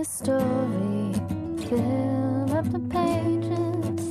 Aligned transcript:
a 0.00 0.04
story. 0.04 1.12
Fill 1.68 2.52
up 2.52 2.70
the 2.70 2.80
pages. 2.90 4.02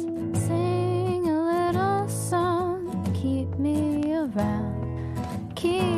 Sing 0.47 1.29
a 1.29 1.39
little 1.51 2.09
song. 2.09 3.11
Keep 3.13 3.59
me 3.59 4.13
around. 4.13 5.53
Keep 5.55 5.94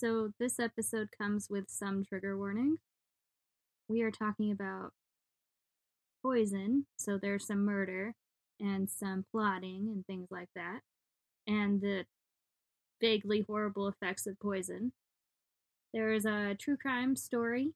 so 0.00 0.32
this 0.40 0.58
episode 0.58 1.10
comes 1.16 1.50
with 1.50 1.66
some 1.68 2.02
trigger 2.06 2.36
warnings. 2.38 2.78
We 3.86 4.00
are 4.00 4.10
talking 4.10 4.50
about 4.50 4.94
poison, 6.22 6.86
so 6.96 7.18
there's 7.18 7.46
some 7.46 7.66
murder 7.66 8.14
and 8.58 8.88
some 8.88 9.26
plotting 9.30 9.88
and 9.92 10.06
things 10.06 10.28
like 10.30 10.48
that, 10.54 10.80
and 11.46 11.82
the 11.82 12.06
vaguely 12.98 13.44
horrible 13.46 13.88
effects 13.88 14.26
of 14.26 14.40
poison. 14.40 14.92
There 15.92 16.14
is 16.14 16.24
a 16.24 16.56
true 16.58 16.78
crime 16.78 17.14
story 17.14 17.74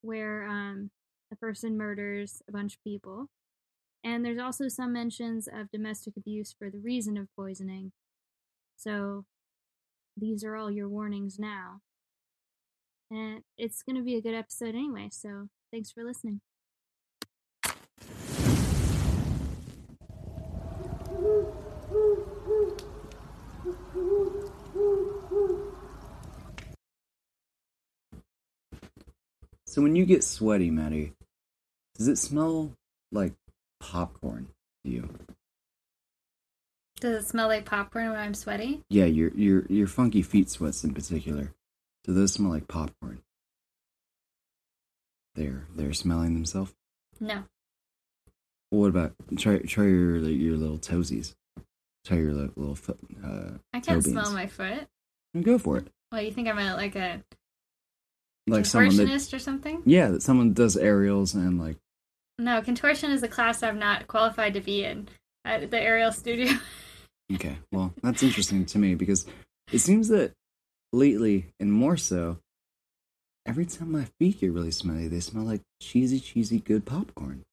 where 0.00 0.44
um, 0.44 0.90
a 1.32 1.36
person 1.36 1.76
murders 1.76 2.40
a 2.48 2.52
bunch 2.52 2.74
of 2.74 2.84
people, 2.84 3.30
and 4.04 4.24
there's 4.24 4.38
also 4.38 4.68
some 4.68 4.92
mentions 4.92 5.48
of 5.48 5.72
domestic 5.72 6.16
abuse 6.16 6.54
for 6.56 6.70
the 6.70 6.78
reason 6.78 7.16
of 7.16 7.26
poisoning. 7.34 7.90
So 8.76 9.24
these 10.16 10.44
are 10.44 10.56
all 10.56 10.70
your 10.70 10.88
warnings 10.88 11.38
now. 11.38 11.80
And 13.10 13.42
it's 13.58 13.82
going 13.82 13.96
to 13.96 14.02
be 14.02 14.16
a 14.16 14.22
good 14.22 14.34
episode 14.34 14.74
anyway, 14.74 15.08
so 15.12 15.48
thanks 15.70 15.92
for 15.92 16.04
listening. 16.04 16.40
So 29.66 29.80
when 29.80 29.96
you 29.96 30.04
get 30.04 30.22
sweaty, 30.22 30.70
Maddie, 30.70 31.14
does 31.96 32.08
it 32.08 32.18
smell 32.18 32.72
like 33.10 33.32
popcorn 33.80 34.48
to 34.84 34.90
you? 34.90 35.08
Does 37.02 37.24
it 37.24 37.26
smell 37.26 37.48
like 37.48 37.64
popcorn 37.64 38.10
when 38.10 38.18
I'm 38.20 38.32
sweaty? 38.32 38.80
Yeah, 38.88 39.06
your 39.06 39.32
your 39.34 39.66
your 39.68 39.88
funky 39.88 40.22
feet 40.22 40.48
sweats 40.48 40.84
in 40.84 40.94
particular. 40.94 41.52
Do 42.04 42.14
those 42.14 42.32
smell 42.32 42.52
like 42.52 42.68
popcorn? 42.68 43.20
They're 45.34 45.66
they're 45.74 45.94
smelling 45.94 46.34
themselves. 46.34 46.72
No. 47.18 47.42
What 48.70 48.86
about 48.86 49.14
try 49.36 49.58
try 49.58 49.82
your 49.86 50.18
your 50.18 50.56
little 50.56 50.78
toesies? 50.78 51.34
Try 52.04 52.18
your 52.18 52.34
li- 52.34 52.50
little 52.54 52.76
foot. 52.76 53.00
Uh, 53.24 53.58
I 53.74 53.80
can't 53.80 54.04
smell 54.04 54.32
my 54.32 54.46
foot. 54.46 54.86
Go 55.42 55.58
for 55.58 55.78
it. 55.78 55.88
Well, 56.12 56.22
you 56.22 56.30
think 56.30 56.46
I'm 56.46 56.58
a, 56.58 56.76
like 56.76 56.94
a 56.94 57.24
Like 58.46 58.64
someone 58.64 58.94
that 58.96 59.08
contortionist 59.08 59.34
or 59.34 59.38
something? 59.40 59.82
yeah, 59.86 60.06
that 60.10 60.22
someone 60.22 60.52
does 60.52 60.76
aerials 60.76 61.34
and 61.34 61.58
like 61.60 61.78
No, 62.38 62.62
contortion 62.62 63.10
is 63.10 63.24
a 63.24 63.28
class 63.28 63.60
I'm 63.64 63.80
not 63.80 64.06
qualified 64.06 64.54
to 64.54 64.60
be 64.60 64.84
in 64.84 65.08
at 65.44 65.68
the 65.72 65.80
aerial 65.82 66.12
studio. 66.12 66.52
Okay, 67.34 67.58
well, 67.70 67.94
that's 68.02 68.22
interesting 68.22 68.66
to 68.66 68.78
me 68.78 68.94
because 68.94 69.26
it 69.72 69.78
seems 69.78 70.08
that 70.08 70.32
lately, 70.92 71.52
and 71.58 71.72
more 71.72 71.96
so, 71.96 72.38
every 73.46 73.64
time 73.64 73.92
my 73.92 74.04
feet 74.18 74.40
get 74.40 74.52
really 74.52 74.70
smelly, 74.70 75.08
they 75.08 75.20
smell 75.20 75.44
like 75.44 75.62
cheesy, 75.80 76.20
cheesy, 76.20 76.58
good 76.58 76.84
popcorn. 76.84 77.44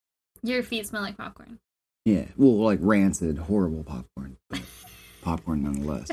Your 0.44 0.64
feet 0.64 0.88
smell 0.88 1.02
like 1.02 1.18
popcorn. 1.18 1.60
Yeah, 2.06 2.26
well, 2.38 2.58
like 2.58 2.80
rancid, 2.82 3.38
horrible 3.38 3.84
popcorn, 3.84 4.38
but 4.50 4.62
popcorn 5.22 5.64
nonetheless. 5.64 6.10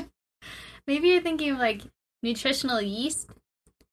Maybe 0.85 1.09
you're 1.09 1.21
thinking 1.21 1.51
of 1.51 1.57
like 1.57 1.81
nutritional 2.23 2.81
yeast. 2.81 3.29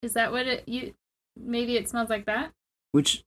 Is 0.02 0.14
that 0.14 0.32
what 0.32 0.46
it 0.46 0.68
you? 0.68 0.94
Maybe 1.36 1.76
it 1.76 1.88
smells 1.88 2.10
like 2.10 2.26
that. 2.26 2.52
Which 2.92 3.24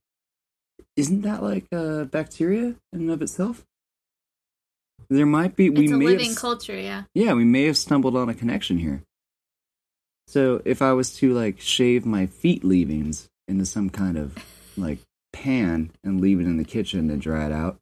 isn't 0.96 1.22
that 1.22 1.42
like 1.42 1.66
uh, 1.72 2.04
bacteria 2.04 2.76
in 2.92 3.00
and 3.00 3.10
of 3.10 3.20
itself? 3.20 3.66
There 5.10 5.26
might 5.26 5.56
be. 5.56 5.70
We 5.70 5.84
it's 5.84 5.92
a 5.92 5.96
may 5.96 6.06
living 6.06 6.28
have, 6.30 6.36
culture, 6.36 6.78
yeah. 6.78 7.04
yeah, 7.14 7.32
we 7.32 7.44
may 7.44 7.64
have 7.64 7.78
stumbled 7.78 8.16
on 8.16 8.28
a 8.28 8.34
connection 8.34 8.78
here. 8.78 9.02
So 10.26 10.60
if 10.66 10.82
I 10.82 10.92
was 10.92 11.14
to 11.16 11.32
like 11.32 11.60
shave 11.60 12.04
my 12.04 12.26
feet 12.26 12.62
leavings 12.62 13.28
into 13.46 13.64
some 13.64 13.88
kind 13.88 14.18
of 14.18 14.36
like 14.76 14.98
pan 15.32 15.92
and 16.04 16.20
leave 16.20 16.40
it 16.40 16.44
in 16.44 16.58
the 16.58 16.64
kitchen 16.64 17.08
to 17.08 17.16
dry 17.16 17.46
it 17.46 17.52
out, 17.52 17.78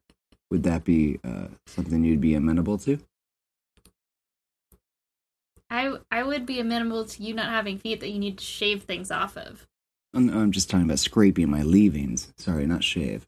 would 0.49 0.63
that 0.63 0.85
be 0.85 1.19
uh, 1.25 1.47
something 1.65 2.05
you'd 2.05 2.21
be 2.21 2.35
amenable 2.35 2.77
to? 2.79 2.99
I 5.69 5.97
I 6.09 6.23
would 6.23 6.45
be 6.45 6.61
amenable 6.61 7.03
to 7.03 7.23
you 7.23 7.33
not 7.33 7.49
having 7.49 7.77
feet 7.77 7.99
that 7.99 8.09
you 8.09 8.19
need 8.19 8.37
to 8.37 8.45
shave 8.45 8.83
things 8.83 9.11
off 9.11 9.35
of. 9.35 9.67
I'm, 10.13 10.29
I'm 10.29 10.51
just 10.53 10.69
talking 10.69 10.85
about 10.85 10.99
scraping 10.99 11.49
my 11.49 11.63
leavings. 11.63 12.31
Sorry, 12.37 12.65
not 12.65 12.85
shave. 12.85 13.27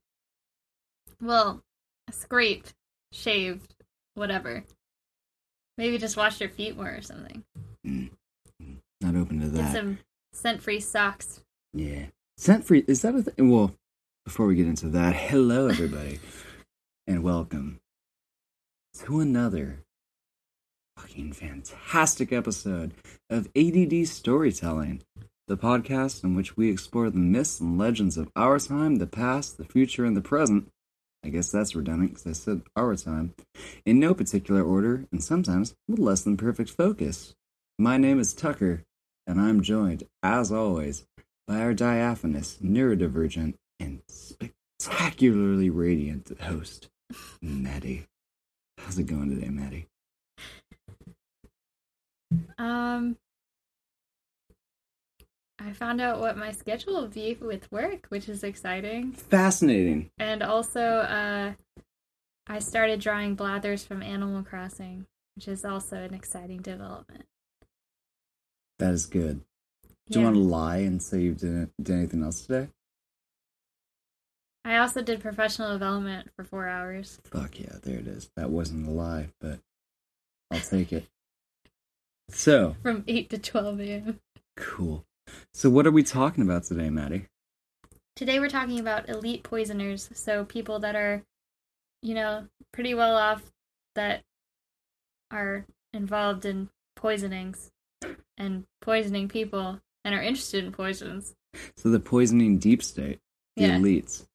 Well, 1.22 1.62
scraped, 2.10 2.74
shaved, 3.12 3.76
whatever. 4.16 4.64
Maybe 5.78 5.98
just 5.98 6.18
wash 6.18 6.40
your 6.40 6.50
feet 6.50 6.76
more 6.76 6.90
or 6.96 7.02
something. 7.02 7.44
Mm. 7.86 8.10
Not 9.02 9.16
open 9.16 9.40
to 9.40 9.48
Get 9.48 9.56
that. 9.56 9.74
some 9.74 10.00
scent-free 10.34 10.82
socks. 10.82 11.42
Yeah. 11.74 12.08
Scent 12.38 12.66
free 12.66 12.84
is 12.88 13.02
that 13.02 13.16
a 13.16 13.24
thing? 13.24 13.50
Well, 13.50 13.76
before 14.26 14.46
we 14.46 14.56
get 14.56 14.68
into 14.68 14.88
that, 14.90 15.16
hello 15.16 15.68
everybody, 15.68 16.20
and 17.08 17.24
welcome 17.24 17.80
to 19.06 19.20
another 19.22 19.80
fucking 20.98 21.32
fantastic 21.34 22.34
episode 22.34 22.94
of 23.30 23.48
ADD 23.56 24.06
Storytelling, 24.08 25.02
the 25.48 25.58
podcast 25.58 26.24
in 26.24 26.36
which 26.36 26.58
we 26.58 26.70
explore 26.70 27.10
the 27.10 27.18
myths 27.20 27.60
and 27.62 27.78
legends 27.78 28.18
of 28.18 28.30
our 28.36 28.60
time, 28.60 28.96
the 28.98 29.08
past, 29.08 29.58
the 29.58 29.64
future, 29.66 30.04
and 30.04 30.18
the 30.18 30.22
present. 30.22 30.70
I 31.24 31.30
guess 31.30 31.52
that's 31.52 31.76
redundant 31.76 32.12
because 32.12 32.28
I 32.28 32.34
said 32.34 32.62
our 32.76 32.96
time, 32.96 33.34
in 33.86 34.00
no 34.00 34.14
particular 34.14 34.64
order, 34.64 35.06
and 35.12 35.24
sometimes 35.24 35.76
with 35.88 36.00
less 36.00 36.22
than 36.22 36.38
perfect 36.38 36.70
focus. 36.70 37.36
My 37.78 37.98
name 37.98 38.20
is 38.20 38.34
Tucker, 38.34 38.84
and 39.28 39.40
I'm 39.40 39.62
joined, 39.62 40.04
as 40.24 40.52
always, 40.52 41.06
by 41.48 41.60
our 41.60 41.74
diaphanous, 41.74 42.58
neurodivergent, 42.64 43.56
and 43.80 44.02
spectacularly 44.08 45.70
radiant 45.70 46.32
host, 46.42 46.90
Maddie. 47.42 48.06
How's 48.78 48.98
it 48.98 49.08
going 49.08 49.30
today, 49.30 49.50
Maddie? 49.50 49.88
Um, 52.58 53.18
I 55.60 55.74
found 55.74 56.00
out 56.00 56.20
what 56.20 56.38
my 56.38 56.52
schedule 56.52 56.94
will 56.94 57.08
be 57.08 57.38
with 57.40 57.72
work, 57.72 58.06
which 58.10 58.30
is 58.30 58.44
exciting. 58.44 59.12
Fascinating. 59.12 60.10
And 60.18 60.42
also, 60.42 60.82
uh, 60.82 61.54
I 62.48 62.60
started 62.60 63.02
drawing 63.02 63.36
blathers 63.36 63.84
from 63.84 64.02
Animal 64.02 64.44
Crossing, 64.44 65.06
which 65.36 65.48
is 65.48 65.66
also 65.66 65.98
an 65.98 66.14
exciting 66.14 66.62
development. 66.62 67.26
That 68.80 68.94
is 68.94 69.06
good. 69.06 69.42
Do 70.10 70.20
you 70.20 70.26
want 70.26 70.38
to 70.38 70.42
lie 70.42 70.78
and 70.78 71.04
say 71.04 71.20
you 71.20 71.34
didn't 71.34 71.72
did 71.82 71.94
anything 71.96 72.24
else 72.24 72.42
today? 72.42 72.70
I 74.66 74.78
also 74.78 75.02
did 75.02 75.22
professional 75.22 75.74
development 75.74 76.30
for 76.36 76.44
four 76.44 76.68
hours. 76.68 77.20
Fuck 77.26 77.60
yeah, 77.60 77.76
there 77.84 78.00
it 78.00 78.08
is. 78.08 78.32
That 78.36 78.50
wasn't 78.50 78.88
a 78.88 78.92
lie, 78.92 79.30
but 79.40 79.60
I'll 80.50 80.60
take 80.60 80.94
it. 80.94 81.06
So, 82.30 82.76
From 82.84 83.04
8 83.08 83.30
to 83.30 83.38
12 83.38 83.80
a.m. 83.82 84.20
cool. 84.56 85.06
So, 85.54 85.70
what 85.70 85.86
are 85.88 85.92
we 85.92 86.04
talking 86.04 86.44
about 86.44 86.64
today, 86.64 86.90
Maddie? 86.90 87.26
Today 88.16 88.40
we're 88.40 88.50
talking 88.50 88.80
about 88.80 89.08
elite 89.10 89.44
poisoners, 89.44 90.10
so 90.14 90.44
people 90.46 90.80
that 90.80 90.96
are, 90.96 91.24
you 92.02 92.14
know, 92.14 92.48
pretty 92.74 92.94
well 92.94 93.16
off 93.16 93.44
that 93.96 94.24
are 95.32 95.66
involved 95.94 96.46
in 96.46 96.70
poisonings 96.96 97.72
and 98.38 98.66
poisoning 98.82 99.28
people 99.28 99.80
and 100.04 100.14
are 100.16 100.22
interested 100.22 100.64
in 100.64 100.72
poisons. 100.72 101.34
So, 101.78 101.90
the 101.90 102.00
poisoning 102.00 102.58
deep 102.58 102.84
state, 102.84 103.20
the 103.56 103.64
Yeah. 103.64 103.78
elites, 103.78 104.26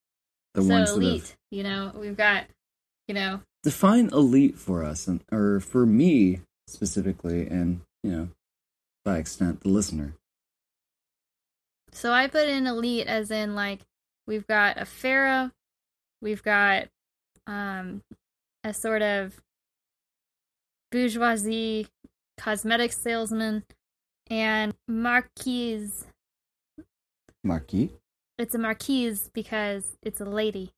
the 0.55 0.63
so 0.63 0.69
ones 0.69 0.95
that 0.95 1.01
elite, 1.01 1.23
have 1.23 1.37
you 1.51 1.63
know, 1.63 1.93
we've 1.95 2.17
got, 2.17 2.47
you 3.07 3.15
know, 3.15 3.41
define 3.63 4.09
elite 4.09 4.57
for 4.57 4.83
us, 4.83 5.07
and, 5.07 5.23
or 5.31 5.61
for 5.61 5.87
me 5.87 6.41
specifically, 6.67 7.47
and 7.47 7.81
you 8.03 8.11
know, 8.11 8.29
by 9.05 9.19
extent, 9.19 9.61
the 9.61 9.69
listener. 9.69 10.15
So 11.95 12.13
I 12.13 12.27
put 12.27 12.49
in 12.49 12.67
elite 12.67 13.07
as 13.07 13.31
in 13.31 13.55
like 13.55 13.81
we've 14.27 14.47
got 14.47 14.81
a 14.81 14.85
pharaoh, 14.85 15.51
we've 16.21 16.43
got 16.43 16.89
um 17.47 18.03
a 18.63 18.75
sort 18.75 19.03
of 19.03 19.41
bourgeoisie 20.91 21.87
cosmetic 22.39 22.93
salesman, 22.93 23.65
and 24.29 24.75
marquise. 24.89 26.07
Marquis. 27.43 27.91
It's 28.39 28.55
a 28.55 28.59
marquise 28.59 29.31
because 29.33 29.97
it's 30.03 30.21
a 30.21 30.25
lady. 30.25 30.73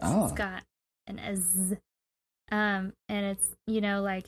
Oh, 0.00 0.24
It's 0.24 0.32
got 0.32 0.64
an 1.06 1.18
S. 1.18 1.74
Um, 2.50 2.92
and 3.08 3.26
it's, 3.26 3.50
you 3.66 3.80
know, 3.80 4.02
like 4.02 4.26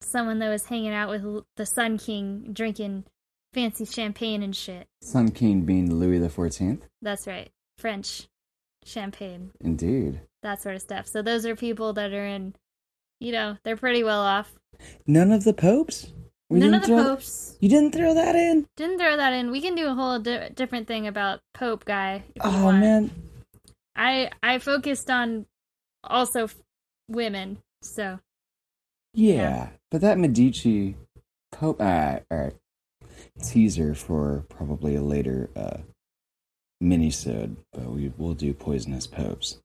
someone 0.00 0.38
that 0.38 0.48
was 0.48 0.66
hanging 0.66 0.92
out 0.92 1.10
with 1.10 1.44
the 1.56 1.66
Sun 1.66 1.98
King 1.98 2.50
drinking 2.52 3.04
fancy 3.54 3.84
champagne 3.86 4.42
and 4.42 4.54
shit. 4.54 4.86
Sun 5.00 5.30
King 5.30 5.62
being 5.62 5.94
Louis 5.94 6.18
the 6.18 6.28
Fourteenth. 6.28 6.86
That's 7.00 7.26
right. 7.26 7.50
French 7.78 8.26
champagne, 8.84 9.50
Indeed. 9.60 10.20
that 10.42 10.60
sort 10.62 10.74
of 10.74 10.82
stuff. 10.82 11.06
So 11.06 11.22
those 11.22 11.46
are 11.46 11.56
people 11.56 11.92
that 11.94 12.12
are 12.12 12.26
in, 12.26 12.54
you 13.20 13.32
know, 13.32 13.56
they're 13.64 13.76
pretty 13.76 14.04
well 14.04 14.20
off. 14.22 14.52
None 15.06 15.32
of 15.32 15.44
the 15.44 15.54
popes. 15.54 16.12
We 16.50 16.60
None 16.60 16.74
of 16.74 16.82
the 16.82 16.86
throw- 16.88 17.04
popes. 17.04 17.56
You 17.60 17.68
didn't 17.70 17.92
throw 17.94 18.12
that 18.14 18.34
in. 18.36 18.66
Didn't 18.76 18.98
throw 18.98 19.16
that 19.16 19.32
in. 19.32 19.50
We 19.50 19.60
can 19.62 19.74
do 19.74 19.88
a 19.88 19.94
whole 19.94 20.18
di- 20.18 20.50
different 20.54 20.86
thing 20.86 21.06
about 21.06 21.40
Pope 21.54 21.84
guy. 21.84 22.24
Oh 22.42 22.70
man. 22.70 23.10
I 23.96 24.30
I 24.42 24.58
focused 24.58 25.08
on 25.10 25.46
also 26.02 26.44
f- 26.44 26.56
women. 27.08 27.58
So 27.82 28.20
Yeah, 29.14 29.34
Yeah. 29.34 29.68
but 29.90 30.00
that 30.02 30.18
Medici 30.18 30.96
Pope. 31.52 31.80
Uh, 31.80 32.18
all 32.30 32.38
right. 32.38 32.54
Teaser 33.42 33.94
for 33.94 34.44
probably 34.48 34.94
a 34.94 35.02
later 35.02 35.50
uh, 35.56 35.78
minisode, 36.82 37.56
but 37.72 37.86
we 37.86 38.12
will 38.16 38.34
do 38.34 38.54
poisonous 38.54 39.06
popes. 39.06 39.58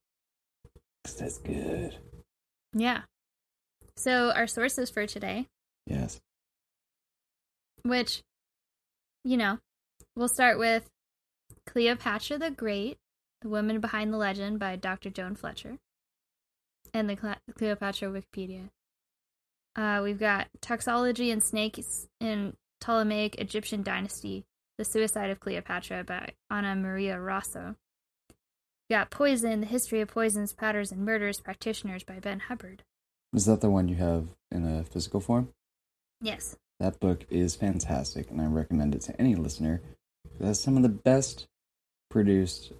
'Cause 1.04 1.16
that's 1.16 1.38
good. 1.38 1.96
yeah. 2.74 3.02
So 3.96 4.30
our 4.32 4.46
sources 4.46 4.90
for 4.90 5.06
today 5.06 5.46
Yes. 5.86 6.20
which, 7.82 8.22
you 9.24 9.36
know, 9.38 9.58
we'll 10.14 10.28
start 10.28 10.58
with 10.58 10.90
Cleopatra 11.66 12.38
the 12.38 12.50
Great, 12.50 12.98
The 13.40 13.48
Woman 13.48 13.80
Behind 13.80 14.12
the 14.12 14.18
Legend 14.18 14.58
by 14.58 14.76
Dr. 14.76 15.10
Joann 15.10 15.36
Fletcher, 15.38 15.78
and 16.92 17.08
the 17.08 17.16
Cle- 17.16 17.40
Cleopatra 17.54 18.08
Wikipedia. 18.08 18.70
Uh, 19.76 20.00
we've 20.02 20.18
got 20.18 20.48
Toxology 20.60 21.30
and 21.30 21.42
Snakes 21.42 22.08
in 22.20 22.56
Ptolemaic 22.80 23.36
Egyptian 23.36 23.82
Dynasty, 23.82 24.44
The 24.78 24.84
Suicide 24.84 25.30
of 25.30 25.40
Cleopatra 25.40 26.04
by 26.04 26.32
Anna 26.50 26.74
Maria 26.74 27.20
Rosso. 27.20 27.76
We 28.88 28.96
got 28.96 29.10
Poison, 29.10 29.60
The 29.60 29.66
History 29.66 30.00
of 30.00 30.08
Poisons, 30.08 30.52
Powders, 30.52 30.90
and 30.90 31.04
Murders 31.04 31.40
Practitioners 31.40 32.02
by 32.02 32.18
Ben 32.18 32.40
Hubbard. 32.40 32.82
Is 33.32 33.46
that 33.46 33.60
the 33.60 33.70
one 33.70 33.88
you 33.88 33.96
have 33.96 34.28
in 34.50 34.66
a 34.66 34.82
physical 34.84 35.20
form? 35.20 35.50
Yes. 36.20 36.56
That 36.80 36.98
book 36.98 37.24
is 37.30 37.54
fantastic, 37.54 38.30
and 38.30 38.40
I 38.40 38.46
recommend 38.46 38.94
it 38.94 39.02
to 39.02 39.20
any 39.20 39.34
listener. 39.36 39.82
It 40.40 40.44
has 40.44 40.60
some 40.60 40.76
of 40.76 40.82
the 40.82 40.88
best 40.88 41.46
produced 42.10 42.72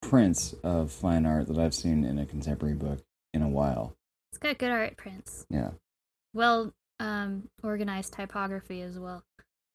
prints 0.00 0.54
of 0.62 0.90
fine 0.90 1.26
art 1.26 1.48
that 1.48 1.58
I've 1.58 1.74
seen 1.74 2.04
in 2.04 2.18
a 2.18 2.26
contemporary 2.26 2.74
book 2.74 3.00
in 3.34 3.42
a 3.42 3.48
while. 3.48 3.94
It's 4.30 4.38
got 4.38 4.58
good 4.58 4.70
art 4.70 4.96
prints. 4.96 5.44
Yeah. 5.50 5.72
well 6.32 6.72
um, 7.02 7.48
organized 7.64 8.12
typography 8.14 8.80
as 8.80 8.98
well. 8.98 9.24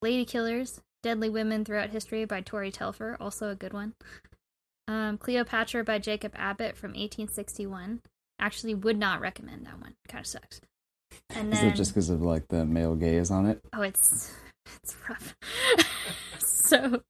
Lady 0.02 0.26
Killers, 0.26 0.80
Deadly 1.04 1.30
Women 1.30 1.66
Throughout 1.66 1.90
History 1.90 2.24
by 2.26 2.42
Tori 2.42 2.72
Telfer, 2.72 3.18
also 3.20 3.50
a 3.50 3.56
good 3.56 3.74
one. 3.74 3.94
Um, 4.88 5.18
Cleopatra 5.18 5.84
by 5.84 6.00
Jacob 6.00 6.34
Abbott 6.38 6.78
from 6.78 6.92
1861. 6.92 8.02
Actually, 8.40 8.76
would 8.76 8.98
not 8.98 9.20
recommend 9.20 9.66
that 9.66 9.82
one. 9.82 9.96
Kind 10.08 10.22
of 10.22 10.28
sucks. 10.28 10.62
And 11.30 11.52
Is 11.52 11.60
then, 11.60 11.70
it 11.70 11.76
just 11.76 11.92
because 11.92 12.10
of 12.10 12.22
like 12.22 12.48
the 12.48 12.66
male 12.66 12.96
gaze 12.96 13.30
on 13.30 13.46
it? 13.46 13.62
oh, 13.74 13.82
it's 13.82 14.32
it's 14.66 14.96
rough. 15.10 15.36
so 16.40 17.02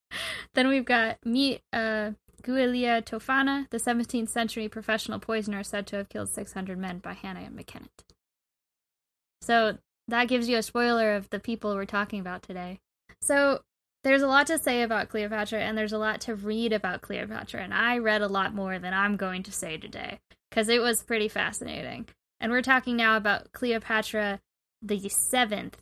then 0.55 0.67
we've 0.67 0.85
got 0.85 1.17
meet 1.23 1.61
uh, 1.71 2.11
Giulia 2.43 3.01
Tofana, 3.01 3.69
the 3.69 3.77
17th 3.77 4.29
century 4.29 4.69
professional 4.69 5.19
poisoner 5.19 5.63
said 5.63 5.85
to 5.87 5.97
have 5.97 6.09
killed 6.09 6.29
600 6.29 6.77
men 6.77 6.99
by 6.99 7.13
Hannah 7.13 7.49
McKennett. 7.53 8.05
So 9.41 9.77
that 10.07 10.27
gives 10.27 10.47
you 10.49 10.57
a 10.57 10.63
spoiler 10.63 11.15
of 11.15 11.29
the 11.29 11.39
people 11.39 11.75
we're 11.75 11.85
talking 11.85 12.19
about 12.19 12.43
today. 12.43 12.79
So 13.21 13.61
there's 14.03 14.21
a 14.21 14.27
lot 14.27 14.47
to 14.47 14.57
say 14.57 14.83
about 14.83 15.09
Cleopatra, 15.09 15.59
and 15.59 15.77
there's 15.77 15.93
a 15.93 15.97
lot 15.97 16.21
to 16.21 16.35
read 16.35 16.71
about 16.71 17.01
Cleopatra, 17.01 17.61
and 17.61 17.73
I 17.73 17.97
read 17.97 18.21
a 18.21 18.27
lot 18.27 18.53
more 18.53 18.79
than 18.79 18.93
I'm 18.93 19.17
going 19.17 19.43
to 19.43 19.51
say 19.51 19.77
today 19.77 20.19
because 20.49 20.69
it 20.69 20.81
was 20.81 21.03
pretty 21.03 21.27
fascinating. 21.27 22.07
And 22.39 22.51
we're 22.51 22.61
talking 22.61 22.95
now 22.95 23.17
about 23.17 23.51
Cleopatra 23.51 24.39
the 24.81 25.09
seventh 25.09 25.77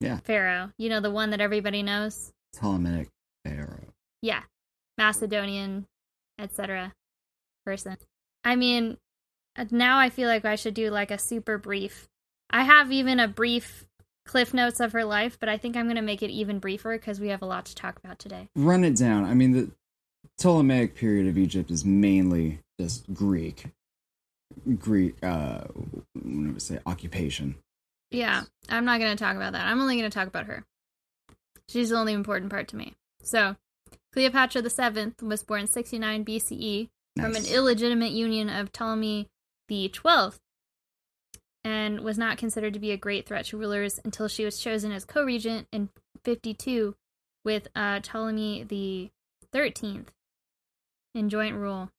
Yeah. 0.00 0.18
pharaoh. 0.20 0.72
You 0.78 0.90
know, 0.90 1.00
the 1.00 1.10
one 1.10 1.30
that 1.30 1.40
everybody 1.40 1.82
knows. 1.82 2.32
Ptolemaic 2.52 3.08
pharaoh. 3.44 3.92
Yeah, 4.22 4.42
Macedonian, 4.96 5.86
etc. 6.38 6.92
person. 7.64 7.96
I 8.44 8.56
mean, 8.56 8.98
uh, 9.56 9.64
now 9.70 9.98
I 9.98 10.10
feel 10.10 10.28
like 10.28 10.44
I 10.44 10.54
should 10.54 10.74
do 10.74 10.90
like 10.90 11.10
a 11.10 11.18
super 11.18 11.58
brief. 11.58 12.08
I 12.50 12.64
have 12.64 12.92
even 12.92 13.20
a 13.20 13.28
brief 13.28 13.84
cliff 14.24 14.54
notes 14.54 14.80
of 14.80 14.92
her 14.92 15.04
life, 15.04 15.38
but 15.40 15.48
I 15.48 15.56
think 15.56 15.76
I'm 15.76 15.86
going 15.86 15.96
to 15.96 16.02
make 16.02 16.22
it 16.22 16.30
even 16.30 16.58
briefer 16.58 16.96
because 16.96 17.20
we 17.20 17.28
have 17.28 17.42
a 17.42 17.46
lot 17.46 17.66
to 17.66 17.74
talk 17.74 17.98
about 17.98 18.18
today. 18.18 18.48
Run 18.54 18.84
it 18.84 18.96
down. 18.96 19.24
I 19.24 19.34
mean, 19.34 19.52
the 19.52 19.70
Ptolemaic 20.38 20.94
period 20.94 21.26
of 21.26 21.36
Egypt 21.36 21.70
is 21.70 21.84
mainly 21.84 22.60
just 22.80 23.12
Greek. 23.12 23.66
Greek, 24.78 25.16
uh, 25.22 25.64
what 26.14 26.44
do 26.44 26.52
I 26.54 26.58
say, 26.58 26.78
occupation. 26.86 27.56
Yeah, 28.10 28.44
I'm 28.68 28.84
not 28.84 29.00
going 29.00 29.16
to 29.16 29.22
talk 29.22 29.36
about 29.36 29.52
that. 29.52 29.66
I'm 29.66 29.80
only 29.80 29.98
going 29.98 30.10
to 30.10 30.14
talk 30.14 30.28
about 30.28 30.46
her. 30.46 30.64
She's 31.68 31.90
the 31.90 31.96
only 31.96 32.14
important 32.14 32.50
part 32.50 32.68
to 32.68 32.76
me. 32.76 32.94
So, 33.22 33.56
Cleopatra 34.12 34.62
the 34.62 34.70
Seventh 34.70 35.22
was 35.22 35.42
born 35.42 35.66
69 35.66 36.24
BCE 36.24 36.88
from 37.16 37.34
an 37.34 37.44
illegitimate 37.46 38.12
union 38.12 38.48
of 38.48 38.72
Ptolemy 38.72 39.28
the 39.68 39.88
Twelfth, 39.88 40.40
and 41.68 42.00
was 42.00 42.16
not 42.16 42.38
considered 42.38 42.72
to 42.72 42.80
be 42.80 42.92
a 42.92 42.96
great 42.96 43.26
threat 43.26 43.44
to 43.44 43.58
rulers 43.58 44.00
until 44.02 44.26
she 44.26 44.42
was 44.44 44.58
chosen 44.58 44.90
as 44.90 45.04
co-regent 45.04 45.68
in 45.70 45.90
52 46.24 46.94
with 47.44 47.68
uh, 47.76 48.00
Ptolemy 48.00 48.64
the 48.64 49.10
Thirteenth 49.52 50.10
in 51.14 51.28
joint 51.28 51.56
rule. 51.56 51.90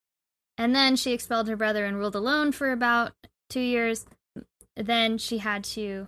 And 0.57 0.75
then 0.75 0.95
she 0.95 1.13
expelled 1.13 1.47
her 1.47 1.55
brother 1.55 1.85
and 1.85 1.97
ruled 1.97 2.15
alone 2.15 2.51
for 2.51 2.71
about 2.71 3.13
two 3.49 3.59
years. 3.59 4.05
Then 4.75 5.17
she 5.17 5.37
had 5.37 5.63
to 5.75 6.07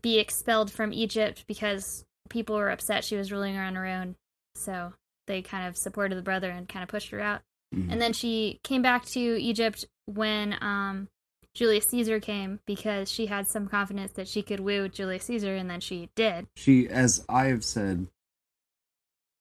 be 0.00 0.18
expelled 0.18 0.70
from 0.70 0.92
Egypt 0.92 1.44
because 1.46 2.04
people 2.30 2.56
were 2.56 2.70
upset 2.70 3.04
she 3.04 3.16
was 3.16 3.30
ruling 3.32 3.56
on 3.56 3.74
her 3.74 3.86
own. 3.86 4.16
So 4.54 4.94
they 5.26 5.42
kind 5.42 5.66
of 5.68 5.76
supported 5.76 6.16
the 6.16 6.22
brother 6.22 6.50
and 6.50 6.68
kind 6.68 6.82
of 6.82 6.88
pushed 6.88 7.10
her 7.10 7.20
out. 7.20 7.42
Mhm. 7.74 7.92
And 7.92 8.00
then 8.00 8.12
she 8.12 8.60
came 8.62 8.80
back 8.82 9.04
to 9.06 9.20
Egypt 9.20 9.84
when 10.06 10.56
um, 10.62 11.08
Julius 11.54 11.86
Caesar 11.86 12.20
came 12.20 12.60
because 12.66 13.10
she 13.10 13.26
had 13.26 13.48
some 13.48 13.68
confidence 13.68 14.12
that 14.12 14.28
she 14.28 14.42
could 14.42 14.60
woo 14.60 14.88
Julius 14.88 15.24
Caesar, 15.24 15.56
and 15.56 15.68
then 15.68 15.80
she 15.80 16.08
did. 16.14 16.46
She, 16.56 16.88
as 16.88 17.24
I 17.28 17.46
have 17.46 17.64
said 17.64 18.06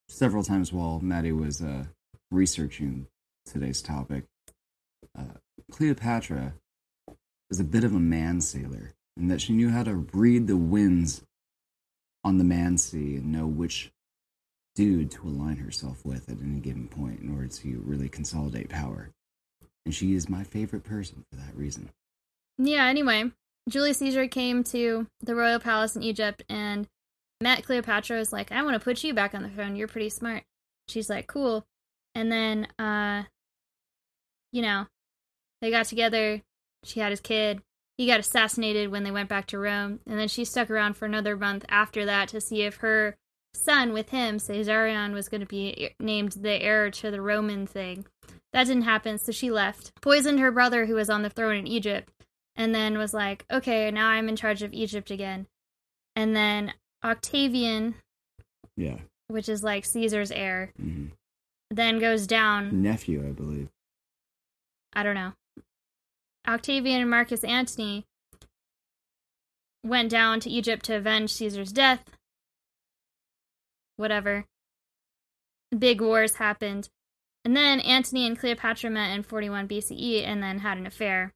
several 0.10 0.44
times 0.44 0.74
while 0.74 1.00
Maddie 1.00 1.32
was 1.32 1.62
uh, 1.62 1.86
researching 2.32 3.08
today's 3.46 3.82
topic, 3.82 4.24
uh, 5.18 5.24
Cleopatra 5.72 6.54
is 7.50 7.60
a 7.60 7.64
bit 7.64 7.84
of 7.84 7.94
a 7.94 8.00
man 8.00 8.42
sailor 8.42 8.94
in 9.16 9.28
that 9.28 9.42
she 9.42 9.54
knew 9.54 9.70
how 9.70 9.84
to 9.84 10.08
read 10.14 10.48
the 10.48 10.58
winds 10.58 11.24
on 12.24 12.38
the 12.38 12.44
man 12.44 12.78
sea 12.78 13.18
and 13.18 13.32
know 13.32 13.48
which 13.48 13.92
dude 14.76 15.10
to 15.12 15.28
align 15.28 15.58
herself 15.58 16.06
with 16.06 16.30
at 16.30 16.42
any 16.42 16.60
given 16.60 16.88
point 16.88 17.20
in 17.22 17.34
order 17.34 17.48
to 17.48 17.82
really 17.86 18.10
consolidate 18.10 18.70
power. 18.70 19.10
And 19.88 19.96
she 19.96 20.16
is 20.16 20.28
my 20.28 20.44
favorite 20.44 20.84
person 20.84 21.24
for 21.32 21.38
that 21.38 21.56
reason. 21.56 21.92
Yeah, 22.58 22.88
anyway, 22.88 23.32
Julius 23.70 24.00
Caesar 24.00 24.28
came 24.28 24.62
to 24.66 25.08
the 25.22 25.34
royal 25.34 25.62
palace 25.62 25.96
in 25.96 26.04
Egypt 26.04 26.44
and 26.50 26.90
met 27.40 27.64
Cleopatra. 27.64 28.18
Was 28.18 28.34
like, 28.34 28.52
I 28.52 28.64
want 28.64 28.74
to 28.74 28.84
put 28.84 29.02
you 29.06 29.14
back 29.14 29.34
on 29.34 29.44
the 29.44 29.50
throne. 29.50 29.78
You're 29.78 29.88
pretty 29.88 30.10
smart. 30.10 30.44
She's 30.90 31.10
like, 31.10 31.28
cool. 31.28 31.66
And 32.14 32.30
then, 32.30 32.68
uh, 32.78 33.24
you 34.52 34.62
know, 34.62 34.88
they 35.62 35.72
got 35.72 35.86
together. 35.86 36.42
She 36.84 37.00
had 37.00 37.14
his 37.14 37.22
kid. 37.22 37.62
He 37.98 38.08
got 38.08 38.20
assassinated 38.20 38.92
when 38.92 39.06
they 39.06 39.12
went 39.12 39.30
back 39.30 39.46
to 39.48 39.58
Rome. 39.58 40.02
And 40.06 40.20
then 40.20 40.28
she 40.28 40.44
stuck 40.44 40.70
around 40.70 40.98
for 40.98 41.06
another 41.06 41.38
month 41.38 41.64
after 41.70 42.04
that 42.04 42.28
to 42.28 42.42
see 42.42 42.64
if 42.64 42.76
her 42.80 43.16
son 43.54 43.94
with 43.94 44.10
him, 44.10 44.38
Caesarion, 44.38 45.14
was 45.14 45.30
going 45.30 45.40
to 45.40 45.48
be 45.48 45.92
named 45.98 46.34
the 46.34 46.62
heir 46.62 46.92
to 46.92 47.10
the 47.10 47.22
Roman 47.22 47.66
thing. 47.66 48.06
That 48.54 48.66
didn't 48.68 48.84
happen, 48.84 49.18
so 49.20 49.32
she 49.32 49.52
left. 49.52 49.92
Poisoned 50.02 50.40
her 50.40 50.52
brother 50.52 50.86
who 50.86 50.96
was 50.96 51.10
on 51.10 51.22
the 51.22 51.30
throne 51.30 51.56
in 51.58 51.68
Egypt 51.68 52.12
and 52.56 52.74
then 52.74 52.98
was 52.98 53.14
like, 53.14 53.46
okay, 53.52 53.92
now 53.92 54.08
I'm 54.10 54.30
in 54.30 54.36
charge 54.36 54.64
of 54.64 54.74
Egypt 54.74 55.12
again. 55.12 55.48
And 56.16 56.36
then 56.36 56.74
Octavian, 57.04 57.96
Yeah. 58.76 59.00
which 59.28 59.48
is 59.50 59.64
like 59.64 59.86
Caesar's 59.86 60.32
heir, 60.32 60.72
hmm 60.78 61.08
then 61.70 62.00
goes 62.00 62.26
down. 62.28 62.82
Nephew, 62.82 63.28
I 63.28 63.34
believe. 63.34 63.68
I 64.94 65.04
don't 65.04 65.16
know. 65.16 65.34
Octavian 66.48 67.02
and 67.02 67.10
Marcus 67.10 67.44
Antony 67.44 68.06
went 69.84 70.10
down 70.10 70.40
to 70.40 70.50
Egypt 70.50 70.86
to 70.86 70.96
avenge 70.96 71.34
Caesar's 71.34 71.74
death. 71.74 72.06
Whatever. 73.98 74.46
Big 75.78 76.00
wars 76.00 76.36
happened. 76.36 76.88
And 77.48 77.56
then 77.56 77.80
Antony 77.80 78.28
and 78.28 78.38
Cleopatra 78.38 78.90
met 78.90 79.16
in 79.16 79.24
41 79.24 79.70
BCE 79.70 80.22
and 80.26 80.44
then 80.44 80.60
had 80.60 80.78
an 80.78 80.86
affair. 80.86 81.32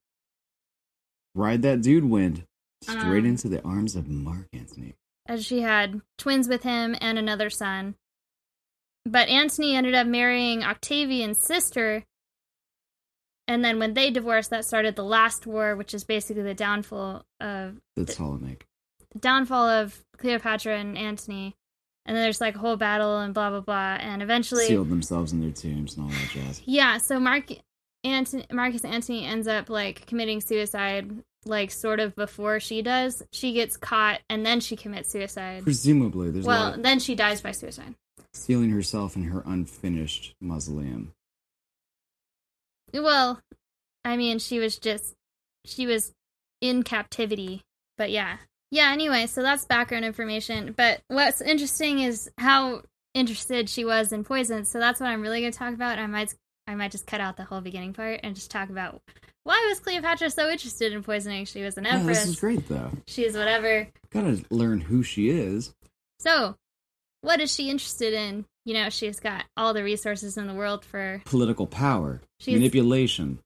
Ride 1.33 1.61
that 1.61 1.81
dude 1.81 2.03
wind 2.03 2.43
straight 2.83 3.19
Um, 3.21 3.25
into 3.27 3.47
the 3.47 3.63
arms 3.63 3.95
of 3.95 4.09
Mark 4.09 4.47
Antony. 4.51 4.95
as 5.25 5.45
she 5.45 5.61
had 5.61 6.01
twins 6.17 6.49
with 6.49 6.63
him 6.63 6.97
and 6.99 7.17
another 7.17 7.49
son. 7.49 7.95
But 9.05 9.29
Antony 9.29 9.73
ended 9.73 9.95
up 9.95 10.05
marrying 10.05 10.63
Octavian's 10.63 11.39
sister. 11.39 12.03
And 13.47 13.63
then 13.63 13.79
when 13.79 13.93
they 13.93 14.11
divorced, 14.11 14.49
that 14.49 14.65
started 14.65 14.97
the 14.97 15.05
last 15.05 15.47
war, 15.47 15.77
which 15.77 15.93
is 15.93 16.03
basically 16.03 16.43
the 16.43 16.53
downfall 16.53 17.23
of 17.39 17.79
The 17.95 18.03
Ptolemaic. 18.05 18.65
the 19.13 19.19
downfall 19.19 19.69
of 19.69 20.03
Cleopatra 20.17 20.77
and 20.77 20.97
Antony. 20.97 21.55
And 22.05 22.15
then 22.15 22.23
there's 22.23 22.41
like 22.41 22.55
a 22.55 22.59
whole 22.59 22.77
battle 22.77 23.19
and 23.19 23.33
blah 23.33 23.49
blah 23.51 23.61
blah. 23.61 23.97
And 23.99 24.21
eventually 24.23 24.65
Sealed 24.67 24.89
themselves 24.89 25.31
in 25.33 25.41
their 25.41 25.51
tombs 25.51 25.95
and 25.97 26.05
all 26.05 26.11
that 26.11 26.29
jazz. 26.33 26.61
Yeah, 26.65 26.97
so 26.97 27.19
Mark 27.19 27.45
Antony, 28.03 28.45
Marcus 28.51 28.83
Antony 28.83 29.25
ends 29.25 29.47
up 29.47 29.69
like 29.69 30.05
committing 30.07 30.41
suicide 30.41 31.11
like 31.45 31.71
sort 31.71 31.99
of 31.99 32.15
before 32.15 32.59
she 32.59 32.81
does. 32.81 33.21
She 33.31 33.53
gets 33.53 33.77
caught 33.77 34.21
and 34.29 34.45
then 34.45 34.59
she 34.59 34.75
commits 34.75 35.11
suicide. 35.11 35.63
Presumably, 35.63 36.31
there's 36.31 36.45
Well, 36.45 36.73
of 36.73 36.83
then 36.83 36.99
she 36.99 37.13
dies 37.15 37.41
by 37.41 37.51
suicide. 37.51 37.95
sealing 38.33 38.71
herself 38.71 39.15
in 39.15 39.23
her 39.25 39.43
unfinished 39.45 40.33
mausoleum. 40.41 41.13
Well, 42.93 43.39
I 44.03 44.17
mean, 44.17 44.39
she 44.39 44.59
was 44.59 44.77
just 44.79 45.13
she 45.65 45.85
was 45.85 46.13
in 46.61 46.83
captivity. 46.83 47.61
But 47.97 48.09
yeah. 48.11 48.37
Yeah, 48.71 48.91
anyway, 48.91 49.27
so 49.27 49.41
that's 49.41 49.65
background 49.65 50.05
information. 50.05 50.73
But 50.77 51.01
what's 51.09 51.41
interesting 51.41 51.99
is 51.99 52.29
how 52.37 52.83
interested 53.13 53.69
she 53.69 53.83
was 53.85 54.13
in 54.13 54.23
poison. 54.23 54.63
So 54.65 54.79
that's 54.79 54.99
what 55.01 55.07
I'm 55.09 55.21
really 55.21 55.41
going 55.41 55.51
to 55.51 55.57
talk 55.59 55.73
about. 55.73 55.99
I 55.99 56.07
might 56.07 56.33
I 56.67 56.75
might 56.75 56.91
just 56.91 57.05
cut 57.07 57.19
out 57.19 57.35
the 57.37 57.43
whole 57.43 57.59
beginning 57.61 57.93
part 57.93 58.21
and 58.23 58.33
just 58.35 58.49
talk 58.51 58.69
about 58.69 59.01
why 59.43 59.65
was 59.69 59.79
Cleopatra 59.79 60.29
so 60.29 60.49
interested 60.49 60.93
in 60.93 61.03
poisoning? 61.03 61.45
She 61.45 61.63
was 61.63 61.77
an 61.77 61.83
Yeah, 61.85 61.95
empress. 61.95 62.19
this 62.19 62.27
is 62.29 62.39
great 62.39 62.69
though. 62.69 62.91
She's 63.07 63.35
whatever. 63.35 63.87
Gotta 64.11 64.43
learn 64.49 64.79
who 64.81 65.03
she 65.03 65.29
is. 65.29 65.73
So, 66.19 66.55
what 67.21 67.41
is 67.41 67.53
she 67.53 67.69
interested 67.69 68.13
in? 68.13 68.45
You 68.63 68.75
know, 68.75 68.89
she's 68.91 69.19
got 69.19 69.43
all 69.57 69.73
the 69.73 69.83
resources 69.83 70.37
in 70.37 70.45
the 70.47 70.53
world 70.53 70.85
for 70.85 71.21
Political 71.25 71.67
power, 71.67 72.21
She's- 72.39 72.53
manipulation. 72.55 73.39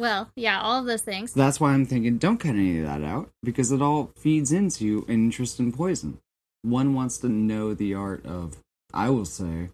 Well, 0.00 0.30
yeah, 0.34 0.60
all 0.60 0.80
of 0.80 0.86
those 0.86 1.02
things. 1.02 1.34
That's 1.34 1.60
why 1.60 1.72
I'm 1.72 1.84
thinking 1.84 2.16
don't 2.18 2.38
cut 2.38 2.54
any 2.54 2.80
of 2.80 2.86
that 2.86 3.02
out 3.02 3.30
because 3.42 3.70
it 3.70 3.82
all 3.82 4.12
feeds 4.16 4.50
into 4.50 5.04
interest 5.08 5.60
in 5.60 5.72
poison. 5.72 6.18
One 6.62 6.94
wants 6.94 7.18
to 7.18 7.28
know 7.28 7.74
the 7.74 7.94
art 7.94 8.24
of, 8.24 8.56
I 8.92 9.10
will 9.10 9.26
say, 9.26 9.68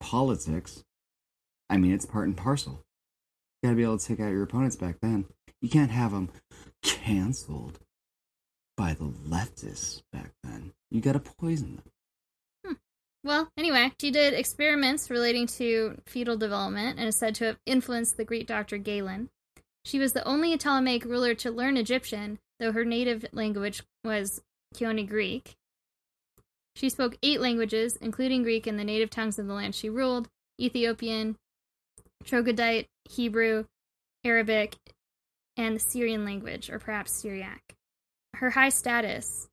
politics. 0.00 0.84
I 1.70 1.78
mean, 1.78 1.92
it's 1.92 2.06
part 2.06 2.26
and 2.26 2.36
parcel. 2.36 2.82
You 3.62 3.68
gotta 3.68 3.76
be 3.76 3.82
able 3.82 3.98
to 3.98 4.06
take 4.06 4.20
out 4.20 4.30
your 4.30 4.42
opponents 4.42 4.76
back 4.76 4.96
then. 5.00 5.24
You 5.62 5.70
can't 5.70 5.90
have 5.90 6.12
them 6.12 6.28
canceled 6.82 7.78
by 8.76 8.94
the 8.94 9.04
leftists 9.04 10.02
back 10.12 10.32
then. 10.42 10.72
You 10.90 11.00
gotta 11.00 11.20
poison 11.20 11.76
them. 11.76 11.91
Well, 13.24 13.48
anyway, 13.56 13.92
she 14.00 14.10
did 14.10 14.34
experiments 14.34 15.10
relating 15.10 15.46
to 15.48 16.00
fetal 16.06 16.36
development 16.36 16.98
and 16.98 17.08
is 17.08 17.16
said 17.16 17.34
to 17.36 17.44
have 17.44 17.58
influenced 17.66 18.16
the 18.16 18.24
Greek 18.24 18.46
doctor 18.48 18.78
Galen. 18.78 19.30
She 19.84 19.98
was 19.98 20.12
the 20.12 20.26
only 20.26 20.56
Ptolemaic 20.56 21.04
ruler 21.04 21.34
to 21.36 21.50
learn 21.50 21.76
Egyptian, 21.76 22.38
though 22.58 22.72
her 22.72 22.84
native 22.84 23.24
language 23.32 23.82
was 24.04 24.42
Koine 24.74 25.08
Greek. 25.08 25.56
She 26.74 26.88
spoke 26.88 27.16
eight 27.22 27.40
languages, 27.40 27.96
including 27.96 28.42
Greek 28.42 28.66
and 28.66 28.78
the 28.78 28.84
native 28.84 29.10
tongues 29.10 29.38
of 29.38 29.46
the 29.46 29.54
land 29.54 29.74
she 29.74 29.90
ruled 29.90 30.28
Ethiopian, 30.60 31.36
Troglodyte, 32.24 32.88
Hebrew, 33.08 33.66
Arabic, 34.24 34.76
and 35.56 35.76
the 35.76 35.80
Syrian 35.80 36.24
language, 36.24 36.70
or 36.70 36.78
perhaps 36.78 37.12
Syriac. 37.20 37.74
Her 38.34 38.50
high 38.50 38.70
status 38.70 39.48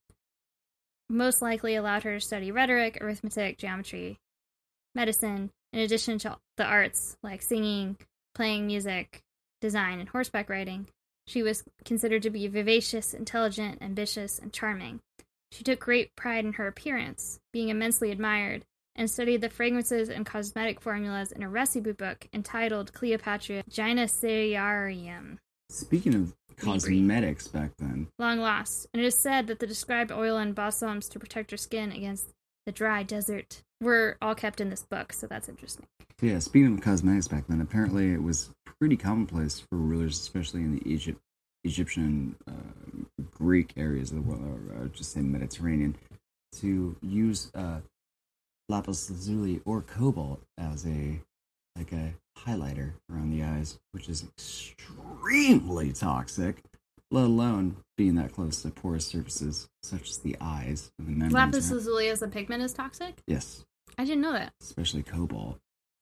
most 1.10 1.42
likely 1.42 1.76
allowed 1.76 2.04
her 2.04 2.20
to 2.20 2.26
study 2.26 2.52
rhetoric, 2.52 2.98
arithmetic, 3.02 3.58
geometry, 3.58 4.20
medicine, 4.96 5.52
in 5.74 5.80
addition 5.80 6.20
to 6.20 6.38
the 6.58 6.66
arts 6.66 7.18
like 7.24 7.42
singing, 7.42 7.98
playing 8.36 8.68
music, 8.68 9.22
design, 9.62 10.00
and 10.00 10.10
horseback 10.10 10.50
riding. 10.50 10.88
She 11.28 11.44
was 11.44 11.64
considered 11.86 12.24
to 12.24 12.30
be 12.30 12.48
vivacious, 12.48 13.14
intelligent, 13.14 13.82
ambitious, 13.82 14.40
and 14.40 14.52
charming. 14.54 15.00
She 15.52 15.64
took 15.64 15.80
great 15.80 16.16
pride 16.16 16.46
in 16.46 16.54
her 16.54 16.68
appearance, 16.68 17.40
being 17.52 17.70
immensely 17.70 18.12
admired, 18.12 18.66
and 18.96 19.10
studied 19.10 19.42
the 19.42 19.50
fragrances 19.50 20.10
and 20.10 20.26
cosmetic 20.26 20.82
formulas 20.82 21.32
in 21.32 21.44
a 21.44 21.50
recipe 21.50 21.92
book 21.92 22.28
entitled 22.34 22.94
Cleopatra 22.94 23.64
Gynecarium. 23.70 25.38
Speaking 25.70 26.16
of 26.16 26.36
cosmetics 26.60 27.48
back 27.48 27.72
then, 27.78 28.08
long 28.18 28.40
lost, 28.40 28.88
and 28.94 29.02
it 29.02 29.06
is 29.06 29.18
said 29.18 29.48
that 29.48 29.60
the 29.60 29.68
described 29.68 30.12
oil 30.12 30.38
and 30.38 30.56
balsams 30.56 31.10
to 31.10 31.20
protect 31.20 31.52
her 31.52 31.58
skin 31.58 31.92
against 31.92 32.30
the 32.66 32.72
dry 32.72 33.04
desert. 33.04 33.62
Were 33.82 34.18
all 34.22 34.36
kept 34.36 34.60
in 34.60 34.70
this 34.70 34.84
book, 34.84 35.14
so 35.14 35.26
that's 35.26 35.48
interesting. 35.48 35.86
Yeah, 36.22 36.40
speaking 36.40 36.74
of 36.74 36.82
cosmetics 36.82 37.30
back 37.30 37.48
then, 37.48 37.62
apparently 37.62 38.12
it 38.12 38.22
was 38.22 38.50
pretty 38.80 38.98
commonplace 38.98 39.62
for 39.62 39.78
rulers, 39.78 40.20
especially 40.20 40.62
in 40.62 40.76
the 40.76 40.90
Egypt, 40.90 41.20
Egyptian, 41.64 42.36
uh, 42.46 43.24
Greek 43.32 43.74
areas 43.78 44.12
of 44.12 44.18
the 44.18 44.22
world, 44.22 44.44
or, 44.44 44.84
or 44.84 44.88
just 44.90 45.14
say 45.14 45.22
Mediterranean, 45.22 45.96
to 46.56 46.96
use 47.02 47.52
uh, 47.56 47.80
lapis 48.68 49.10
lazuli 49.10 49.62
or 49.66 49.82
cobalt 49.82 50.42
as 50.58 50.86
a 50.86 51.22
like 51.80 51.92
a 51.94 52.14
highlighter 52.38 52.92
around 53.12 53.32
the 53.32 53.42
eyes, 53.44 53.80
which 53.94 54.10
is 54.10 54.24
extremely 54.24 55.94
toxic. 55.94 56.62
Let 57.12 57.24
alone 57.24 57.78
being 57.98 58.16
that 58.16 58.34
close 58.34 58.62
to 58.62 58.70
porous 58.70 59.06
surfaces 59.08 59.68
such 59.82 60.10
as 60.10 60.18
the 60.20 60.36
eyes 60.40 60.92
and 61.00 61.08
the 61.08 61.12
membranes. 61.12 61.34
Lapis 61.34 61.72
lazuli 61.72 62.10
as 62.10 62.22
a 62.22 62.28
pigment 62.28 62.62
is 62.62 62.74
toxic? 62.74 63.16
Yes, 63.26 63.66
I 63.98 64.06
didn't 64.06 64.22
know 64.22 64.34
that. 64.34 64.54
especially 64.62 65.02
cobalt. 65.02 65.58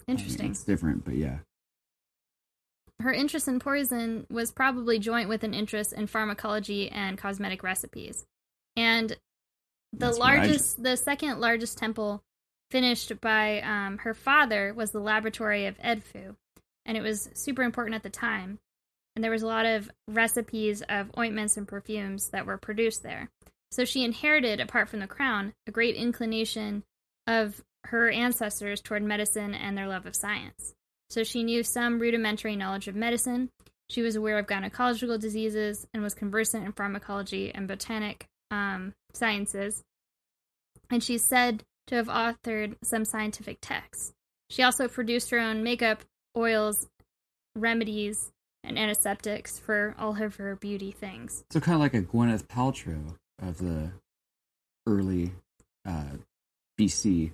I 0.08 0.12
mean, 0.12 0.18
Interesting. 0.18 0.52
it's 0.52 0.64
different, 0.64 1.06
but 1.06 1.16
yeah. 1.16 1.38
Her 3.00 3.14
interest 3.14 3.48
in 3.48 3.60
poison 3.60 4.26
was 4.30 4.52
probably 4.52 4.98
joint 5.00 5.30
with 5.30 5.44
an 5.44 5.54
interest 5.54 5.94
in 5.94 6.08
pharmacology 6.08 6.90
and 6.90 7.18
cosmetic 7.18 7.62
recipes. 7.62 8.26
And 8.76 9.12
the 9.12 9.18
That's 9.94 10.20
what 10.20 10.30
I 10.30 10.38
largest, 10.38 10.84
the 10.84 10.98
second 10.98 11.40
largest 11.40 11.78
temple 11.78 12.24
finished 12.72 13.20
by 13.22 13.62
um, 13.62 14.00
her 14.00 14.14
father 14.14 14.74
was 14.74 14.92
the 14.92 15.00
laboratory 15.00 15.66
of 15.66 15.78
Edfu. 15.80 16.36
And 16.86 16.98
it 16.98 17.02
was 17.02 17.30
super 17.34 17.64
important 17.64 17.96
at 17.96 18.04
the 18.04 18.10
time. 18.10 18.60
And 19.16 19.24
there 19.24 19.32
was 19.32 19.44
a 19.44 19.48
lot 19.48 19.66
of 19.66 19.90
recipes 20.08 20.84
of 20.88 21.12
ointments 21.18 21.58
and 21.58 21.68
perfumes 21.68 22.30
that 22.30 22.46
were 22.46 22.58
produced 22.58 23.04
there. 23.04 23.30
So 23.72 23.84
she 23.84 24.04
inherited, 24.04 24.60
apart 24.60 24.90
from 24.90 25.00
the 25.00 25.08
crown, 25.08 25.54
a 25.66 25.72
great 25.72 25.96
inclination 25.96 26.84
of 27.26 27.62
her 27.86 28.10
ancestors 28.10 28.82
toward 28.82 29.04
medicine 29.04 29.54
and 29.54 29.78
their 29.78 29.88
love 29.88 30.06
of 30.06 30.16
science. 30.16 30.74
So 31.10 31.24
she 31.24 31.44
knew 31.44 31.64
some 31.64 32.00
rudimentary 32.00 32.56
knowledge 32.56 32.88
of 32.88 32.96
medicine. 32.96 33.50
She 33.90 34.02
was 34.02 34.16
aware 34.16 34.38
of 34.38 34.48
gynecological 34.48 35.20
diseases 35.20 35.88
and 35.94 36.04
was 36.04 36.14
conversant 36.14 36.66
in 36.66 36.74
pharmacology 36.74 37.54
and 37.54 37.68
botanic 37.68 38.28
um, 38.52 38.94
sciences. 39.14 39.84
And 40.90 41.04
she 41.04 41.18
said 41.18 41.64
to 41.88 41.96
have 41.96 42.08
authored 42.08 42.76
some 42.84 43.06
scientific 43.06 43.58
texts. 43.62 44.14
She 44.50 44.64
also 44.64 44.88
produced 44.88 45.30
her 45.32 45.40
own 45.40 45.64
makeup, 45.64 46.04
oils, 46.36 46.88
remedies, 47.56 48.32
and 48.64 48.78
antiseptics 48.78 49.58
for 49.60 49.96
all 49.98 50.22
of 50.22 50.36
her 50.36 50.56
beauty 50.56 50.92
things. 50.92 51.44
So 51.52 51.60
kind 51.60 51.76
of 51.76 51.82
like 51.82 51.94
a 51.94 52.02
Gwyneth 52.02 52.48
Paltrow 52.48 53.16
of 53.42 53.58
the 53.58 53.92
early 54.86 55.32
uh, 55.86 56.18
BC 56.80 57.34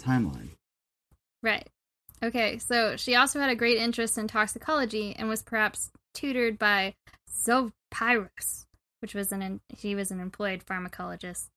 timeline. 0.00 0.50
Right. 1.42 1.68
Okay, 2.22 2.58
so 2.58 2.96
she 2.96 3.14
also 3.14 3.38
had 3.38 3.50
a 3.50 3.54
great 3.54 3.78
interest 3.78 4.18
in 4.18 4.26
toxicology 4.26 5.14
and 5.16 5.28
was 5.28 5.42
perhaps 5.42 5.90
tutored 6.14 6.58
by 6.58 6.94
Zopyrus, 7.30 8.66
which 9.00 9.14
was 9.14 9.30
an 9.30 9.60
he 9.68 9.94
was 9.94 10.10
an 10.10 10.18
employed 10.18 10.64
pharmacologist 10.68 11.48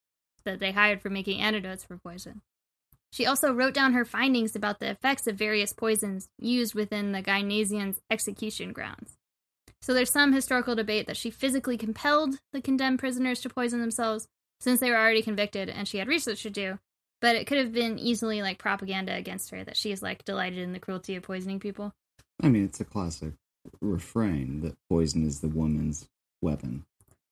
that 0.46 0.60
they 0.60 0.72
hired 0.72 1.02
for 1.02 1.10
making 1.10 1.42
antidotes 1.42 1.84
for 1.84 1.98
poison. 1.98 2.42
She 3.12 3.26
also 3.26 3.54
wrote 3.54 3.74
down 3.74 3.94
her 3.94 4.06
findings 4.06 4.56
about 4.56 4.80
the 4.80 4.90
effects 4.90 5.28
of 5.28 5.36
various 5.36 5.74
poisons 5.74 6.30
used 6.38 6.74
within 6.74 7.12
the 7.12 7.22
Gymnasium's 7.22 8.00
execution 8.10 8.72
grounds. 8.72 9.18
So 9.82 9.94
there's 9.94 10.12
some 10.12 10.32
historical 10.32 10.76
debate 10.76 11.08
that 11.08 11.18
she 11.18 11.30
physically 11.30 11.78
compelled 11.78 12.36
the 12.54 12.62
condemned 12.62 13.00
prisoners 13.00 13.42
to 13.42 13.50
poison 13.50 13.82
themselves 13.82 14.28
since 14.60 14.80
they 14.80 14.92
were 14.92 14.98
already 14.98 15.24
convicted 15.24 15.70
and 15.70 15.88
she 15.88 15.98
had 15.98 16.08
research 16.08 16.44
to 16.44 16.50
do, 16.50 16.80
but 17.20 17.36
it 17.36 17.48
could 17.48 17.58
have 17.58 17.74
been 17.74 17.98
easily 18.00 18.42
like 18.42 18.60
propaganda 18.60 19.14
against 19.14 19.50
her 19.50 19.64
that 19.64 19.76
she 19.76 19.92
is 19.92 20.02
like 20.02 20.24
delighted 20.24 20.60
in 20.60 20.72
the 20.72 20.80
cruelty 20.80 21.16
of 21.16 21.24
poisoning 21.24 21.60
people. 21.60 21.94
I 22.42 22.50
mean, 22.50 22.64
it's 22.64 22.80
a 22.80 22.86
classic 22.86 23.34
refrain 23.82 24.62
that 24.62 24.78
poison 24.90 25.26
is 25.26 25.42
the 25.42 25.48
woman's 25.48 26.08
weapon. 26.42 26.86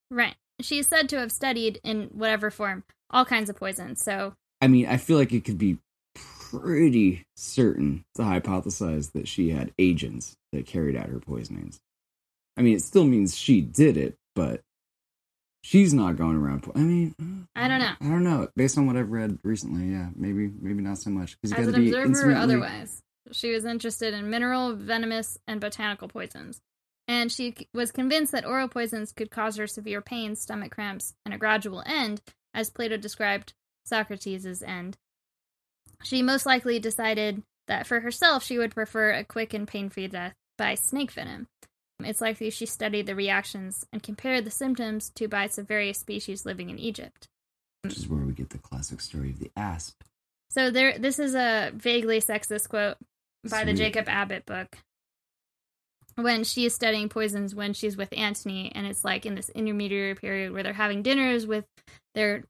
Right. 0.09 0.35
She 0.61 0.79
is 0.79 0.87
said 0.87 1.09
to 1.09 1.19
have 1.19 1.31
studied 1.31 1.79
in 1.83 2.09
whatever 2.13 2.51
form 2.51 2.83
all 3.09 3.25
kinds 3.25 3.49
of 3.49 3.55
poisons. 3.55 4.03
So 4.03 4.33
I 4.61 4.67
mean, 4.67 4.85
I 4.87 4.97
feel 4.97 5.17
like 5.17 5.31
it 5.31 5.45
could 5.45 5.57
be 5.57 5.77
pretty 6.15 7.25
certain 7.35 8.03
to 8.15 8.23
hypothesize 8.23 9.11
that 9.13 9.27
she 9.27 9.51
had 9.51 9.71
agents 9.77 10.35
that 10.51 10.65
carried 10.65 10.95
out 10.95 11.09
her 11.09 11.19
poisonings. 11.19 11.79
I 12.57 12.61
mean, 12.61 12.75
it 12.75 12.81
still 12.81 13.05
means 13.05 13.37
she 13.37 13.61
did 13.61 13.95
it, 13.95 14.15
but 14.35 14.61
she's 15.63 15.93
not 15.93 16.17
going 16.17 16.35
around. 16.35 16.63
Po- 16.63 16.73
I 16.75 16.79
mean, 16.79 17.15
uh, 17.21 17.45
I 17.55 17.67
don't 17.67 17.79
know. 17.79 17.93
I 18.01 18.05
don't 18.05 18.23
know. 18.23 18.49
Based 18.55 18.77
on 18.77 18.87
what 18.87 18.97
I've 18.97 19.11
read 19.11 19.39
recently, 19.43 19.85
yeah, 19.93 20.09
maybe, 20.15 20.51
maybe 20.59 20.81
not 20.81 20.97
so 20.97 21.09
much. 21.09 21.37
As 21.43 21.51
an 21.51 21.75
observer 21.75 22.31
or 22.31 22.35
otherwise, 22.35 23.01
she 23.31 23.53
was 23.53 23.63
interested 23.65 24.13
in 24.13 24.29
mineral, 24.29 24.75
venomous, 24.75 25.37
and 25.47 25.61
botanical 25.61 26.07
poisons. 26.07 26.61
And 27.09 27.31
she 27.31 27.55
was 27.73 27.91
convinced 27.91 28.31
that 28.33 28.45
oral 28.45 28.67
poisons 28.67 29.11
could 29.11 29.31
cause 29.31 29.57
her 29.57 29.65
severe 29.65 29.99
pain, 29.99 30.35
stomach 30.35 30.71
cramps, 30.71 31.15
and 31.25 31.33
a 31.33 31.39
gradual 31.39 31.81
end, 31.83 32.21
as 32.53 32.69
Plato 32.69 32.97
described 32.97 33.53
Socrates' 33.83 34.61
end. 34.61 34.95
She 36.03 36.21
most 36.21 36.45
likely 36.45 36.77
decided 36.77 37.41
that 37.67 37.87
for 37.87 38.01
herself 38.01 38.43
she 38.43 38.59
would 38.59 38.75
prefer 38.75 39.11
a 39.11 39.23
quick 39.23 39.55
and 39.55 39.67
pain 39.67 39.89
free 39.89 40.07
death 40.07 40.35
by 40.55 40.75
snake 40.75 41.09
venom. 41.09 41.47
It's 42.03 42.21
likely 42.21 42.51
she 42.51 42.67
studied 42.67 43.07
the 43.07 43.15
reactions 43.15 43.87
and 43.91 44.03
compared 44.03 44.45
the 44.45 44.51
symptoms 44.51 45.09
to 45.15 45.27
bites 45.27 45.57
of 45.57 45.67
various 45.67 45.97
species 45.97 46.45
living 46.45 46.69
in 46.69 46.77
Egypt. 46.77 47.27
Which 47.81 47.97
is 47.97 48.07
where 48.07 48.21
we 48.21 48.33
get 48.33 48.51
the 48.51 48.59
classic 48.59 49.01
story 49.01 49.31
of 49.31 49.39
the 49.39 49.49
asp. 49.57 50.03
So 50.51 50.69
there 50.69 50.97
this 50.99 51.17
is 51.17 51.33
a 51.33 51.71
vaguely 51.73 52.21
sexist 52.21 52.69
quote 52.69 52.97
by 53.49 53.63
the 53.63 53.73
Jacob 53.73 54.07
Abbott 54.07 54.45
book. 54.45 54.77
When 56.23 56.43
she 56.43 56.65
is 56.65 56.73
studying 56.73 57.09
poisons 57.09 57.55
when 57.55 57.73
she's 57.73 57.97
with 57.97 58.09
Antony 58.15 58.71
and 58.73 58.85
it's 58.85 59.03
like 59.03 59.25
in 59.25 59.35
this 59.35 59.49
intermediary 59.49 60.15
period 60.15 60.51
where 60.51 60.63
they're 60.63 60.73
having 60.73 61.01
dinners 61.01 61.45
with 61.47 61.65
their 62.15 62.43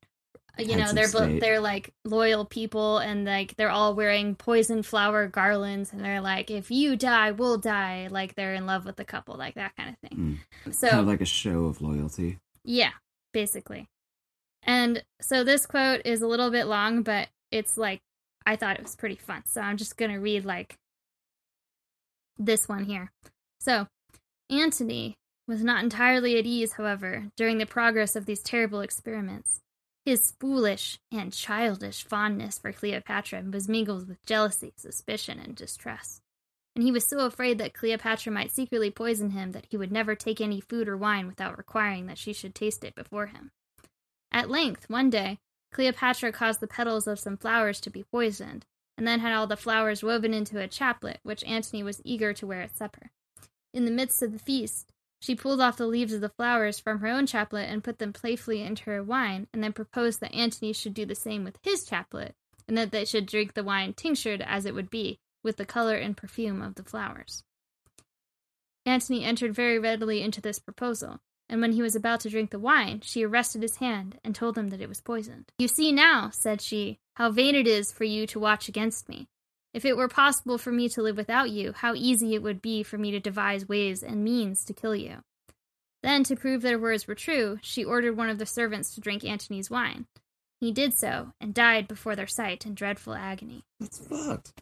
you 0.57 0.75
know 0.75 0.91
they're 0.91 1.11
bo- 1.11 1.39
they're 1.39 1.59
like 1.61 1.93
loyal 2.03 2.43
people 2.43 2.97
and 2.97 3.23
like 3.25 3.55
they're 3.55 3.69
all 3.69 3.95
wearing 3.95 4.35
poison 4.35 4.83
flower 4.83 5.27
garlands 5.27 5.93
and 5.93 6.03
they're 6.03 6.19
like 6.21 6.51
if 6.51 6.69
you 6.69 6.95
die 6.97 7.31
we'll 7.31 7.57
die 7.57 8.07
like 8.11 8.35
they're 8.35 8.53
in 8.53 8.65
love 8.65 8.85
with 8.85 8.97
the 8.97 9.05
couple 9.05 9.35
like 9.35 9.55
that 9.55 9.75
kind 9.77 9.89
of 9.89 10.09
thing. 10.09 10.39
Hmm. 10.65 10.71
So 10.71 10.89
kind 10.89 11.01
of 11.01 11.07
like 11.07 11.21
a 11.21 11.25
show 11.25 11.65
of 11.65 11.81
loyalty. 11.81 12.39
yeah, 12.65 12.91
basically. 13.33 13.87
And 14.63 15.03
so 15.21 15.43
this 15.43 15.65
quote 15.65 16.01
is 16.03 16.21
a 16.21 16.27
little 16.27 16.51
bit 16.51 16.65
long, 16.65 17.03
but 17.03 17.29
it's 17.51 17.77
like 17.77 18.01
I 18.45 18.55
thought 18.55 18.77
it 18.77 18.83
was 18.83 18.95
pretty 18.95 19.15
fun. 19.15 19.43
So 19.45 19.61
I'm 19.61 19.77
just 19.77 19.95
going 19.95 20.11
to 20.11 20.17
read 20.17 20.43
like 20.43 20.75
this 22.37 22.67
one 22.67 22.83
here. 22.85 23.11
So, 23.59 23.87
Antony 24.49 25.15
was 25.47 25.63
not 25.63 25.83
entirely 25.83 26.37
at 26.37 26.45
ease, 26.45 26.73
however, 26.73 27.29
during 27.35 27.57
the 27.57 27.65
progress 27.65 28.15
of 28.15 28.25
these 28.25 28.41
terrible 28.41 28.81
experiments. 28.81 29.61
His 30.05 30.33
foolish 30.39 30.99
and 31.11 31.33
childish 31.33 32.03
fondness 32.03 32.57
for 32.57 32.71
Cleopatra 32.71 33.43
was 33.51 33.67
mingled 33.67 34.07
with 34.07 34.25
jealousy, 34.25 34.73
suspicion, 34.77 35.39
and 35.39 35.55
distrust 35.55 36.21
and 36.79 36.85
he 36.85 36.93
was 36.93 37.05
so 37.05 37.25
afraid 37.25 37.57
that 37.57 37.73
Cleopatra 37.73 38.31
might 38.31 38.51
secretly 38.51 38.89
poison 38.89 39.31
him 39.31 39.51
that 39.51 39.65
he 39.69 39.75
would 39.75 39.91
never 39.91 40.15
take 40.15 40.39
any 40.39 40.61
food 40.61 40.87
or 40.87 40.95
wine 40.95 41.27
without 41.27 41.57
requiring 41.57 42.05
that 42.05 42.17
she 42.17 42.31
should 42.31 42.55
taste 42.55 42.85
it 42.85 42.95
before 42.95 43.27
him. 43.27 43.51
At 44.31 44.49
length, 44.49 44.89
one 44.89 45.09
day, 45.09 45.39
Cleopatra 45.73 46.31
caused 46.31 46.61
the 46.61 46.67
petals 46.67 47.05
of 47.05 47.19
some 47.19 47.35
flowers 47.35 47.81
to 47.81 47.89
be 47.89 48.03
poisoned, 48.03 48.65
and 48.97 49.05
then 49.05 49.19
had 49.19 49.33
all 49.33 49.45
the 49.45 49.57
flowers 49.57 50.03
woven 50.03 50.33
into 50.33 50.57
a 50.57 50.69
chaplet, 50.69 51.19
which 51.23 51.43
Antony 51.43 51.83
was 51.83 52.01
eager 52.05 52.33
to 52.33 52.47
wear 52.47 52.61
at 52.61 52.77
supper. 52.77 53.11
In 53.73 53.85
the 53.85 53.91
midst 53.91 54.21
of 54.23 54.31
the 54.31 54.39
feast, 54.39 54.91
she 55.21 55.35
pulled 55.35 55.61
off 55.61 55.77
the 55.77 55.85
leaves 55.85 56.13
of 56.13 56.21
the 56.21 56.29
flowers 56.29 56.79
from 56.79 56.99
her 56.99 57.07
own 57.07 57.27
chaplet 57.27 57.69
and 57.69 57.83
put 57.83 57.99
them 57.99 58.13
playfully 58.13 58.61
into 58.61 58.85
her 58.85 59.03
wine, 59.03 59.47
and 59.53 59.63
then 59.63 59.73
proposed 59.73 60.21
that 60.21 60.33
Antony 60.33 60.73
should 60.73 60.93
do 60.93 61.05
the 61.05 61.15
same 61.15 61.43
with 61.43 61.59
his 61.61 61.83
chaplet, 61.85 62.35
and 62.67 62.77
that 62.77 62.91
they 62.91 63.05
should 63.05 63.25
drink 63.25 63.53
the 63.53 63.63
wine 63.63 63.93
tinctured 63.93 64.41
as 64.41 64.65
it 64.65 64.73
would 64.73 64.89
be, 64.89 65.19
with 65.43 65.57
the 65.57 65.65
color 65.65 65.95
and 65.95 66.17
perfume 66.17 66.61
of 66.61 66.75
the 66.75 66.83
flowers. 66.83 67.43
Antony 68.85 69.23
entered 69.23 69.53
very 69.53 69.77
readily 69.77 70.21
into 70.21 70.41
this 70.41 70.57
proposal, 70.57 71.19
and 71.49 71.61
when 71.61 71.73
he 71.73 71.81
was 71.81 71.95
about 71.95 72.21
to 72.21 72.29
drink 72.29 72.51
the 72.51 72.59
wine, 72.59 73.01
she 73.03 73.23
arrested 73.23 73.61
his 73.61 73.77
hand 73.77 74.19
and 74.23 74.33
told 74.33 74.57
him 74.57 74.69
that 74.69 74.81
it 74.81 74.89
was 74.89 75.01
poisoned. 75.01 75.51
You 75.57 75.67
see 75.67 75.91
now, 75.91 76.29
said 76.29 76.61
she, 76.61 76.99
how 77.15 77.31
vain 77.31 77.55
it 77.55 77.67
is 77.67 77.91
for 77.91 78.03
you 78.03 78.25
to 78.27 78.39
watch 78.39 78.69
against 78.69 79.09
me. 79.09 79.27
If 79.73 79.85
it 79.85 79.97
were 79.97 80.07
possible 80.07 80.57
for 80.57 80.71
me 80.71 80.89
to 80.89 81.01
live 81.01 81.17
without 81.17 81.51
you, 81.51 81.73
how 81.73 81.93
easy 81.93 82.33
it 82.33 82.41
would 82.41 82.61
be 82.61 82.81
for 82.83 82.97
me 82.97 83.11
to 83.11 83.19
devise 83.19 83.69
ways 83.69 84.01
and 84.01 84.23
means 84.23 84.63
to 84.65 84.73
kill 84.73 84.95
you. 84.95 85.17
Then, 86.01 86.23
to 86.23 86.35
prove 86.35 86.61
that 86.61 86.71
her 86.71 86.79
words 86.79 87.07
were 87.07 87.15
true, 87.15 87.59
she 87.61 87.83
ordered 87.83 88.17
one 88.17 88.29
of 88.29 88.39
the 88.39 88.45
servants 88.45 88.95
to 88.95 89.01
drink 89.01 89.23
Antony's 89.23 89.69
wine. 89.69 90.07
He 90.59 90.71
did 90.71 90.97
so, 90.97 91.33
and 91.39 91.53
died 91.53 91.87
before 91.87 92.15
their 92.15 92.27
sight 92.27 92.65
in 92.65 92.73
dreadful 92.73 93.13
agony. 93.13 93.63
That's 93.79 93.99
fucked. 93.99 94.53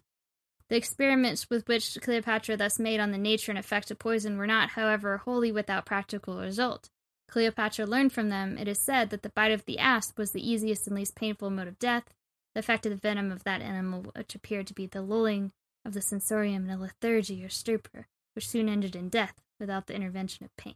The 0.69 0.75
experiments 0.75 1.49
with 1.49 1.67
which 1.67 1.97
Cleopatra 2.01 2.57
thus 2.57 2.77
made 2.77 2.99
on 2.99 3.11
the 3.11 3.17
nature 3.17 3.51
and 3.51 3.57
effect 3.57 3.89
of 3.89 3.99
poison 3.99 4.37
were 4.37 4.47
not, 4.47 4.71
however, 4.71 5.17
wholly 5.17 5.51
without 5.51 5.85
practical 5.85 6.39
result. 6.39 6.89
Cleopatra 7.29 7.85
learned 7.85 8.11
from 8.13 8.29
them, 8.29 8.57
it 8.57 8.67
is 8.67 8.81
said, 8.81 9.09
that 9.09 9.21
the 9.21 9.29
bite 9.29 9.51
of 9.51 9.65
the 9.65 9.79
asp 9.79 10.17
was 10.17 10.31
the 10.31 10.47
easiest 10.47 10.87
and 10.87 10.95
least 10.95 11.15
painful 11.15 11.49
mode 11.49 11.67
of 11.67 11.79
death, 11.79 12.13
the 12.57 12.61
effect 12.61 12.87
of 12.87 12.91
the 12.91 12.97
venom 12.97 13.31
of 13.31 13.43
that 13.43 13.61
animal 13.61 14.03
which 14.15 14.33
appeared 14.33 14.65
to 14.65 14.73
be 14.73 14.87
the 14.87 15.03
lulling 15.03 15.51
of 15.85 15.93
the 15.93 16.01
sensorium 16.01 16.63
in 16.63 16.71
a 16.71 16.75
lethargy 16.75 17.45
or 17.45 17.49
stupor, 17.49 18.07
which 18.33 18.47
soon 18.49 18.67
ended 18.67 18.95
in 18.95 19.09
death 19.09 19.35
without 19.59 19.85
the 19.85 19.93
intervention 19.93 20.43
of 20.43 20.57
pain. 20.57 20.73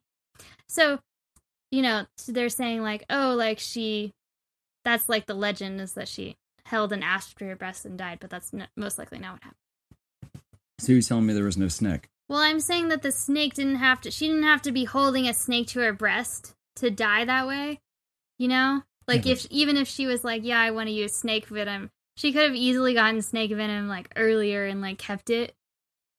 So, 0.70 1.00
you 1.72 1.82
know, 1.82 2.06
they're 2.28 2.50
saying 2.50 2.84
like, 2.84 3.04
oh, 3.10 3.34
like 3.36 3.58
she, 3.58 4.14
that's 4.86 5.10
like 5.10 5.26
the 5.26 5.34
legend 5.34 5.82
is 5.82 5.94
that 5.94 6.08
she 6.08 6.38
held 6.68 6.94
an 6.94 7.02
asp 7.02 7.40
to 7.40 7.46
her 7.46 7.56
breast 7.56 7.84
and 7.84 7.98
died, 7.98 8.20
but 8.22 8.30
that's 8.30 8.54
n- 8.54 8.68
most 8.78 9.00
likely 9.00 9.18
not 9.18 9.34
what 9.34 9.44
happened. 9.44 10.44
So 10.78 10.92
you're 10.92 11.02
telling 11.02 11.26
me 11.26 11.34
there 11.34 11.46
was 11.46 11.58
no 11.58 11.68
snake? 11.68 12.10
Well, 12.30 12.42
I'm 12.42 12.60
saying 12.60 12.90
that 12.90 13.02
the 13.02 13.12
snake 13.12 13.56
didn't 13.56 13.78
have 13.78 14.02
to. 14.02 14.12
She 14.12 14.28
didn't 14.28 14.44
have 14.44 14.62
to 14.62 14.72
be 14.72 14.84
holding 14.86 15.28
a 15.28 15.34
snake 15.34 15.70
to 15.70 15.80
her 15.80 15.94
breast 15.94 16.54
to 16.76 16.92
die 16.92 17.26
that 17.26 17.48
way. 17.48 17.80
You 18.38 18.50
know, 18.50 18.84
like 19.08 19.26
if 19.26 19.46
even 19.50 19.78
if 19.78 19.88
she 19.88 20.08
was 20.08 20.24
like, 20.24 20.44
"Yeah, 20.44 20.60
I 20.60 20.72
want 20.72 20.88
to 20.88 20.94
use 20.94 21.14
snake 21.14 21.48
venom," 21.48 21.90
she 22.18 22.32
could 22.34 22.44
have 22.44 22.56
easily 22.56 22.94
gotten 22.94 23.22
snake 23.22 23.52
venom 23.52 23.88
like 23.88 24.10
earlier 24.16 24.66
and 24.66 24.82
like 24.82 24.98
kept 24.98 25.30
it 25.30 25.54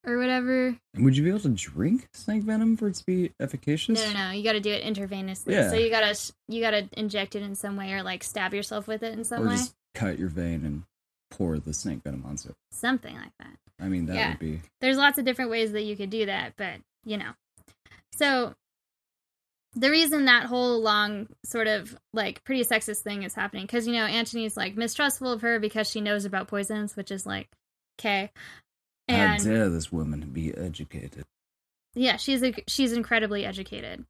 or 0.05 0.19
whatever. 0.19 0.77
Would 0.97 1.17
you 1.17 1.23
be 1.23 1.29
able 1.31 1.41
to 1.41 1.49
drink 1.51 2.09
snake 2.13 2.43
venom 2.43 2.77
for 2.77 2.89
it 2.89 2.95
to 2.97 3.05
be 3.07 3.33
efficacious? 3.41 3.99
No, 4.05 4.13
no, 4.13 4.27
no. 4.27 4.31
You 4.33 4.43
got 4.43 4.53
to 4.53 4.61
do 4.61 4.71
it 4.71 4.83
intravenously. 4.85 5.53
Yeah. 5.53 5.71
So 5.71 5.77
you 5.77 5.91
gotta 5.91 6.17
you 6.49 6.61
gotta 6.61 6.89
inject 6.95 7.37
it 7.37 7.43
in 7.43 7.55
some 7.55 7.77
way 7.77 7.93
or 7.93 8.03
like 8.03 8.25
stab 8.25 8.53
yourself 8.55 8.87
with 8.89 9.03
it 9.03 9.13
in 9.17 9.25
some 9.25 9.43
Or 9.45 9.49
way, 9.49 9.57
just 9.57 9.75
cut 9.95 10.19
your 10.19 10.29
vein 10.29 10.65
and 10.65 10.83
pour 11.31 11.59
the 11.59 11.73
snake 11.73 12.03
venom 12.03 12.25
onto 12.27 12.49
it. 12.51 12.55
something 12.73 13.15
like 13.15 13.33
that. 13.39 13.57
I 13.81 13.89
mean, 13.89 14.07
that 14.07 14.15
Yeah. 14.17 14.29
would 14.31 14.39
be. 14.39 14.61
there's 14.81 14.97
lots 14.97 15.19
of 15.19 15.25
different 15.25 15.51
ways 15.51 15.73
that 15.73 15.83
you 15.83 15.97
could 15.97 16.11
do 16.11 16.27
that, 16.27 16.55
but 16.57 16.75
you 17.05 17.17
know. 17.17 17.31
So 18.15 18.55
the 19.75 19.91
reason 19.91 20.27
that 20.27 20.45
whole 20.45 20.81
long 20.81 21.29
sort 21.45 21.67
of 21.67 21.97
like 22.13 22.45
pretty 22.45 22.65
sexist 22.65 23.01
thing 23.01 23.23
is 23.23 23.35
happening 23.35 23.65
because 23.65 23.87
you 23.87 23.93
know 23.95 24.05
Antony's 24.05 24.57
like 24.57 24.77
mistrustful 24.77 25.33
of 25.33 25.41
her 25.43 25.59
because 25.59 25.89
she 25.89 26.01
knows 26.01 26.25
about 26.25 26.49
poisons, 26.49 26.97
which 26.97 27.11
is 27.11 27.25
like 27.27 27.49
okay, 28.01 28.31
How 29.09 29.37
dare 29.39 29.69
this 29.69 29.93
woman 29.93 30.31
be 30.33 30.55
educated? 30.57 31.25
yeah, 31.95 32.17
she's 32.17 32.43
a, 32.43 32.55
she's 32.67 32.93
incredibly 32.93 33.45
educated, 33.45 34.05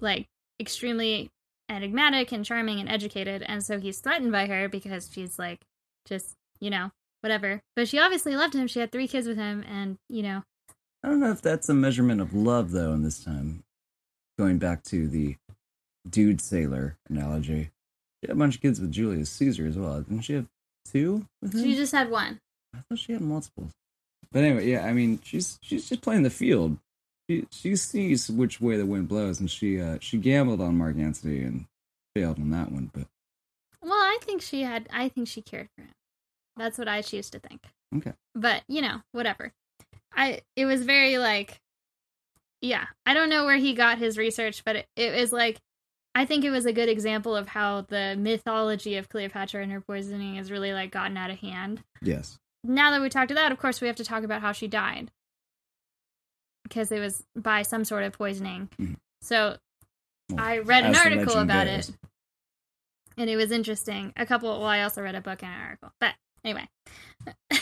like 0.00 0.26
extremely 0.60 1.30
enigmatic 1.68 2.30
and 2.32 2.44
charming 2.44 2.78
and 2.80 2.88
educated, 2.88 3.42
and 3.42 3.64
so 3.64 3.80
he's 3.80 3.98
threatened 3.98 4.32
by 4.32 4.46
her 4.46 4.68
because 4.68 5.10
she's 5.12 5.38
like 5.38 5.60
just 6.06 6.34
you 6.60 6.70
know 6.70 6.90
whatever. 7.20 7.60
But 7.74 7.88
she 7.88 7.98
obviously 7.98 8.36
loved 8.36 8.54
him. 8.54 8.66
She 8.68 8.80
had 8.80 8.92
three 8.92 9.08
kids 9.08 9.26
with 9.26 9.36
him, 9.36 9.64
and 9.68 9.98
you 10.08 10.22
know 10.22 10.42
I 11.04 11.08
don't 11.08 11.20
know 11.20 11.30
if 11.30 11.42
that's 11.42 11.68
a 11.68 11.74
measurement 11.74 12.20
of 12.20 12.34
love, 12.34 12.72
though, 12.72 12.92
in 12.92 13.02
this 13.02 13.22
time. 13.22 13.62
Going 14.38 14.58
back 14.58 14.82
to 14.84 15.08
the 15.08 15.36
dude 16.08 16.40
sailor 16.40 16.96
analogy. 17.08 17.70
She 18.20 18.28
had 18.28 18.30
a 18.30 18.34
bunch 18.34 18.56
of 18.56 18.62
kids 18.62 18.80
with 18.80 18.92
Julius 18.92 19.30
Caesar 19.30 19.66
as 19.66 19.76
well. 19.76 20.00
Didn't 20.00 20.22
she 20.22 20.34
have 20.34 20.46
two 20.92 21.26
she 21.52 21.74
just 21.74 21.92
had 21.92 22.10
one. 22.10 22.40
I 22.74 22.78
thought 22.88 22.98
she 22.98 23.12
had 23.12 23.22
multiples. 23.22 23.72
But 24.32 24.44
anyway, 24.44 24.70
yeah, 24.70 24.84
I 24.84 24.92
mean, 24.92 25.20
she's 25.22 25.58
she's 25.62 25.88
just 25.88 26.02
playing 26.02 26.22
the 26.22 26.30
field. 26.30 26.78
She 27.28 27.46
she 27.50 27.76
sees 27.76 28.30
which 28.30 28.60
way 28.60 28.76
the 28.76 28.86
wind 28.86 29.08
blows, 29.08 29.40
and 29.40 29.50
she 29.50 29.80
uh 29.80 29.98
she 30.00 30.18
gambled 30.18 30.60
on 30.60 30.76
Mark 30.76 30.96
Antony 30.96 31.42
and 31.42 31.66
failed 32.14 32.38
on 32.38 32.50
that 32.50 32.70
one. 32.70 32.90
But 32.92 33.06
Well, 33.82 33.92
I 33.92 34.18
think 34.20 34.42
she 34.42 34.62
had. 34.62 34.88
I 34.92 35.08
think 35.08 35.28
she 35.28 35.42
cared 35.42 35.68
for 35.76 35.82
him. 35.82 35.92
That's 36.56 36.78
what 36.78 36.88
I 36.88 37.02
choose 37.02 37.30
to 37.30 37.38
think. 37.38 37.62
Okay. 37.96 38.12
But 38.34 38.62
you 38.68 38.82
know, 38.82 39.02
whatever. 39.12 39.52
I. 40.14 40.40
It 40.56 40.66
was 40.66 40.82
very 40.82 41.18
like. 41.18 41.60
Yeah, 42.66 42.86
I 43.04 43.14
don't 43.14 43.28
know 43.28 43.44
where 43.44 43.58
he 43.58 43.74
got 43.74 43.98
his 43.98 44.18
research, 44.18 44.62
but 44.64 44.76
it, 44.76 44.86
it 44.96 45.20
was 45.20 45.32
like. 45.32 45.58
I 46.14 46.24
think 46.24 46.46
it 46.46 46.50
was 46.50 46.64
a 46.64 46.72
good 46.72 46.88
example 46.88 47.36
of 47.36 47.46
how 47.46 47.82
the 47.82 48.16
mythology 48.18 48.96
of 48.96 49.10
Cleopatra 49.10 49.62
and 49.62 49.70
her 49.70 49.82
poisoning 49.82 50.36
has 50.36 50.50
really 50.50 50.72
like 50.72 50.90
gotten 50.90 51.14
out 51.18 51.28
of 51.30 51.38
hand. 51.40 51.82
yes, 52.00 52.38
Now 52.64 52.90
that 52.92 53.02
we 53.02 53.10
talked 53.10 53.28
to 53.28 53.34
that, 53.34 53.52
of 53.52 53.58
course, 53.58 53.82
we 53.82 53.86
have 53.86 53.96
to 53.96 54.04
talk 54.04 54.22
about 54.24 54.40
how 54.40 54.52
she 54.52 54.66
died 54.66 55.10
because 56.62 56.90
it 56.90 57.00
was 57.00 57.22
by 57.36 57.60
some 57.60 57.84
sort 57.84 58.02
of 58.02 58.14
poisoning. 58.14 58.70
Mhm. 58.80 58.96
So 59.20 59.58
Well, 60.30 60.40
I 60.42 60.58
read 60.58 60.86
an 60.86 60.96
article 60.96 61.36
about 61.38 61.66
goes. 61.66 61.90
it, 61.90 61.96
and 63.18 63.28
it 63.28 63.36
was 63.36 63.50
interesting. 63.52 64.14
A 64.16 64.24
couple. 64.24 64.48
Well, 64.48 64.64
I 64.68 64.80
also 64.82 65.02
read 65.02 65.14
a 65.16 65.20
book 65.20 65.42
and 65.42 65.52
an 65.52 65.60
article, 65.60 65.92
but 66.00 66.14
anyway. 66.44 66.66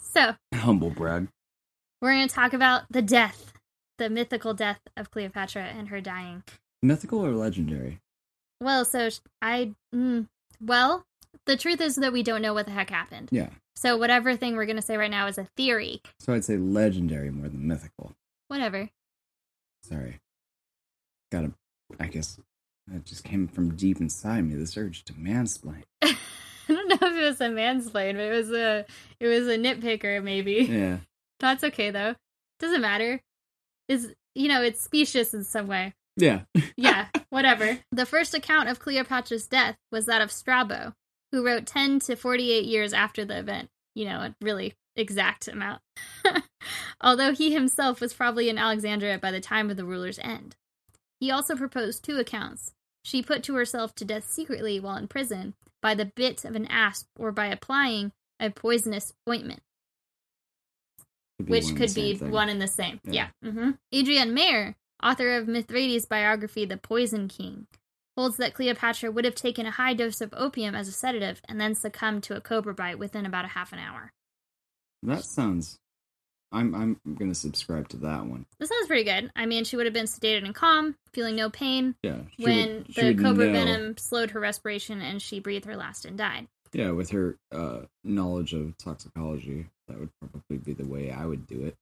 so 0.00 0.34
Humble 0.54 0.90
brag. 0.90 1.28
we're 2.00 2.12
going 2.14 2.26
to 2.26 2.34
talk 2.34 2.54
about 2.54 2.84
the 2.90 3.02
death, 3.02 3.52
the 3.98 4.10
mythical 4.10 4.54
death 4.54 4.80
of 4.96 5.10
Cleopatra 5.10 5.62
and 5.64 5.88
her 5.88 6.00
dying. 6.00 6.42
Mythical 6.82 7.24
or 7.24 7.32
legendary? 7.32 8.00
Well, 8.60 8.84
so 8.84 9.10
I. 9.42 9.74
Mm, 9.94 10.26
well, 10.60 11.04
the 11.46 11.56
truth 11.56 11.80
is 11.80 11.96
that 11.96 12.12
we 12.12 12.22
don't 12.22 12.42
know 12.42 12.54
what 12.54 12.66
the 12.66 12.72
heck 12.72 12.90
happened. 12.90 13.28
Yeah. 13.30 13.50
So 13.76 13.96
whatever 13.96 14.36
thing 14.36 14.56
we're 14.56 14.66
going 14.66 14.76
to 14.76 14.82
say 14.82 14.96
right 14.96 15.10
now 15.10 15.26
is 15.26 15.38
a 15.38 15.48
theory. 15.56 16.00
So 16.20 16.32
I'd 16.32 16.44
say 16.44 16.56
legendary 16.56 17.30
more 17.30 17.48
than 17.48 17.66
mythical. 17.66 18.12
Whatever. 18.48 18.88
Sorry. 19.82 20.20
Gotta, 21.30 21.52
I 22.00 22.06
guess, 22.06 22.38
it 22.92 23.04
just 23.04 23.24
came 23.24 23.48
from 23.48 23.76
deep 23.76 24.00
inside 24.00 24.42
me, 24.42 24.54
this 24.54 24.76
urge 24.76 25.04
to 25.04 25.12
mansplain. 25.12 25.82
I 26.02 26.16
don't 26.68 26.88
know 26.88 26.98
if 27.00 27.16
it 27.16 27.24
was 27.24 27.40
a 27.40 27.48
mansplain, 27.48 28.14
but 28.14 28.22
it 28.24 28.32
was 28.32 28.50
a 28.50 28.86
it 29.20 29.26
was 29.26 29.46
a 29.46 29.58
nitpicker 29.58 30.22
maybe. 30.22 30.66
Yeah. 30.68 30.98
That's 31.38 31.62
okay 31.64 31.90
though. 31.90 32.14
Doesn't 32.58 32.80
matter. 32.80 33.20
Is 33.88 34.14
you 34.34 34.48
know, 34.48 34.62
it's 34.62 34.80
specious 34.80 35.32
in 35.34 35.44
some 35.44 35.66
way. 35.66 35.94
Yeah. 36.16 36.42
Yeah, 36.78 37.06
whatever. 37.30 37.78
The 37.90 38.04
first 38.04 38.34
account 38.34 38.68
of 38.68 38.78
Cleopatra's 38.78 39.46
death 39.46 39.76
was 39.90 40.04
that 40.06 40.20
of 40.20 40.30
Strabo, 40.30 40.92
who 41.32 41.44
wrote 41.44 41.64
10 41.66 42.00
to 42.00 42.16
48 42.16 42.64
years 42.64 42.92
after 42.92 43.24
the 43.24 43.38
event. 43.38 43.70
You 43.94 44.04
know, 44.04 44.20
a 44.20 44.34
really 44.42 44.74
exact 44.94 45.48
amount. 45.48 45.80
Although 47.00 47.32
he 47.32 47.52
himself 47.52 48.00
was 48.00 48.12
probably 48.12 48.50
in 48.50 48.58
Alexandria 48.58 49.18
by 49.18 49.30
the 49.30 49.40
time 49.40 49.70
of 49.70 49.78
the 49.78 49.86
ruler's 49.86 50.18
end. 50.18 50.56
He 51.18 51.30
also 51.30 51.56
proposed 51.56 52.04
two 52.04 52.18
accounts. 52.18 52.72
She 53.04 53.22
put 53.22 53.42
to 53.44 53.54
herself 53.54 53.94
to 53.94 54.04
death 54.04 54.30
secretly 54.30 54.78
while 54.78 54.96
in 54.96 55.08
prison 55.08 55.54
by 55.80 55.94
the 55.94 56.12
bit 56.14 56.44
of 56.44 56.56
an 56.56 56.66
asp 56.66 57.06
or 57.18 57.32
by 57.32 57.46
applying 57.46 58.12
a 58.38 58.50
poisonous 58.50 59.14
ointment 59.28 59.62
Could 61.38 61.48
which 61.50 61.64
one 61.64 61.76
could 61.76 61.94
be 61.94 62.16
thing. 62.16 62.30
one 62.30 62.48
and 62.48 62.60
the 62.62 62.68
same. 62.68 63.00
Yeah. 63.04 63.28
Yeah. 63.42 63.50
hmm 63.50 63.70
Adrienne 63.94 64.32
Mayor, 64.34 64.74
author 65.02 65.36
of 65.36 65.46
Mithridates' 65.46 66.06
biography, 66.06 66.64
The 66.64 66.76
Poison 66.78 67.28
King, 67.28 67.66
holds 68.16 68.36
that 68.38 68.54
Cleopatra 68.54 69.10
would 69.10 69.24
have 69.26 69.34
taken 69.34 69.66
a 69.66 69.70
high 69.72 69.92
dose 69.94 70.20
of 70.22 70.32
opium 70.36 70.74
as 70.74 70.88
a 70.88 70.92
sedative 70.92 71.42
and 71.48 71.60
then 71.60 71.74
succumbed 71.74 72.22
to 72.24 72.36
a 72.36 72.40
cobra 72.40 72.72
bite 72.74 72.98
within 72.98 73.26
about 73.26 73.44
a 73.44 73.48
half 73.48 73.72
an 73.72 73.78
hour. 73.78 74.12
That 75.02 75.24
sounds. 75.24 75.78
I'm 76.52 76.74
I'm 76.74 77.00
gonna 77.18 77.34
subscribe 77.34 77.88
to 77.90 77.96
that 77.98 78.24
one. 78.24 78.46
That 78.58 78.68
sounds 78.68 78.86
pretty 78.86 79.04
good. 79.04 79.30
I 79.36 79.44
mean, 79.46 79.64
she 79.64 79.76
would 79.76 79.84
have 79.84 79.92
been 79.92 80.06
sedated 80.06 80.44
and 80.44 80.54
calm, 80.54 80.94
feeling 81.12 81.36
no 81.36 81.50
pain 81.50 81.96
Yeah. 82.02 82.20
when 82.38 82.84
would- 82.86 82.94
the 82.94 83.14
cobra 83.14 83.46
know- 83.46 83.52
venom 83.52 83.96
slowed 83.98 84.30
her 84.30 84.40
respiration 84.40 85.02
and 85.02 85.20
she 85.20 85.40
breathed 85.40 85.66
her 85.66 85.76
last 85.76 86.04
and 86.06 86.16
died. 86.16 86.46
Yeah, 86.72 86.90
with 86.90 87.10
her 87.10 87.36
uh, 87.52 87.80
knowledge 88.04 88.52
of 88.52 88.76
toxicology, 88.78 89.66
that 89.88 89.98
would 89.98 90.10
probably 90.20 90.58
be 90.58 90.72
the 90.72 90.86
way 90.86 91.10
I 91.10 91.24
would 91.26 91.46
do 91.46 91.64
it. 91.64 91.76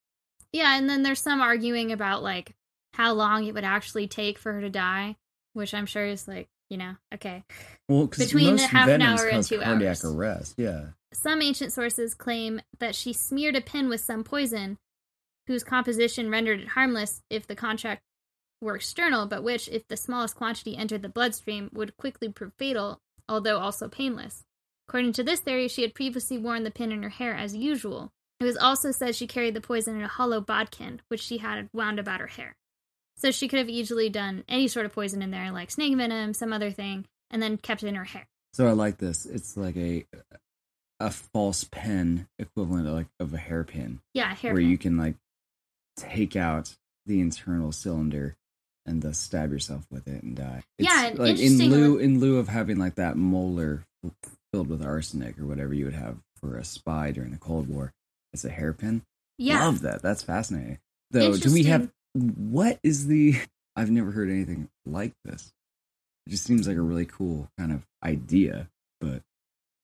Yeah, 0.53 0.77
and 0.77 0.89
then 0.89 1.03
there's 1.03 1.21
some 1.21 1.41
arguing 1.41 1.91
about 1.93 2.23
like 2.23 2.55
how 2.95 3.13
long 3.13 3.45
it 3.45 3.55
would 3.55 3.65
actually 3.65 4.07
take 4.07 4.39
for 4.39 4.53
her 4.53 4.61
to 4.61 4.71
die, 4.71 5.17
which 5.53 5.75
I'm 5.75 5.87
sure 5.87 6.07
is 6.07 6.29
like, 6.29 6.49
you 6.71 6.77
know, 6.77 6.95
okay. 7.13 7.45
Well, 7.89 8.07
because 8.07 8.27
Between 8.27 8.53
most 8.53 8.67
half 8.67 8.89
an 8.89 9.01
venoms 9.01 9.21
hour 9.21 9.27
and 9.27 9.37
cause 9.37 9.49
two 9.49 9.59
cardiac 9.61 10.05
hours. 10.05 10.05
arrest. 10.05 10.55
Yeah. 10.57 10.87
Some 11.13 11.43
ancient 11.43 11.73
sources 11.73 12.15
claim 12.15 12.61
that 12.79 12.95
she 12.95 13.13
smeared 13.13 13.57
a 13.57 13.61
pin 13.61 13.89
with 13.89 14.01
some 14.01 14.25
poison, 14.25 14.79
whose 15.47 15.65
composition 15.65 16.31
rendered 16.31 16.61
it 16.61 16.69
harmless 16.69 17.23
if 17.31 17.47
the 17.47 17.57
contract 17.57 18.03
were 18.61 18.77
external, 18.77 19.27
but 19.27 19.43
which, 19.43 19.69
if 19.69 19.87
the 19.89 19.97
smallest 19.97 20.37
quantity 20.37 20.77
entered 20.77 21.03
the 21.03 21.09
bloodstream, 21.09 21.69
would 21.73 21.97
quickly 21.97 22.29
prove 22.29 22.53
fatal, 22.59 23.01
although 23.29 23.59
also 23.59 23.89
painless. 23.89 24.45
According 24.89 25.15
to 25.15 25.23
this 25.23 25.41
theory, 25.41 25.69
she 25.69 25.83
had 25.83 25.95
previously 25.95 26.39
worn 26.39 26.65
the 26.65 26.71
pin 26.71 26.93
in 26.93 27.03
her 27.03 27.09
hair 27.09 27.35
as 27.35 27.57
usual. 27.57 28.13
It 28.41 28.45
was 28.45 28.57
also 28.57 28.91
said 28.91 29.15
she 29.15 29.27
carried 29.27 29.55
the 29.55 29.61
poison 29.61 29.97
in 29.97 30.03
a 30.03 30.09
hollow 30.09 30.41
bodkin, 30.41 31.01
which 31.09 31.23
she 31.23 31.39
had 31.39 31.69
wound 31.73 31.99
about 31.99 32.21
her 32.21 32.27
hair. 32.27 32.57
So 33.17 33.31
she 33.31 33.49
could 33.49 33.59
have 33.59 33.69
easily 33.69 34.11
done 34.11 34.45
any 34.49 34.69
sort 34.69 34.87
of 34.87 34.93
poison 34.93 35.23
in 35.23 35.31
there, 35.31 35.51
like 35.53 35.71
snake 35.71 35.97
venom, 35.97 36.35
some 36.35 36.53
other 36.53 36.71
thing, 36.71 37.07
and 37.31 37.41
then 37.41 37.57
kept 37.57 37.83
it 37.83 37.89
in 37.89 37.95
her 37.95 38.05
hair. 38.05 38.27
So 38.53 38.67
I 38.67 38.73
like 38.73 38.99
this. 38.99 39.25
It's 39.25 39.57
like 39.57 39.77
a 39.77 40.05
a 41.01 41.11
false 41.11 41.65
pen 41.65 42.29
equivalent 42.39 42.87
of 42.87 42.95
like 42.95 43.07
of 43.19 43.35
a 43.35 43.39
hairpin, 43.39 44.01
Yeah, 44.15 44.33
a 44.33 44.35
hair 44.35 44.53
where 44.53 44.63
you 44.63 44.79
can 44.79 44.97
like 44.97 45.15
take 45.97 46.37
out 46.37 46.75
the 47.07 47.21
internal 47.21 47.73
cylinder 47.73 48.37
and 48.87 49.03
thus 49.03 49.19
stab 49.19 49.51
yourself 49.51 49.87
with 49.91 50.07
it 50.07 50.23
and 50.23 50.37
die. 50.37 50.63
Yeah, 50.79 51.07
and 51.07 51.19
like 51.19 51.39
in 51.39 51.59
lieu 51.59 51.99
in 51.99 52.21
lieu 52.21 52.39
of 52.39 52.49
having 52.49 52.79
like 52.79 52.97
that 52.97 53.17
molar 53.17 53.85
filled 54.53 54.69
with 54.69 54.83
arsenic 54.85 55.39
or 55.39 55.47
whatever 55.47 55.75
you 55.75 55.85
would 55.85 55.95
have 55.95 56.19
for 56.41 56.57
a 56.57 56.65
spy 56.65 57.11
during 57.11 57.31
the 57.31 57.39
Cold 57.39 57.69
War. 57.69 57.93
as 58.33 58.45
a 58.45 58.51
hairpin. 58.51 59.03
yeah. 59.39 59.65
Love 59.65 59.83
that. 59.83 60.03
That's 60.03 60.23
fascinating. 60.23 60.79
Though, 61.11 61.37
do 61.37 61.53
we 61.53 61.65
have 61.65 61.91
what 62.15 62.79
is 62.83 63.07
the? 63.07 63.37
I've 63.77 63.91
never 63.91 64.11
heard 64.13 64.31
anything 64.31 64.69
like 64.87 65.13
this. 65.25 65.53
It 66.27 66.31
just 66.31 66.45
seems 66.45 66.67
like 66.69 66.77
a 66.77 66.81
really 66.81 67.07
cool 67.07 67.49
kind 67.59 67.73
of 67.73 67.83
idea, 68.05 68.69
but 69.01 69.23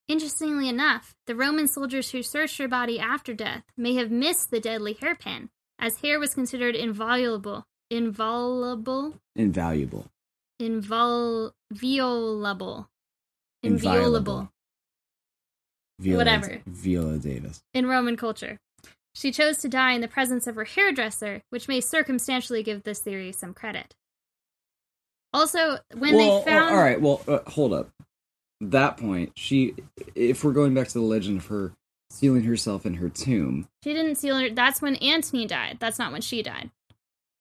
Interestingly 0.09 0.69
enough, 0.69 1.15
the 1.29 1.37
Roman 1.37 1.69
soldiers 1.69 2.11
who 2.11 2.23
searched 2.25 2.59
her 2.59 2.67
body 2.67 2.99
after 2.99 3.33
death 3.33 3.63
may 3.77 3.95
have 3.95 4.11
missed 4.11 4.51
the 4.51 4.59
deadly 4.59 4.95
hairpin, 4.95 5.51
as 5.79 5.99
hair 6.01 6.19
was 6.19 6.35
considered 6.35 6.75
inviolable. 6.75 7.65
Inviolable? 7.91 9.15
invaluable. 9.37 10.07
Invol- 10.61 11.53
violable. 11.73 12.89
Inviolable. 13.62 14.51
Viola, 15.99 16.18
Whatever. 16.18 16.62
Viola 16.66 17.18
Davis. 17.18 17.62
in 17.75 17.87
Roman 17.87 18.16
culture. 18.16 18.59
She 19.14 19.33
chose 19.33 19.59
to 19.59 19.68
die 19.68 19.92
in 19.92 20.01
the 20.01 20.09
presence 20.09 20.46
of 20.46 20.55
her 20.55 20.64
hairdresser, 20.64 21.42
which 21.51 21.68
may 21.68 21.81
circumstantially 21.81 22.62
give 22.62 22.85
this 22.85 23.01
theory 23.01 23.33
some 23.33 23.53
credit. 23.53 23.94
Also, 25.33 25.79
when 25.96 26.14
well, 26.16 26.38
they 26.38 26.51
found. 26.51 26.75
all 26.75 26.81
right. 26.81 27.01
Well, 27.01 27.23
uh, 27.29 27.40
hold 27.51 27.73
up. 27.73 27.90
That 28.61 28.96
point, 28.96 29.33
she. 29.37 29.75
If 30.14 30.42
we're 30.44 30.53
going 30.53 30.75
back 30.75 30.88
to 30.88 30.94
the 30.94 31.01
legend 31.05 31.38
of 31.38 31.46
her 31.46 31.73
sealing 32.11 32.44
herself 32.44 32.85
in 32.87 32.94
her 32.94 33.09
tomb, 33.09 33.68
She 33.85 33.92
didn't 33.94 34.16
seal 34.16 34.38
her. 34.38 34.51
That's 34.51 34.83
when 34.83 34.96
Antony 34.96 35.46
died. 35.46 35.79
That's 35.81 35.99
not 35.99 36.12
when 36.12 36.20
she 36.20 36.42
died. 36.42 36.70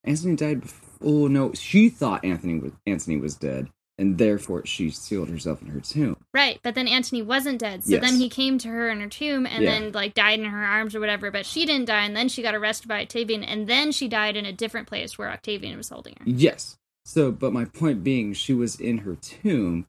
Antony 0.04 0.36
died. 0.36 0.62
Before, 0.62 0.90
oh 1.02 1.28
no, 1.28 1.54
she 1.54 1.90
thought 1.90 2.24
Anthony 2.26 2.60
was 2.60 2.74
Anthony 2.86 3.18
was 3.18 3.36
dead, 3.36 3.70
and 4.00 4.18
therefore 4.18 4.66
she 4.66 4.90
sealed 4.90 5.30
herself 5.30 5.62
in 5.62 5.68
her 5.68 5.80
tomb. 5.82 6.18
Right, 6.34 6.60
but 6.64 6.74
then 6.74 6.88
Antony 6.88 7.22
wasn't 7.22 7.60
dead. 7.60 7.84
So 7.84 7.92
Yes. 7.92 8.02
then 8.02 8.16
he 8.16 8.30
came 8.30 8.58
to 8.60 8.70
her 8.70 8.90
in 8.90 9.00
her 9.02 9.08
tomb 9.10 9.46
and 9.46 9.64
Yeah. 9.64 9.72
then 9.72 9.92
like 9.92 10.14
died 10.16 10.40
in 10.40 10.46
her 10.46 10.64
arms 10.66 10.96
or 10.96 11.00
whatever, 11.00 11.30
but 11.30 11.46
she 11.46 11.66
didn't 11.66 11.86
die 11.86 12.06
and 12.06 12.16
then 12.16 12.30
she 12.30 12.42
got 12.42 12.56
arrested 12.56 12.88
by 12.88 13.02
Octavian 13.02 13.44
and 13.44 13.68
then 13.68 13.92
she 13.92 14.08
died 14.08 14.36
in 14.36 14.46
a 14.46 14.54
different 14.54 14.88
place 14.88 15.18
where 15.18 15.30
Octavian 15.30 15.78
was 15.78 15.90
holding 15.90 16.16
her. 16.20 16.24
Yes. 16.26 16.78
So, 17.06 17.32
but 17.32 17.54
my 17.54 17.66
point 17.66 18.04
being, 18.04 18.34
she 18.34 18.54
was 18.54 18.80
in 18.80 19.00
her 19.00 19.16
tomb. 19.16 19.86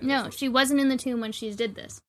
No, 0.00 0.30
she 0.30 0.48
wasn't 0.48 0.80
in 0.80 0.88
the 0.88 0.96
tomb 0.96 1.20
when 1.20 1.32
she 1.32 1.52
did 1.52 1.74
this. 1.74 2.00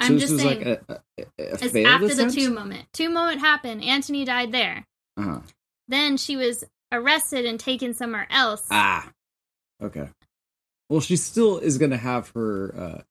I'm 0.00 0.18
just 0.18 0.38
saying 0.38 0.64
like 0.64 0.66
a, 0.66 0.80
a, 0.88 1.22
a 1.22 1.24
it's 1.38 1.62
after 1.74 2.06
attempt? 2.06 2.34
the 2.34 2.40
tomb 2.40 2.54
moment. 2.54 2.86
Tomb 2.92 3.14
moment 3.14 3.40
happened, 3.40 3.82
Antony 3.82 4.24
died 4.24 4.52
there. 4.52 4.86
Uh-huh. 5.16 5.40
Then 5.88 6.16
she 6.16 6.36
was 6.36 6.64
arrested 6.92 7.44
and 7.44 7.58
taken 7.58 7.94
somewhere 7.94 8.26
else. 8.30 8.66
Ah. 8.70 9.10
Okay. 9.82 10.08
Well, 10.88 11.00
she 11.00 11.16
still 11.16 11.58
is 11.58 11.78
going 11.78 11.90
to 11.90 11.96
have 11.96 12.30
her 12.30 12.74
uh 12.76 13.02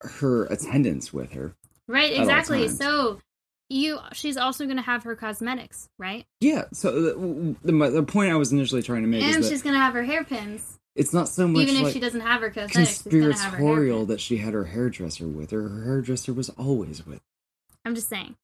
her 0.00 0.44
attendants 0.46 1.12
with 1.12 1.32
her. 1.32 1.54
right, 1.88 2.12
exactly. 2.12 2.68
So 2.68 3.20
you 3.68 3.98
she's 4.12 4.36
also 4.36 4.64
going 4.64 4.76
to 4.76 4.82
have 4.82 5.04
her 5.04 5.16
cosmetics, 5.16 5.88
right? 5.98 6.26
Yeah. 6.40 6.64
So 6.72 7.00
the, 7.00 7.56
the, 7.62 7.90
the 7.90 8.02
point 8.02 8.32
I 8.32 8.36
was 8.36 8.52
initially 8.52 8.82
trying 8.82 9.02
to 9.02 9.08
make 9.08 9.22
and 9.22 9.44
she's 9.44 9.62
going 9.62 9.74
to 9.74 9.80
have 9.80 9.94
her 9.94 10.02
hairpins. 10.02 10.78
it's 10.94 11.12
not 11.12 11.28
so 11.28 11.48
much 11.48 11.62
Even 11.62 11.76
if 11.76 11.82
like 11.84 11.92
she 11.92 12.00
doesn't 12.00 12.20
have 12.20 12.40
her 12.42 12.50
cosmetics, 12.50 13.02
she's 13.02 13.02
going 13.02 13.32
to 13.32 13.32
have 13.32 13.52
her 13.52 13.58
conspiratorial 13.58 14.06
that 14.06 14.20
she 14.20 14.36
had 14.38 14.54
her 14.54 14.64
hairdresser 14.64 15.26
with 15.26 15.50
her. 15.50 15.68
Her 15.68 15.84
hairdresser 15.84 16.32
was 16.32 16.50
always 16.50 17.06
with. 17.06 17.20
I'm 17.84 17.94
just 17.94 18.08
saying. 18.08 18.36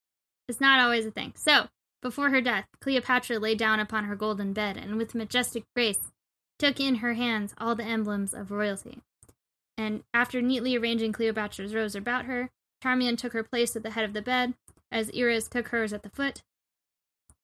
It's 0.49 0.61
not 0.61 0.81
always 0.81 1.07
a 1.07 1.11
thing. 1.11 1.33
So, 1.37 1.69
before 2.03 2.31
her 2.31 2.41
death, 2.41 2.67
Cleopatra 2.81 3.39
lay 3.39 3.55
down 3.55 3.79
upon 3.79 4.05
her 4.05 4.17
golden 4.17 4.53
bed 4.53 4.77
and 4.77 4.97
with 4.97 5.15
majestic 5.15 5.65
grace 5.77 5.99
took 6.61 6.79
in 6.79 6.97
her 6.97 7.15
hands 7.15 7.55
all 7.59 7.75
the 7.75 7.85
emblems 7.85 8.33
of 8.33 8.51
royalty. 8.51 9.01
And 9.77 10.05
after 10.15 10.41
neatly 10.41 10.77
arranging 10.77 11.13
Cleopatra's 11.13 11.75
robes 11.75 11.95
about 11.95 12.27
her, 12.27 12.51
Charmian 12.83 13.17
took 13.17 13.33
her 13.33 13.43
place 13.43 13.75
at 13.75 13.83
the 13.83 13.91
head 13.91 14.05
of 14.05 14.13
the 14.13 14.23
bed, 14.23 14.55
as 14.93 15.11
Iras 15.11 15.49
took 15.49 15.69
hers 15.69 15.93
at 15.93 16.03
the 16.03 16.11
foot. 16.11 16.43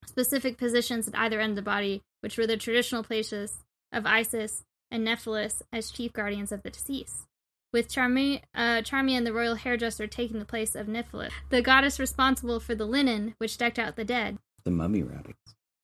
Specific 0.07 0.57
positions 0.57 1.09
at 1.09 1.19
either 1.19 1.41
end 1.41 1.51
of 1.51 1.57
the 1.57 1.63
body, 1.63 2.03
which 2.21 2.39
were 2.39 2.47
the 2.47 2.57
traditional 2.57 3.03
places 3.03 3.65
of 3.93 4.07
Isis 4.07 4.65
and 4.91 5.05
Nephthys 5.05 5.63
as 5.73 5.91
chief 5.91 6.13
guardians 6.13 6.53
of 6.53 6.63
the 6.63 6.71
deceased 6.71 7.27
with 7.77 7.93
Charmi- 7.93 8.41
uh, 8.55 8.81
Charmian, 8.81 9.25
the 9.25 9.35
royal 9.35 9.55
hairdresser, 9.55 10.07
taking 10.07 10.39
the 10.39 10.47
place 10.47 10.75
of 10.75 10.89
Nephthys, 10.89 11.31
the 11.51 11.61
goddess 11.61 12.01
responsible 12.01 12.59
for 12.59 12.75
the 12.75 12.87
linen 12.87 13.35
which 13.37 13.59
decked 13.59 13.79
out 13.79 13.97
the 13.97 14.05
dead. 14.05 14.39
The 14.65 14.71
mummy 14.71 15.03
wrappings. 15.03 15.37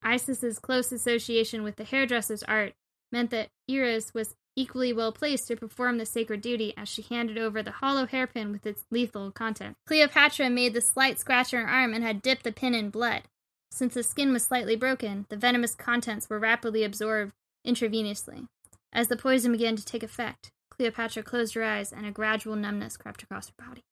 Isis's 0.03 0.59
close 0.59 0.91
association 0.91 1.63
with 1.63 1.77
the 1.77 1.85
hairdresser's 1.85 2.43
art 2.45 2.73
meant 3.13 3.31
that 3.31 3.51
Iras 3.69 4.13
was 4.15 4.35
equally 4.57 4.93
well 4.93 5.13
placed 5.13 5.49
to 5.49 5.57
perform 5.57 5.99
the 5.99 6.07
sacred 6.07 6.41
duty 6.41 6.75
as 6.77 6.89
she 6.89 7.03
handed 7.03 7.39
over 7.39 7.63
the 7.63 7.71
hollow 7.71 8.07
hairpin 8.07 8.53
with 8.53 8.67
its 8.67 8.85
lethal 8.91 9.31
content. 9.31 9.77
Cleopatra 9.87 10.51
made 10.51 10.75
the 10.75 10.81
slight 10.81 11.19
scratch 11.19 11.55
on 11.55 11.61
her 11.61 11.69
arm 11.69 11.95
and 11.95 12.05
had 12.05 12.23
dipped 12.23 12.45
the 12.45 12.53
pin 12.53 12.75
in 12.75 12.91
blood. 12.91 13.23
Since 13.71 13.95
the 13.95 14.03
skin 14.03 14.33
was 14.33 14.45
slightly 14.45 14.77
broken, 14.77 15.27
the 15.31 15.37
venomous 15.37 15.75
contents 15.75 16.29
were 16.29 16.39
rapidly 16.39 16.85
absorbed 16.85 17.33
intravenously. 17.67 18.47
As 18.93 19.09
the 19.09 19.17
poison 19.17 19.53
began 19.53 19.77
to 19.77 19.85
take 19.85 20.03
effect, 20.03 20.51
Cleopatra 20.71 21.23
closed 21.23 21.55
her 21.55 21.65
eyes 21.65 21.93
and 21.93 22.05
a 22.05 22.11
gradual 22.11 22.57
numbness 22.57 22.99
crept 22.99 23.23
across 23.23 23.49
her 23.49 23.67
body. 23.67 23.85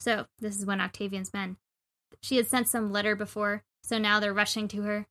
So, 0.00 0.26
this 0.40 0.58
is 0.58 0.66
when 0.66 0.80
Octavian's 0.80 1.32
men. 1.32 1.56
She 2.22 2.36
had 2.36 2.48
sent 2.48 2.68
some 2.68 2.90
letter 2.90 3.14
before, 3.14 3.62
so 3.82 3.98
now 3.98 4.18
they're 4.18 4.32
rushing 4.32 4.66
to 4.68 4.82
her. 4.82 5.06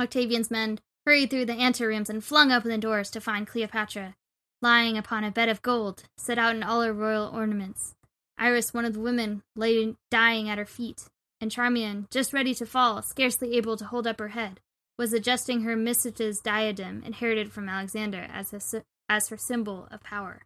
Octavian's 0.00 0.50
men 0.50 0.80
hurried 1.06 1.30
through 1.30 1.46
the 1.46 1.52
anterooms 1.52 2.08
and 2.08 2.24
flung 2.24 2.50
open 2.52 2.70
the 2.70 2.78
doors 2.78 3.10
to 3.10 3.20
find 3.20 3.46
Cleopatra, 3.46 4.16
lying 4.62 4.96
upon 4.96 5.24
a 5.24 5.30
bed 5.30 5.48
of 5.48 5.62
gold, 5.62 6.04
set 6.16 6.38
out 6.38 6.56
in 6.56 6.62
all 6.62 6.82
her 6.82 6.92
royal 6.92 7.30
ornaments. 7.32 7.94
Iras, 8.38 8.74
one 8.74 8.84
of 8.84 8.94
the 8.94 9.00
women, 9.00 9.42
lay 9.54 9.94
dying 10.10 10.48
at 10.48 10.58
her 10.58 10.66
feet, 10.66 11.04
and 11.40 11.50
Charmian, 11.50 12.08
just 12.10 12.32
ready 12.32 12.54
to 12.54 12.66
fall, 12.66 13.02
scarcely 13.02 13.56
able 13.56 13.76
to 13.76 13.84
hold 13.84 14.06
up 14.06 14.18
her 14.18 14.28
head, 14.28 14.60
was 14.98 15.12
adjusting 15.12 15.62
her 15.62 15.76
mistress's 15.76 16.40
diadem 16.40 17.02
inherited 17.04 17.52
from 17.52 17.68
Alexander 17.68 18.26
as, 18.32 18.52
a, 18.52 18.82
as 19.08 19.28
her 19.28 19.36
symbol 19.36 19.88
of 19.90 20.02
power. 20.02 20.42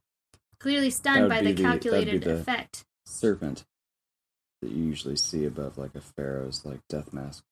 Clearly 0.58 0.90
stunned 0.90 1.28
by 1.28 1.40
the 1.40 1.52
the, 1.52 1.62
calculated 1.62 2.22
the 2.22 2.38
effect. 2.38 2.84
Serpent 3.06 3.64
that 4.60 4.72
you 4.72 4.84
usually 4.84 5.16
see 5.16 5.44
above 5.44 5.78
like 5.78 5.94
a 5.94 6.00
pharaoh's 6.00 6.64
like 6.64 6.80
death 6.88 7.12
mask. 7.12 7.44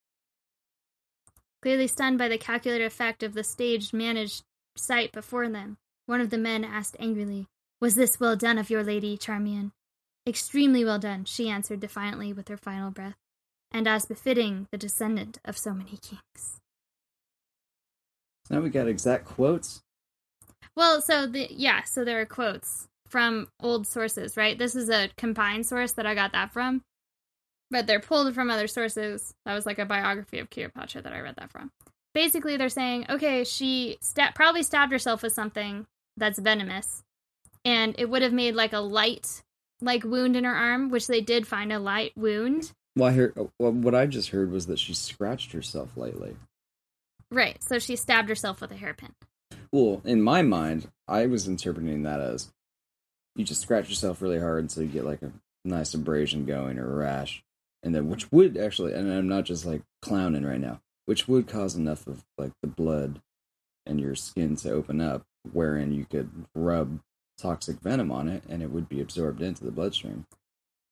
Clearly 1.62 1.86
stunned 1.86 2.18
by 2.18 2.28
the 2.28 2.38
calculated 2.38 2.84
effect 2.84 3.22
of 3.22 3.34
the 3.34 3.44
staged 3.44 3.92
managed 3.92 4.44
sight 4.76 5.12
before 5.12 5.48
them, 5.48 5.78
one 6.06 6.20
of 6.20 6.30
the 6.30 6.38
men 6.38 6.64
asked 6.64 6.96
angrily, 7.00 7.46
Was 7.80 7.94
this 7.94 8.20
well 8.20 8.36
done 8.36 8.58
of 8.58 8.70
your 8.70 8.84
lady, 8.84 9.16
Charmian? 9.16 9.72
Extremely 10.26 10.84
well 10.84 10.98
done, 10.98 11.24
she 11.24 11.48
answered 11.48 11.80
defiantly 11.80 12.32
with 12.32 12.48
her 12.48 12.56
final 12.56 12.90
breath, 12.90 13.16
and 13.70 13.86
as 13.86 14.06
befitting 14.06 14.66
the 14.70 14.78
descendant 14.78 15.38
of 15.44 15.56
so 15.56 15.72
many 15.72 15.98
kings. 16.02 16.60
So 18.46 18.56
now 18.56 18.60
we 18.60 18.70
got 18.70 18.88
exact 18.88 19.24
quotes. 19.24 19.80
Well, 20.76 21.00
so 21.00 21.26
the 21.26 21.48
yeah, 21.50 21.82
so 21.84 22.04
there 22.04 22.20
are 22.20 22.26
quotes 22.26 22.86
from 23.08 23.48
old 23.60 23.86
sources, 23.86 24.36
right? 24.36 24.58
This 24.58 24.74
is 24.74 24.90
a 24.90 25.10
combined 25.16 25.66
source 25.66 25.92
that 25.92 26.06
I 26.06 26.14
got 26.14 26.32
that 26.32 26.52
from 26.52 26.82
but 27.70 27.86
they're 27.86 28.00
pulled 28.00 28.34
from 28.34 28.50
other 28.50 28.66
sources. 28.66 29.34
That 29.44 29.54
was 29.54 29.66
like 29.66 29.78
a 29.78 29.84
biography 29.84 30.38
of 30.38 30.50
Cleopatra 30.50 31.02
that 31.02 31.12
I 31.12 31.20
read 31.20 31.36
that 31.36 31.50
from. 31.50 31.70
Basically, 32.14 32.56
they're 32.56 32.68
saying, 32.68 33.06
okay, 33.10 33.44
she 33.44 33.98
sta- 34.00 34.32
probably 34.34 34.62
stabbed 34.62 34.92
herself 34.92 35.22
with 35.22 35.32
something 35.32 35.86
that's 36.16 36.38
venomous, 36.38 37.02
and 37.64 37.94
it 37.98 38.08
would 38.08 38.22
have 38.22 38.32
made 38.32 38.54
like 38.54 38.72
a 38.72 38.78
light, 38.78 39.42
like 39.80 40.04
wound 40.04 40.36
in 40.36 40.44
her 40.44 40.54
arm, 40.54 40.88
which 40.88 41.08
they 41.08 41.20
did 41.20 41.46
find 41.46 41.72
a 41.72 41.78
light 41.78 42.12
wound. 42.16 42.72
Well, 42.96 43.10
I 43.10 43.12
heard, 43.12 43.38
uh, 43.38 43.44
well, 43.58 43.72
what 43.72 43.94
I 43.94 44.06
just 44.06 44.30
heard 44.30 44.50
was 44.50 44.66
that 44.66 44.78
she 44.78 44.94
scratched 44.94 45.52
herself 45.52 45.96
lightly. 45.96 46.36
Right, 47.30 47.62
so 47.62 47.78
she 47.78 47.96
stabbed 47.96 48.28
herself 48.28 48.60
with 48.60 48.70
a 48.70 48.76
hairpin. 48.76 49.12
Well, 49.70 50.00
in 50.04 50.22
my 50.22 50.42
mind, 50.42 50.88
I 51.06 51.26
was 51.26 51.46
interpreting 51.46 52.04
that 52.04 52.20
as 52.20 52.50
you 53.34 53.44
just 53.44 53.60
scratch 53.60 53.88
yourself 53.88 54.22
really 54.22 54.38
hard 54.40 54.62
until 54.62 54.84
you 54.84 54.88
get 54.88 55.04
like 55.04 55.22
a 55.22 55.32
nice 55.64 55.92
abrasion 55.92 56.46
going 56.46 56.78
or 56.78 56.90
a 56.90 56.96
rash, 56.96 57.42
and 57.86 57.94
then 57.94 58.10
which 58.10 58.30
would 58.32 58.58
actually 58.58 58.92
and 58.92 59.10
i'm 59.10 59.28
not 59.28 59.44
just 59.44 59.64
like 59.64 59.80
clowning 60.02 60.44
right 60.44 60.60
now 60.60 60.80
which 61.06 61.26
would 61.28 61.46
cause 61.46 61.76
enough 61.76 62.06
of 62.06 62.24
like 62.36 62.52
the 62.60 62.68
blood 62.68 63.22
and 63.86 64.00
your 64.00 64.14
skin 64.14 64.56
to 64.56 64.70
open 64.72 65.00
up 65.00 65.22
wherein 65.52 65.92
you 65.92 66.04
could 66.04 66.28
rub 66.54 67.00
toxic 67.38 67.80
venom 67.80 68.10
on 68.10 68.28
it 68.28 68.42
and 68.48 68.62
it 68.62 68.70
would 68.70 68.88
be 68.88 69.00
absorbed 69.00 69.40
into 69.40 69.64
the 69.64 69.70
bloodstream. 69.70 70.26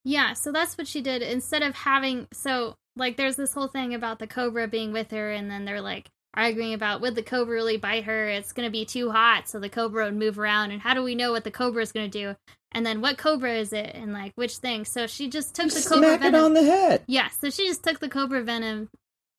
Yeah 0.05 0.33
so 0.33 0.53
that's 0.53 0.79
what 0.79 0.87
she 0.87 1.01
did. 1.01 1.21
Instead 1.21 1.63
of 1.63 1.75
having 1.75 2.29
so 2.33 2.77
like 2.97 3.17
there's 3.17 3.37
this 3.37 3.55
whole 3.55 3.67
thing 3.69 3.93
about 3.93 4.21
the 4.21 4.27
cobra 4.27 4.69
being 4.69 4.93
with 4.93 5.11
her 5.11 5.33
and 5.33 5.51
then 5.51 5.65
they're 5.65 5.81
like 5.81 6.09
arguing 6.37 6.75
about 6.75 7.01
would 7.01 7.15
the 7.15 7.23
cobra 7.23 7.55
really 7.55 7.77
bite 7.77 8.05
her 8.05 8.29
it's 8.29 8.53
going 8.53 8.67
to 8.67 8.73
be 8.73 8.85
too 8.85 9.11
hot 9.11 9.49
so 9.49 9.59
the 9.59 9.69
cobra 9.69 10.05
would 10.05 10.17
move 10.17 10.39
around 10.39 10.71
and 10.71 10.81
how 10.81 10.95
do 10.95 11.03
we 11.03 11.15
know 11.15 11.33
what 11.33 11.45
the 11.45 11.51
cobra 11.51 11.83
is 11.83 11.93
going 11.93 12.11
to 12.11 12.19
do? 12.19 12.37
And 12.73 12.85
then 12.85 13.01
what 13.01 13.19
cobra 13.19 13.53
is 13.53 13.73
it? 13.73 13.95
And 13.95 14.13
like 14.13 14.33
which 14.35 14.57
thing? 14.57 14.85
So 14.85 15.07
she 15.07 15.29
just 15.29 15.55
took 15.55 15.71
the 15.71 15.81
cobra 15.81 16.09
Smack 16.09 16.21
venom 16.21 16.35
it 16.35 16.45
on 16.45 16.55
the 16.55 16.65
head. 16.65 17.03
Yeah 17.07 17.29
so 17.29 17.51
she 17.51 17.67
just 17.67 17.83
took 17.83 18.01
the 18.01 18.09
cobra 18.09 18.43
venom 18.43 18.89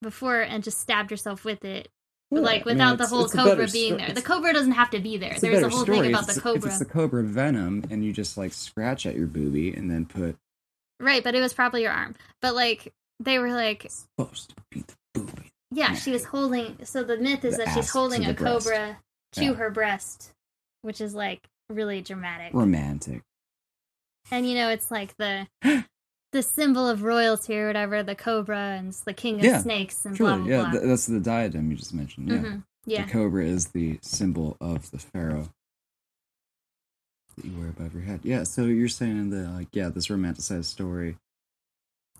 before 0.02 0.40
and 0.40 0.64
just 0.64 0.78
stabbed 0.78 1.10
herself 1.10 1.44
with 1.44 1.64
it. 1.64 1.88
Like 2.30 2.62
I 2.62 2.70
mean, 2.70 2.74
without 2.76 2.98
the 2.98 3.06
whole 3.06 3.26
it's 3.26 3.34
cobra 3.34 3.68
being 3.68 3.94
sto- 3.94 4.06
there. 4.06 4.14
The 4.14 4.22
cobra 4.22 4.52
doesn't 4.52 4.72
have 4.72 4.90
to 4.90 4.98
be 4.98 5.16
there. 5.16 5.32
it's 5.32 5.42
a 5.42 5.46
there's 5.46 5.62
a 5.62 5.68
whole 5.68 5.84
story. 5.84 6.00
thing 6.00 6.10
about 6.10 6.28
if 6.28 6.34
the 6.34 6.40
cobra 6.40 6.68
it's 6.68 6.78
the 6.78 6.84
cobra 6.84 7.22
venom 7.22 7.84
and 7.90 8.04
you 8.04 8.12
just 8.12 8.36
like 8.36 8.52
scratch 8.52 9.06
at 9.06 9.14
your 9.14 9.28
booby 9.28 9.72
and 9.72 9.90
then 9.90 10.06
put 10.06 10.36
right 10.98 11.22
but 11.22 11.34
it 11.34 11.40
was 11.40 11.54
probably 11.54 11.82
your 11.82 11.92
arm. 11.92 12.16
But 12.42 12.54
like 12.54 12.92
they 13.20 13.38
were 13.38 13.52
like 13.52 13.86
supposed 13.88 14.50
to 14.50 14.56
be 14.72 14.80
the 14.80 14.94
booby 15.14 15.52
yeah 15.72 15.94
she 15.94 16.10
was 16.12 16.24
holding 16.24 16.76
so 16.84 17.02
the 17.02 17.16
myth 17.16 17.44
is 17.44 17.56
The 17.56 17.64
that 17.64 17.74
she's 17.74 17.90
holding 17.90 18.24
a 18.24 18.32
breast. 18.32 18.66
cobra 18.66 18.98
to 19.32 19.44
Yeah. 19.44 19.52
her 19.54 19.70
breast 19.70 20.32
which 20.82 21.00
is 21.00 21.14
like 21.14 21.48
really 21.68 22.00
dramatic. 22.00 22.54
Romantic. 22.54 23.22
And 24.30 24.48
you 24.48 24.54
know 24.54 24.68
it's 24.68 24.90
like 24.90 25.16
the 25.16 25.48
the 26.32 26.42
symbol 26.42 26.88
of 26.88 27.02
royalty 27.02 27.56
or 27.58 27.66
whatever 27.66 28.02
the 28.02 28.14
cobra 28.14 28.76
and 28.78 28.92
the 29.04 29.12
king 29.12 29.38
of 29.40 29.44
Yeah, 29.44 29.58
snakes 29.62 30.04
and 30.04 30.14
truly 30.16 30.32
blah 30.34 30.38
blah 30.42 30.46
yeah 30.48 30.60
blah. 30.62 30.70
th- 30.72 30.84
that's 30.84 31.06
the 31.06 31.20
diadem 31.20 31.70
you 31.70 31.76
just 31.76 31.94
mentioned 31.94 32.28
yeah. 32.30 32.36
Mhm. 32.38 32.64
yeah. 32.86 33.04
the 33.06 33.10
cobra 33.12 33.44
is 33.44 33.68
the 33.68 33.98
symbol 34.02 34.56
of 34.60 34.90
the 34.92 34.98
pharaoh 34.98 35.48
that 37.36 37.44
you 37.44 37.58
wear 37.58 37.68
above 37.68 37.92
your 37.94 38.02
head. 38.02 38.20
Yeah 38.22 38.44
so 38.44 38.64
you're 38.64 38.88
saying 38.88 39.30
that 39.30 39.48
like 39.50 39.68
yeah 39.72 39.88
this 39.88 40.06
romanticized 40.08 40.64
story 40.66 41.16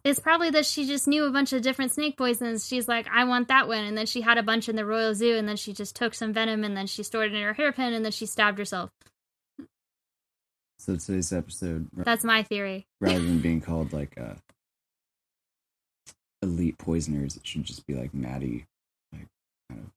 it's 0.07 0.21
probably 0.21 0.51
that 0.51 0.65
she 0.65 0.87
just 0.87 1.09
knew 1.09 1.25
a 1.25 1.33
bunch 1.33 1.53
of 1.53 1.63
different 1.63 1.93
snake 1.93 2.17
poisons. 2.17 2.65
She's 2.65 2.87
like 2.87 3.09
i 3.13 3.25
want 3.25 3.49
that 3.49 3.67
one. 3.67 3.83
And 3.83 3.99
then 3.99 4.07
she 4.07 4.21
had 4.21 4.39
a 4.39 4.43
bunch 4.43 4.69
in 4.69 4.77
the 4.77 4.87
royal 4.87 5.17
zoo 5.17 5.35
and 5.35 5.49
then 5.49 5.57
she 5.57 5.73
just 5.73 5.97
took 5.97 6.15
some 6.15 6.33
venom 6.33 6.63
and 6.63 6.77
then 6.77 6.87
she 6.87 7.03
stored 7.03 7.33
it 7.33 7.35
in 7.35 7.43
her 7.43 7.55
hairpin 7.55 7.93
and 7.93 8.05
then 8.05 8.13
she 8.13 8.25
stabbed 8.25 8.59
herself. 8.59 8.91
So 10.79 10.95
today's 10.95 11.33
episode. 11.33 11.89
That's 11.93 12.23
my 12.23 12.45
theory. 12.45 12.87
rather 13.01 13.19
than 13.19 13.41
being 13.43 13.61
called 13.61 13.93
like 13.93 14.17
uh 14.17 14.35
elite 16.43 16.79
poisoners 16.79 17.35
it 17.37 17.45
should 17.45 17.65
just 17.65 17.85
be 17.87 17.95
like 17.95 18.15
maddie 18.15 18.67
like 19.13 19.27
kind 19.69 19.81
of 19.83 19.91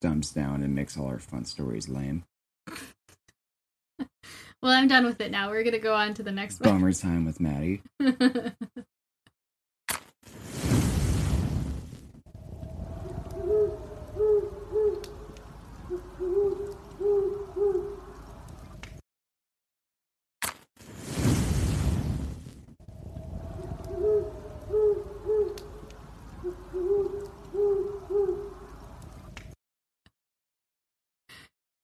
dumps 0.00 0.30
down 0.30 0.62
and 0.62 0.74
makes 0.74 0.96
all 0.96 1.06
our 1.06 1.18
fun 1.18 1.44
stories 1.44 1.88
lame 1.88 2.22
well 4.64 4.72
i'm 4.72 4.88
done 4.88 5.04
with 5.04 5.20
it 5.20 5.30
now. 5.30 5.50
We're 5.50 5.62
gonna 5.62 5.78
go 5.78 5.94
on 5.94 6.14
to 6.14 6.22
the 6.22 6.32
next 6.32 6.60
one. 6.60 6.70
Bummer 6.72 6.92
time 6.92 7.24
with 7.26 7.38
maddie. 7.38 7.82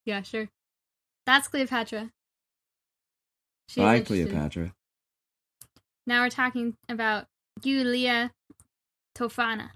Yeah 0.07 0.23
sure. 0.23 0.49
That's 1.25 1.47
cleopatra 1.47 2.11
She's 3.71 3.83
bye 3.83 4.01
cleopatra 4.01 4.73
now 6.07 6.23
we're 6.23 6.31
talking 6.31 6.75
about 6.89 7.27
Giulia 7.63 8.33
Tofana. 9.17 9.71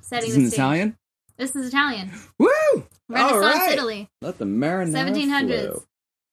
Setting 0.00 0.28
this 0.30 0.36
the 0.36 0.42
is 0.42 0.48
stage. 0.48 0.58
italian 0.58 0.96
This 1.36 1.54
is 1.56 1.68
Italian. 1.68 2.10
woo 2.38 2.48
Renaissance 3.08 3.32
all 3.32 3.38
right 3.40 3.72
Italy. 3.72 4.08
let 4.22 4.38
the 4.38 4.44
marinara 4.44 5.12
1700s. 5.12 5.66
flow. 5.66 5.84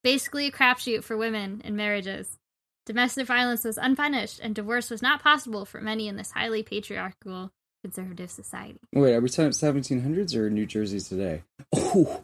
Basically 0.03 0.47
a 0.47 0.51
crapshoot 0.51 1.03
for 1.03 1.15
women 1.15 1.61
in 1.63 1.75
marriages. 1.75 2.37
Domestic 2.85 3.27
violence 3.27 3.63
was 3.63 3.77
unpunished, 3.77 4.39
and 4.43 4.53
divorce 4.53 4.89
was 4.89 5.01
not 5.01 5.21
possible 5.23 5.63
for 5.65 5.79
many 5.79 6.07
in 6.09 6.17
this 6.17 6.31
highly 6.31 6.63
patriarchal 6.63 7.51
conservative 7.83 8.31
society. 8.31 8.79
wait 8.93 9.13
are 9.13 9.19
we 9.19 9.27
talking 9.27 9.51
1700s 9.51 10.33
or 10.35 10.49
new 10.49 10.65
jersey 10.65 11.01
today 11.01 11.43
oh 11.75 12.23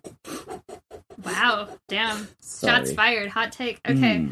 Wow, 1.41 1.69
damn. 1.87 2.27
Sorry. 2.39 2.85
Shots 2.85 2.93
fired. 2.93 3.29
Hot 3.29 3.51
take. 3.51 3.79
Okay. 3.87 4.19
Hmm. 4.19 4.31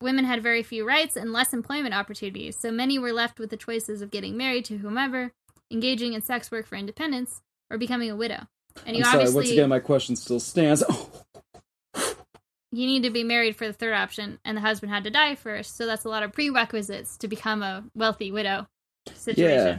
Women 0.00 0.24
had 0.24 0.42
very 0.42 0.62
few 0.62 0.86
rights 0.86 1.16
and 1.16 1.32
less 1.32 1.52
employment 1.52 1.94
opportunities, 1.94 2.56
so 2.58 2.70
many 2.70 2.98
were 2.98 3.12
left 3.12 3.40
with 3.40 3.50
the 3.50 3.56
choices 3.56 4.00
of 4.00 4.12
getting 4.12 4.36
married 4.36 4.64
to 4.66 4.78
whomever, 4.78 5.32
engaging 5.72 6.12
in 6.12 6.22
sex 6.22 6.52
work 6.52 6.66
for 6.66 6.76
independence, 6.76 7.42
or 7.68 7.78
becoming 7.78 8.08
a 8.08 8.14
widow. 8.14 8.46
And 8.86 8.96
you 8.96 9.02
I'm 9.02 9.10
sorry, 9.10 9.16
obviously 9.22 9.34
once 9.34 9.50
again, 9.50 9.68
my 9.68 9.80
question 9.80 10.14
still 10.14 10.38
stands. 10.38 10.84
you 11.96 12.86
need 12.86 13.02
to 13.02 13.10
be 13.10 13.24
married 13.24 13.56
for 13.56 13.66
the 13.66 13.72
third 13.72 13.94
option, 13.94 14.38
and 14.44 14.56
the 14.56 14.60
husband 14.60 14.92
had 14.92 15.02
to 15.02 15.10
die 15.10 15.34
first, 15.34 15.76
so 15.76 15.84
that's 15.84 16.04
a 16.04 16.08
lot 16.08 16.22
of 16.22 16.32
prerequisites 16.32 17.16
to 17.18 17.26
become 17.26 17.64
a 17.64 17.82
wealthy 17.96 18.30
widow 18.30 18.68
situation. 19.14 19.44
yeah. 19.44 19.78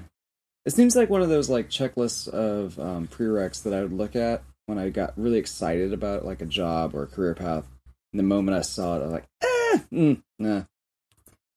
It 0.65 0.73
seems 0.73 0.97
like 0.97 1.09
one 1.09 1.21
of 1.21 1.29
those 1.29 1.49
like 1.49 1.69
checklists 1.69 2.27
of 2.27 2.77
um, 2.77 3.07
prereqs 3.07 3.63
that 3.63 3.73
I 3.73 3.81
would 3.81 3.93
look 3.93 4.17
at 4.17 4.43
when 4.69 4.77
I 4.77 4.89
got 4.89 5.17
really 5.17 5.39
excited 5.39 5.91
about 5.93 6.25
like 6.25 6.41
a 6.41 6.45
job 6.45 6.93
or 6.93 7.03
a 7.03 7.07
career 7.07 7.33
path. 7.33 7.65
And 8.13 8.19
the 8.19 8.23
moment 8.23 8.55
I 8.55 8.61
saw 8.61 8.95
it, 8.95 8.99
I 8.99 9.05
was 9.05 9.11
like, 9.11 9.27
eh, 9.41 9.79
mm, 9.91 10.21
nah. 10.37 10.63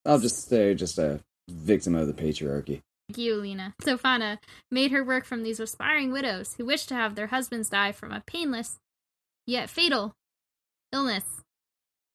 I'll 0.06 0.18
just 0.18 0.42
stay 0.42 0.74
just 0.74 0.98
a 0.98 1.20
victim 1.48 1.94
of 1.94 2.06
the 2.06 2.14
patriarchy. 2.14 2.80
Giulina. 3.12 3.74
Tofana 3.82 4.38
made 4.70 4.90
her 4.90 5.04
work 5.04 5.26
from 5.26 5.42
these 5.42 5.60
aspiring 5.60 6.10
widows 6.10 6.54
who 6.54 6.64
wished 6.64 6.88
to 6.88 6.94
have 6.94 7.14
their 7.14 7.26
husbands 7.26 7.68
die 7.68 7.92
from 7.92 8.12
a 8.12 8.22
painless, 8.26 8.78
yet 9.46 9.68
fatal, 9.68 10.14
illness. 10.90 11.24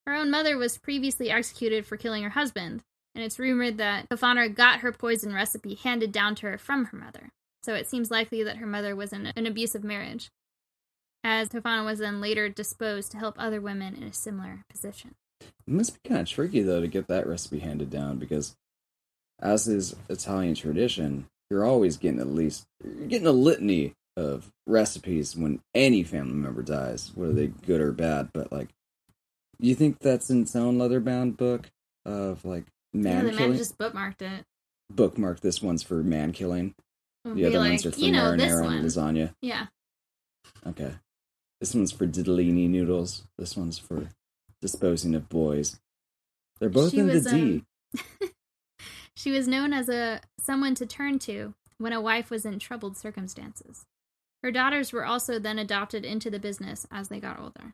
Her 0.08 0.16
own 0.16 0.32
mother 0.32 0.58
was 0.58 0.80
previously 0.80 1.30
executed 1.30 1.86
for 1.86 1.98
killing 1.98 2.24
her 2.24 2.32
husband, 2.32 2.82
and 3.14 3.24
it's 3.24 3.38
rumored 3.38 3.78
that 3.78 4.10
Tofana 4.10 4.54
got 4.54 4.80
her 4.80 4.92
poison 4.92 5.32
recipe 5.32 5.76
handed 5.76 6.12
down 6.12 6.34
to 6.36 6.48
her 6.48 6.58
from 6.58 6.86
her 6.86 6.98
mother. 6.98 7.30
So 7.62 7.76
it 7.76 7.88
seems 7.88 8.10
likely 8.10 8.44
that 8.44 8.58
her 8.58 8.66
mother 8.68 8.96
was 8.96 9.14
in 9.14 9.28
an 9.36 9.46
abusive 9.46 9.84
marriage, 9.84 10.32
as 11.28 11.50
Tofana 11.50 11.84
was 11.84 12.00
then 12.00 12.22
later 12.22 12.48
disposed 12.48 13.12
to 13.12 13.18
help 13.18 13.36
other 13.38 13.60
women 13.60 13.96
in 13.96 14.04
a 14.04 14.14
similar 14.14 14.64
position. 14.70 15.16
It 15.42 15.74
must 15.74 16.02
be 16.02 16.10
kind 16.10 16.22
of 16.22 16.28
tricky 16.28 16.62
though 16.62 16.80
to 16.80 16.88
get 16.88 17.08
that 17.08 17.28
recipe 17.28 17.60
handed 17.60 17.90
down 17.90 18.18
because, 18.18 18.56
as 19.42 19.68
is 19.68 19.96
Italian 20.08 20.56
tradition, 20.56 21.28
you're 21.50 21.66
always 21.66 21.98
getting 21.98 22.22
at 22.22 22.28
least 22.28 22.66
you're 22.82 23.08
getting 23.08 23.28
a 23.28 23.32
litany 23.32 23.94
of 24.16 24.50
recipes 24.66 25.36
when 25.36 25.60
any 25.76 26.04
family 26.04 26.34
member 26.34 26.64
dies, 26.64 27.12
whether 27.14 27.34
they 27.34 27.48
good 27.48 27.82
or 27.82 27.92
bad. 27.92 28.30
But 28.34 28.52
like, 28.52 28.70
you 29.60 29.76
think 29.76 30.00
that's 30.00 30.30
in 30.30 30.44
its 30.44 30.56
own 30.56 30.78
leather 30.80 31.02
bound 31.02 31.36
book 31.36 31.70
of 32.06 32.46
like 32.46 32.66
man 32.94 33.26
yeah, 33.26 33.32
the 33.32 33.38
killing? 33.38 33.50
man 33.52 33.58
just 33.58 33.78
bookmarked 33.78 34.22
it. 34.22 34.46
Bookmarked 34.94 35.42
this 35.42 35.62
one's 35.62 35.84
for 35.84 35.96
man 35.96 36.32
killing. 36.32 36.74
The 37.26 37.46
other 37.46 37.60
like, 37.60 37.72
ones 37.72 37.86
are 37.86 37.92
for 37.92 38.00
you 38.00 38.14
know, 38.14 38.38
this 38.38 38.50
marinara 38.50 38.78
and 38.78 38.86
lasagna. 38.86 39.34
Yeah. 39.42 39.66
Okay. 40.66 40.94
This 41.60 41.74
one's 41.74 41.92
for 41.92 42.06
diddlini 42.06 42.70
noodles. 42.70 43.24
This 43.38 43.58
one's 43.58 43.78
for 43.78 44.10
disposing 44.62 45.16
of 45.16 45.30
boys. 45.30 45.80
They're 46.60 46.70
both 46.70 46.92
She 46.92 47.00
in 47.00 47.08
the 47.08 47.22
D. 47.22 47.64
um, 47.98 48.02
She 49.16 49.32
was 49.32 49.48
known 49.48 49.74
as 49.74 49.90
a 49.90 50.22
someone 50.40 50.76
to 50.76 50.86
turn 50.86 51.18
to 51.20 51.56
when 51.80 51.94
a 51.94 52.02
wife 52.02 52.30
was 52.30 52.46
in 52.46 52.60
troubled 52.60 52.98
circumstances. 52.98 53.86
Her 54.44 54.52
daughters 54.52 54.94
were 54.94 55.06
also 55.06 55.40
then 55.40 55.58
adopted 55.58 56.06
into 56.06 56.30
the 56.30 56.40
business 56.40 56.86
as 56.92 57.10
they 57.10 57.20
got 57.20 57.40
older. 57.40 57.74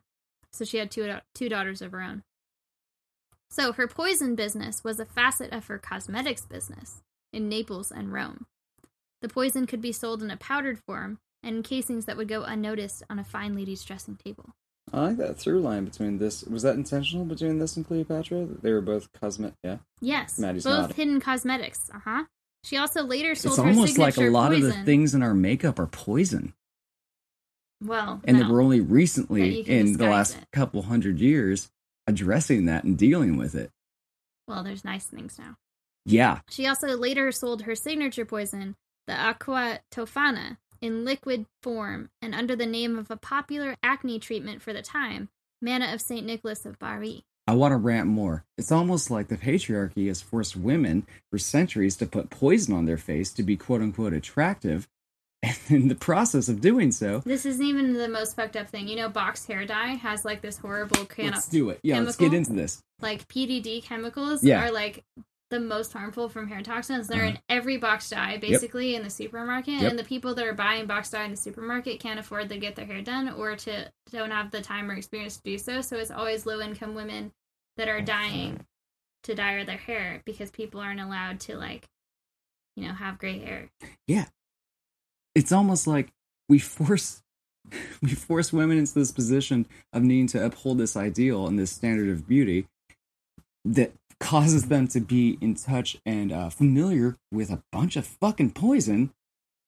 So 0.52 0.64
she 0.64 0.78
had 0.78 0.90
two 0.90 1.18
two 1.34 1.50
daughters 1.50 1.82
of 1.82 1.92
her 1.92 2.00
own. 2.00 2.22
So 3.50 3.72
her 3.74 3.86
poison 3.86 4.34
business 4.34 4.82
was 4.82 4.98
a 4.98 5.04
facet 5.04 5.52
of 5.52 5.66
her 5.66 5.78
cosmetics 5.78 6.46
business 6.46 7.02
in 7.32 7.48
Naples 7.48 7.92
and 7.92 8.12
Rome. 8.12 8.46
The 9.20 9.28
poison 9.28 9.66
could 9.66 9.82
be 9.82 9.92
sold 9.92 10.22
in 10.22 10.30
a 10.30 10.36
powdered 10.36 10.78
form 10.78 11.18
and 11.44 11.62
casings 11.64 12.04
that 12.06 12.16
would 12.16 12.28
go 12.28 12.42
unnoticed 12.42 13.02
on 13.10 13.18
a 13.18 13.24
fine 13.24 13.54
lady's 13.54 13.82
dressing 13.84 14.16
table. 14.16 14.50
I 14.92 15.00
like 15.08 15.16
that 15.16 15.38
through 15.38 15.60
line 15.60 15.84
between 15.84 16.18
this. 16.18 16.44
Was 16.44 16.62
that 16.62 16.76
intentional 16.76 17.24
between 17.24 17.58
this 17.58 17.76
and 17.76 17.86
Cleopatra? 17.86 18.46
They 18.62 18.70
were 18.72 18.80
both 18.82 19.08
cosmet. 19.12 19.54
Yeah. 19.64 19.78
Yes, 20.00 20.38
Maddie's 20.38 20.64
both 20.64 20.80
nodding. 20.80 20.96
hidden 20.96 21.20
cosmetics. 21.20 21.90
Uh 21.92 21.98
huh. 22.04 22.24
She 22.64 22.76
also 22.76 23.02
later 23.02 23.34
sold 23.34 23.54
It's 23.54 23.62
her 23.62 23.68
almost 23.68 23.98
like 23.98 24.12
a 24.12 24.16
signature 24.16 24.30
lot 24.30 24.52
of 24.54 24.62
the 24.62 24.72
things 24.72 25.14
in 25.14 25.22
our 25.22 25.34
makeup 25.34 25.78
are 25.78 25.86
poison, 25.86 26.54
Well, 27.82 28.20
and 28.24 28.38
no. 28.38 28.44
that 28.44 28.52
we're 28.52 28.62
only 28.62 28.80
recently 28.80 29.60
you 29.62 29.64
in 29.66 29.96
the 29.98 30.06
last 30.08 30.36
it. 30.36 30.44
couple 30.52 30.82
hundred 30.82 31.18
years 31.20 31.68
addressing 32.06 32.66
that 32.66 32.84
and 32.84 32.96
dealing 32.96 33.36
with 33.36 33.54
it. 33.54 33.70
well, 34.46 34.62
there's 34.62 34.84
nice 34.84 35.04
things 35.06 35.38
now. 35.38 35.56
Yeah. 36.06 36.40
She 36.50 36.66
also 36.66 36.88
later 36.88 37.32
sold 37.32 37.62
her 37.62 37.74
signature 37.74 38.24
poison, 38.26 38.76
the 39.06 39.14
aqua 39.14 39.80
tofana, 39.90 40.58
in 40.80 41.04
liquid 41.04 41.46
form 41.62 42.10
and 42.22 42.34
under 42.34 42.54
the 42.56 42.66
name 42.66 42.98
of 42.98 43.10
a 43.10 43.16
popular 43.16 43.76
acne 43.82 44.18
treatment 44.18 44.62
for 44.62 44.72
the 44.72 44.82
time, 44.82 45.28
Manna 45.62 45.92
of 45.92 46.00
St. 46.00 46.24
Nicholas 46.26 46.64
of 46.66 46.78
Bari. 46.78 47.24
I 47.46 47.52
want 47.54 47.72
to 47.72 47.76
rant 47.76 48.06
more. 48.06 48.44
It's 48.56 48.72
almost 48.72 49.10
like 49.10 49.28
the 49.28 49.36
patriarchy 49.36 50.08
has 50.08 50.22
forced 50.22 50.56
women 50.56 51.06
for 51.30 51.38
centuries 51.38 51.96
to 51.98 52.06
put 52.06 52.30
poison 52.30 52.74
on 52.74 52.86
their 52.86 52.96
face 52.96 53.32
to 53.34 53.42
be 53.42 53.56
quote 53.56 53.82
unquote 53.82 54.12
attractive. 54.14 54.88
And 55.44 55.58
in 55.68 55.88
the 55.88 55.94
process 55.94 56.48
of 56.48 56.62
doing 56.62 56.90
so, 56.90 57.18
This 57.26 57.44
isn't 57.44 57.62
even 57.62 57.92
the 57.92 58.08
most 58.08 58.34
fucked 58.34 58.56
up 58.56 58.70
thing. 58.70 58.88
You 58.88 58.96
know, 58.96 59.10
box 59.10 59.44
hair 59.44 59.66
dye 59.66 59.88
has 59.88 60.24
like 60.24 60.40
this 60.40 60.56
horrible 60.56 61.04
kind 61.04 61.32
let's 61.32 61.48
do 61.48 61.68
it. 61.68 61.80
Yeah, 61.82 62.00
let's 62.00 62.16
get 62.16 62.32
into 62.32 62.54
this. 62.54 62.80
like 63.02 63.28
PPD 63.28 63.82
chemicals 63.82 64.42
Yeah. 64.42 64.64
are 64.66 64.72
like 64.72 65.04
the 65.54 65.60
most 65.60 65.92
harmful 65.92 66.28
from 66.28 66.48
hair 66.48 66.62
toxins. 66.62 67.06
They're 67.06 67.22
Uh-huh. 67.22 67.28
in 67.36 67.38
every 67.48 67.76
box 67.76 68.10
dye, 68.10 68.38
basically 68.38 68.96
in 68.96 69.04
the 69.04 69.10
supermarket. 69.10 69.80
Yep. 69.80 69.90
And 69.90 69.98
the 69.98 70.04
people 70.04 70.34
that 70.34 70.44
are 70.44 70.52
buying 70.52 70.86
box 70.86 71.10
dye 71.10 71.24
in 71.24 71.30
the 71.30 71.36
supermarket 71.36 72.00
can't 72.00 72.18
afford 72.18 72.48
to 72.48 72.58
get 72.58 72.74
their 72.74 72.86
hair 72.86 73.02
done 73.02 73.28
or 73.28 73.54
to 73.56 73.90
don't 74.10 74.32
have 74.32 74.50
the 74.50 74.60
time 74.60 74.90
or 74.90 74.94
experience 74.94 75.36
to 75.36 75.42
do 75.44 75.56
so. 75.58 75.80
So 75.80 75.96
it's 75.96 76.10
always 76.10 76.44
low 76.44 76.60
income 76.60 76.94
women 76.96 77.32
that 77.76 77.88
are 77.88 78.00
dying 78.00 78.66
to 79.22 79.34
dye 79.34 79.62
their 79.64 79.76
hair 79.76 80.22
because 80.24 80.50
people 80.50 80.80
aren't 80.80 81.00
allowed 81.00 81.38
to 81.40 81.56
like, 81.56 81.86
you 82.76 82.86
know, 82.86 82.94
have 82.94 83.18
gray 83.18 83.38
hair. 83.38 83.70
Yeah. 84.08 84.26
It's 85.36 85.52
almost 85.52 85.86
like 85.86 86.12
we 86.48 86.58
force 86.58 87.22
we 88.02 88.10
force 88.10 88.52
women 88.52 88.76
into 88.78 88.94
this 88.94 89.12
position 89.12 89.66
of 89.92 90.02
needing 90.02 90.26
to 90.28 90.44
uphold 90.44 90.78
this 90.78 90.96
ideal 90.96 91.46
and 91.46 91.58
this 91.58 91.70
standard 91.70 92.08
of 92.10 92.26
beauty 92.28 92.66
that 93.64 93.92
causes 94.24 94.64
them 94.68 94.88
to 94.88 95.00
be 95.00 95.38
in 95.40 95.54
touch 95.54 95.96
and 96.06 96.32
uh, 96.32 96.48
familiar 96.50 97.16
with 97.30 97.50
a 97.50 97.62
bunch 97.70 97.96
of 97.96 98.06
fucking 98.06 98.52
poison. 98.52 99.12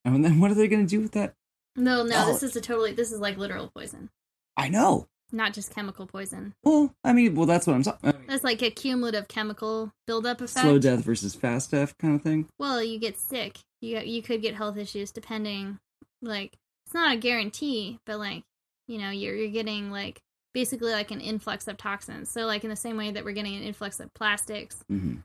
And 0.05 0.25
then 0.25 0.41
what 0.41 0.51
are 0.51 0.55
they 0.55 0.69
going 0.69 0.87
to 0.87 0.91
do 0.91 1.01
with 1.01 1.13
that? 1.13 1.35
No, 1.77 2.03
no, 2.03 2.25
Oh. 2.25 2.33
this 2.33 2.43
is 2.43 2.57
a 2.57 2.61
totally 2.61 2.93
this 2.93 3.13
is 3.13 3.21
like 3.21 3.37
literal 3.37 3.71
poison, 3.75 4.09
I 4.57 4.69
know. 4.69 5.09
not 5.33 5.53
just 5.53 5.75
chemical 5.75 6.07
poison. 6.07 6.55
Well, 6.65 6.95
I 7.05 7.13
mean, 7.13 7.35
well, 7.35 7.45
that's 7.47 7.67
what 7.67 7.75
I'm 7.75 7.83
talking. 7.83 8.15
That's 8.29 8.45
like 8.45 8.63
a 8.63 8.71
cumulative 8.71 9.29
chemical 9.29 9.93
buildup 10.07 10.41
effect. 10.41 10.65
slow 10.65 10.79
death 10.79 11.05
versus 11.05 11.35
fast 11.35 11.73
death 11.73 11.95
kind 11.99 12.15
of 12.15 12.23
thing. 12.23 12.49
well 12.59 12.83
you 12.83 12.99
get 12.99 13.19
sick 13.19 13.59
you 13.83 13.99
you 13.99 14.23
could 14.23 14.41
get 14.41 14.55
health 14.55 14.77
issues 14.79 15.11
depending 15.13 15.79
like 16.23 16.57
it's 16.87 16.95
not 16.95 17.13
a 17.13 17.17
guarantee 17.19 17.99
but 18.07 18.19
like 18.19 18.43
you 18.89 18.97
know 18.99 19.11
you're 19.11 19.35
you're 19.37 19.51
getting 19.51 19.91
like 19.91 20.21
basically 20.57 20.91
like 20.91 21.11
an 21.11 21.21
influx 21.21 21.69
of 21.69 21.77
toxins 21.77 22.31
so 22.31 22.47
like 22.47 22.65
in 22.65 22.71
the 22.71 22.77
same 22.77 22.97
way 22.97 23.11
that 23.11 23.27
we're 23.27 23.33
getting 23.33 23.55
an 23.55 23.63
influx 23.63 24.01
of 24.01 24.13
plastics 24.15 24.83
mm-hmm. 24.91 25.17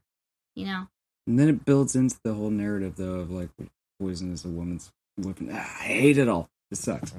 you 0.55 0.65
know 0.65 0.87
And 1.25 1.39
then 1.39 1.47
it 1.47 1.63
builds 1.63 1.95
into 1.95 2.19
the 2.21 2.33
whole 2.33 2.49
narrative, 2.49 2.95
though, 2.97 3.21
of 3.21 3.31
like 3.31 3.47
poison 3.97 4.33
is 4.33 4.43
a 4.43 4.49
woman's 4.49 4.91
weapon. 5.17 5.49
Ah, 5.53 5.77
I 5.79 5.83
hate 5.83 6.17
it 6.17 6.27
all. 6.27 6.49
It 6.69 6.79
sucks. 6.79 7.13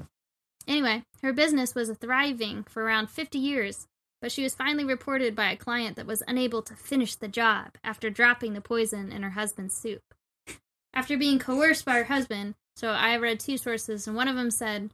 anyway 0.67 1.01
her 1.23 1.33
business 1.33 1.73
was 1.73 1.89
thriving 1.97 2.61
for 2.63 2.83
around 2.83 3.09
50 3.09 3.39
years 3.39 3.87
but 4.21 4.31
she 4.31 4.43
was 4.43 4.53
finally 4.53 4.85
reported 4.85 5.35
by 5.35 5.51
a 5.51 5.57
client 5.57 5.95
that 5.95 6.05
was 6.05 6.21
unable 6.27 6.61
to 6.61 6.75
finish 6.75 7.15
the 7.15 7.27
job 7.27 7.71
after 7.83 8.11
dropping 8.11 8.53
the 8.53 8.61
poison 8.61 9.11
in 9.11 9.23
her 9.23 9.31
husband's 9.31 9.75
soup 9.75 10.03
after 10.93 11.17
being 11.17 11.39
coerced 11.39 11.83
by 11.83 11.93
her 11.95 12.03
husband. 12.03 12.55
So 12.75 12.89
I 12.89 13.17
read 13.17 13.39
two 13.39 13.57
sources, 13.57 14.07
and 14.07 14.15
one 14.15 14.27
of 14.27 14.35
them 14.35 14.51
said 14.51 14.91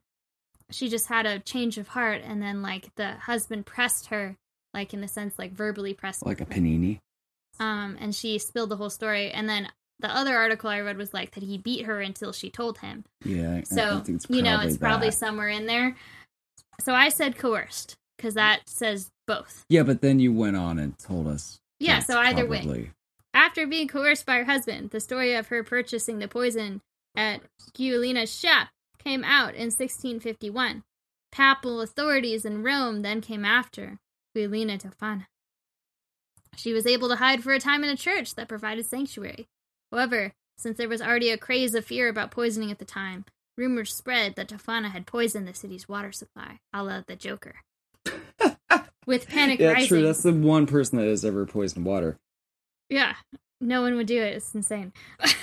she 0.71 0.89
just 0.89 1.07
had 1.07 1.25
a 1.25 1.39
change 1.39 1.77
of 1.77 1.89
heart, 1.89 2.21
and 2.23 2.41
then 2.41 2.61
like 2.61 2.93
the 2.95 3.13
husband 3.13 3.65
pressed 3.65 4.07
her, 4.07 4.35
like 4.73 4.93
in 4.93 5.01
the 5.01 5.07
sense 5.07 5.37
like 5.39 5.51
verbally 5.51 5.93
pressed, 5.93 6.25
Like 6.25 6.41
a 6.41 6.45
panini. 6.45 6.99
um, 7.59 7.97
and 7.99 8.13
she 8.15 8.37
spilled 8.37 8.69
the 8.69 8.77
whole 8.77 8.89
story. 8.89 9.31
And 9.31 9.47
then 9.49 9.69
the 9.99 10.15
other 10.15 10.35
article 10.37 10.69
I 10.69 10.79
read 10.79 10.97
was 10.97 11.13
like 11.13 11.31
that 11.31 11.43
he 11.43 11.57
beat 11.57 11.85
her 11.85 11.99
until 12.01 12.31
she 12.31 12.49
told 12.49 12.77
him. 12.79 13.03
Yeah. 13.25 13.61
So 13.65 14.03
you 14.29 14.41
know 14.41 14.51
probably 14.55 14.67
it's 14.67 14.77
probably 14.77 15.11
somewhere 15.11 15.49
in 15.49 15.65
there. 15.65 15.95
So 16.81 16.93
I 16.93 17.09
said 17.09 17.37
coerced 17.37 17.95
because 18.17 18.35
that 18.35 18.61
says 18.67 19.09
both. 19.27 19.65
Yeah, 19.69 19.83
but 19.83 20.01
then 20.01 20.19
you 20.19 20.31
went 20.31 20.55
on 20.55 20.79
and 20.79 20.97
told 20.97 21.27
us. 21.27 21.59
Yeah, 21.79 21.99
so 21.99 22.17
either 22.17 22.45
way. 22.45 22.91
After 23.33 23.67
being 23.67 23.87
coerced 23.87 24.25
by 24.25 24.37
her 24.37 24.43
husband, 24.45 24.89
the 24.91 24.99
story 24.99 25.33
of 25.35 25.47
her 25.47 25.63
purchasing 25.63 26.19
the 26.19 26.27
poison 26.27 26.81
at 27.15 27.41
Giulina's 27.75 28.33
shop 28.37 28.69
came 29.03 29.23
out 29.23 29.55
in 29.55 29.65
1651. 29.71 30.83
Papal 31.31 31.81
authorities 31.81 32.45
in 32.45 32.63
Rome 32.63 33.01
then 33.01 33.21
came 33.21 33.45
after 33.45 33.99
Giulina 34.35 34.77
Tofana. 34.77 35.25
She 36.55 36.73
was 36.73 36.85
able 36.87 37.07
to 37.09 37.15
hide 37.15 37.43
for 37.43 37.53
a 37.53 37.59
time 37.59 37.83
in 37.83 37.89
a 37.89 37.95
church 37.95 38.35
that 38.35 38.47
provided 38.49 38.85
sanctuary. 38.85 39.47
However, 39.91 40.33
since 40.57 40.77
there 40.77 40.89
was 40.89 41.01
already 41.01 41.29
a 41.29 41.37
craze 41.37 41.73
of 41.75 41.85
fear 41.85 42.09
about 42.09 42.31
poisoning 42.31 42.71
at 42.71 42.79
the 42.79 42.85
time, 42.85 43.25
rumors 43.57 43.93
spread 43.93 44.35
that 44.35 44.49
Tofana 44.49 44.91
had 44.91 45.05
poisoned 45.05 45.47
the 45.47 45.53
city's 45.53 45.87
water 45.87 46.11
supply, 46.11 46.59
a 46.73 46.83
la 46.83 47.01
the 47.07 47.15
Joker. 47.15 47.55
With 49.05 49.27
panic 49.29 49.59
Yeah, 49.59 49.73
rising. 49.73 49.87
true. 49.87 50.01
That's 50.03 50.23
the 50.23 50.33
one 50.33 50.65
person 50.67 50.97
that 50.99 51.07
has 51.07 51.23
ever 51.23 51.45
poisoned 51.45 51.85
water. 51.85 52.17
Yeah, 52.89 53.13
no 53.61 53.81
one 53.81 53.95
would 53.95 54.07
do 54.07 54.21
it. 54.21 54.35
It's 54.35 54.53
insane. 54.53 54.93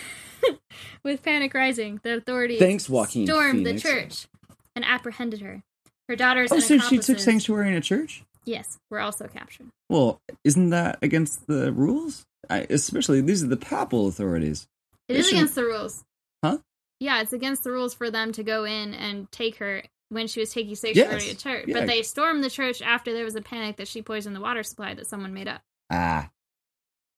With 1.04 1.22
panic 1.22 1.54
rising, 1.54 2.00
the 2.02 2.16
authorities 2.16 2.58
Thanks, 2.58 2.88
Joaquin 2.88 3.26
stormed 3.26 3.64
Phoenix. 3.64 3.82
the 3.82 3.88
church 3.88 4.26
and 4.74 4.84
apprehended 4.84 5.40
her. 5.40 5.62
Her 6.08 6.16
daughters 6.16 6.52
Oh, 6.52 6.56
and 6.56 6.62
so 6.64 6.74
she 6.74 6.78
took 6.78 6.88
accomplices- 6.90 7.24
sanctuary 7.24 7.68
in 7.68 7.74
a 7.74 7.80
church? 7.80 8.22
Yes, 8.44 8.78
were 8.90 9.00
also 9.00 9.26
captured. 9.26 9.66
Well, 9.88 10.20
isn't 10.44 10.70
that 10.70 10.98
against 11.02 11.46
the 11.48 11.72
rules? 11.72 12.24
I, 12.48 12.66
especially 12.70 13.20
these 13.20 13.42
are 13.42 13.48
the 13.48 13.56
papal 13.56 14.06
authorities. 14.06 14.68
It 15.08 15.14
They 15.14 15.18
is 15.20 15.26
shouldn't- 15.26 15.40
against 15.42 15.54
the 15.56 15.64
rules. 15.64 16.04
Huh? 16.44 16.58
yeah, 17.00 17.20
it's 17.22 17.32
against 17.32 17.64
the 17.64 17.72
rules 17.72 17.94
for 17.94 18.10
them 18.10 18.30
to 18.32 18.42
go 18.44 18.64
in 18.64 18.94
and 18.94 19.30
take 19.32 19.56
her 19.56 19.82
when 20.10 20.28
she 20.28 20.38
was 20.38 20.52
taking 20.52 20.76
sanctuary 20.76 21.14
Yes. 21.14 21.24
to 21.28 21.36
church. 21.36 21.64
Yeah. 21.66 21.78
But 21.80 21.86
they 21.88 22.02
stormed 22.02 22.44
the 22.44 22.50
church 22.50 22.80
after 22.82 23.12
there 23.12 23.24
was 23.24 23.34
a 23.34 23.42
panic 23.42 23.76
that 23.78 23.88
she 23.88 24.00
poisoned 24.02 24.36
the 24.36 24.40
water 24.40 24.62
supply 24.62 24.94
that 24.94 25.08
someone 25.08 25.34
made 25.34 25.48
up. 25.48 25.62
Ah. 25.90 26.30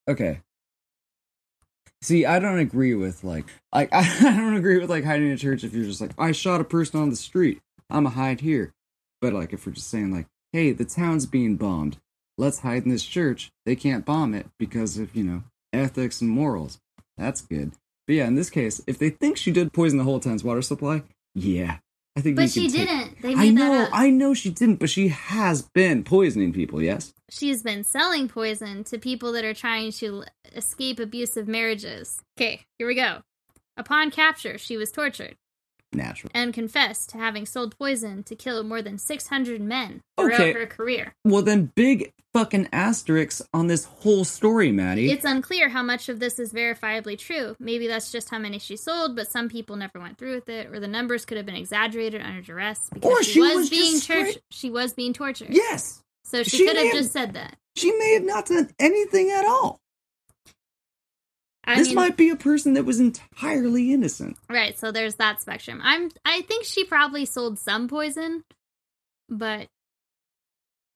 Okay. 0.08 0.40
See, 2.00 2.24
I 2.24 2.38
don't 2.38 2.58
agree 2.58 2.94
with 2.94 3.24
like 3.24 3.46
like 3.74 3.88
I 3.92 4.04
don't 4.20 4.56
agree 4.56 4.78
with 4.78 4.90
like 4.90 5.04
hiding 5.04 5.28
in 5.28 5.32
a 5.32 5.38
church 5.38 5.64
if 5.64 5.72
you're 5.72 5.84
just 5.84 6.00
like 6.00 6.12
I 6.18 6.32
shot 6.32 6.60
a 6.60 6.64
person 6.64 7.00
on 7.00 7.10
the 7.10 7.16
street. 7.16 7.60
I'm 7.90 8.06
a 8.06 8.10
hide 8.10 8.40
here. 8.40 8.72
But 9.20 9.32
like 9.32 9.52
if 9.52 9.66
we're 9.66 9.72
just 9.72 9.88
saying 9.88 10.12
like, 10.12 10.26
hey, 10.52 10.72
the 10.72 10.84
town's 10.84 11.26
being 11.26 11.56
bombed. 11.56 11.98
Let's 12.36 12.60
hide 12.60 12.84
in 12.84 12.90
this 12.90 13.04
church. 13.04 13.50
They 13.66 13.74
can't 13.74 14.04
bomb 14.04 14.32
it 14.32 14.46
because 14.58 14.96
of, 14.96 15.16
you 15.16 15.24
know, 15.24 15.42
ethics 15.72 16.20
and 16.20 16.30
morals. 16.30 16.78
That's 17.16 17.40
good. 17.40 17.72
But 18.06 18.14
yeah, 18.14 18.26
in 18.28 18.36
this 18.36 18.48
case, 18.48 18.80
if 18.86 18.96
they 18.98 19.10
think 19.10 19.36
she 19.36 19.50
did 19.50 19.72
poison 19.72 19.98
the 19.98 20.04
whole 20.04 20.20
town's 20.20 20.44
water 20.44 20.62
supply, 20.62 21.02
yeah. 21.34 21.78
I 22.18 22.20
think 22.20 22.34
But 22.34 22.50
she 22.50 22.68
take- 22.68 22.86
didn't. 22.88 23.22
They 23.22 23.34
I 23.34 23.50
know, 23.50 23.72
that 23.72 23.84
up. 23.86 23.90
I 23.92 24.10
know 24.10 24.34
she 24.34 24.50
didn't, 24.50 24.80
but 24.80 24.90
she 24.90 25.06
has 25.08 25.62
been 25.62 26.02
poisoning 26.02 26.52
people, 26.52 26.82
yes? 26.82 27.14
She's 27.30 27.62
been 27.62 27.84
selling 27.84 28.26
poison 28.26 28.82
to 28.84 28.98
people 28.98 29.30
that 29.32 29.44
are 29.44 29.54
trying 29.54 29.92
to 29.92 30.24
escape 30.52 30.98
abusive 30.98 31.46
marriages. 31.46 32.20
Okay, 32.36 32.62
here 32.76 32.88
we 32.88 32.96
go. 32.96 33.18
Upon 33.76 34.10
capture, 34.10 34.58
she 34.58 34.76
was 34.76 34.90
tortured 34.90 35.36
Natural. 35.92 36.30
and 36.34 36.52
confessed 36.52 37.10
to 37.10 37.18
having 37.18 37.46
sold 37.46 37.76
poison 37.78 38.22
to 38.24 38.36
kill 38.36 38.62
more 38.62 38.82
than 38.82 38.98
600 38.98 39.60
men 39.60 40.02
throughout 40.18 40.34
Okay. 40.40 40.52
her 40.52 40.66
career. 40.66 41.14
Well, 41.24 41.42
then 41.42 41.72
big 41.74 42.12
fucking 42.34 42.68
asterisks 42.72 43.40
on 43.54 43.68
this 43.68 43.84
whole 43.84 44.24
story, 44.24 44.70
Maddie. 44.70 45.10
It's 45.10 45.24
unclear 45.24 45.70
how 45.70 45.82
much 45.82 46.08
of 46.10 46.20
this 46.20 46.38
is 46.38 46.52
verifiably 46.52 47.18
true. 47.18 47.56
Maybe 47.58 47.86
that's 47.86 48.12
just 48.12 48.28
how 48.28 48.38
many 48.38 48.58
she 48.58 48.76
sold, 48.76 49.16
but 49.16 49.30
some 49.30 49.48
people 49.48 49.76
never 49.76 49.98
went 49.98 50.18
through 50.18 50.34
with 50.34 50.48
it, 50.50 50.66
or 50.66 50.78
the 50.78 50.86
numbers 50.88 51.24
could 51.24 51.36
have 51.38 51.46
been 51.46 51.56
exaggerated 51.56 52.20
under 52.20 52.42
duress 52.42 52.90
because 52.92 53.10
Or 53.10 53.22
she, 53.22 53.32
she 53.32 53.40
was, 53.40 53.54
was 53.56 53.70
being 53.70 53.92
tortured. 54.00 54.00
straight- 54.30 54.42
She 54.50 54.70
was 54.70 54.92
being 54.92 55.12
tortured. 55.14 55.48
yes, 55.50 56.02
So 56.24 56.42
she, 56.42 56.58
She 56.58 56.66
could 56.66 56.76
have 56.76 56.86
have- 56.88 56.94
just 56.96 57.12
said 57.12 57.32
that. 57.32 57.56
she 57.76 57.90
may 57.92 58.12
have 58.12 58.24
not 58.24 58.46
done 58.46 58.70
anything 58.78 59.30
at 59.30 59.46
all. 59.46 59.80
I 61.68 61.76
this 61.76 61.88
mean, 61.88 61.96
might 61.96 62.16
be 62.16 62.30
a 62.30 62.36
person 62.36 62.74
that 62.74 62.84
was 62.84 62.98
entirely 62.98 63.92
innocent. 63.92 64.36
right. 64.48 64.78
So 64.78 64.90
there's 64.90 65.16
that 65.16 65.40
spectrum. 65.40 65.80
I'm. 65.82 66.10
I 66.24 66.40
think 66.42 66.64
she 66.64 66.84
probably 66.84 67.24
sold 67.26 67.58
some 67.58 67.88
poison, 67.88 68.44
but 69.28 69.66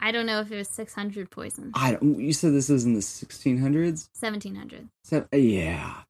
I 0.01 0.11
don't 0.11 0.27
know 0.27 0.41
if 0.41 0.51
it 0.51 0.57
was 0.57 0.69
600 0.71 1.31
poison. 1.31 1.73
I 1.75 1.93
don't. 1.93 2.19
You 2.19 2.33
said 2.33 2.53
this 2.53 2.69
was 2.69 2.85
in 2.85 2.95
the 2.95 3.01
1600s. 3.01 4.09
1700. 4.19 4.89
So, 5.05 5.27
yeah, 5.33 6.03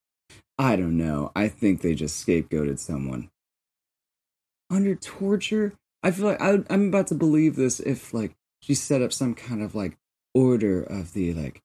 I 0.58 0.76
don't 0.76 0.96
know. 0.96 1.32
I 1.36 1.48
think 1.48 1.82
they 1.82 1.94
just 1.94 2.24
scapegoated 2.26 2.78
someone 2.78 3.28
under 4.70 4.94
torture. 4.94 5.74
I 6.02 6.10
feel 6.10 6.26
like 6.26 6.40
I, 6.40 6.58
I'm 6.70 6.88
about 6.88 7.08
to 7.08 7.14
believe 7.14 7.56
this 7.56 7.80
if 7.80 8.14
like 8.14 8.32
she 8.62 8.74
set 8.74 9.02
up 9.02 9.12
some 9.12 9.34
kind 9.34 9.62
of 9.62 9.74
like 9.74 9.96
order 10.34 10.82
of 10.82 11.12
the 11.12 11.32
like 11.34 11.60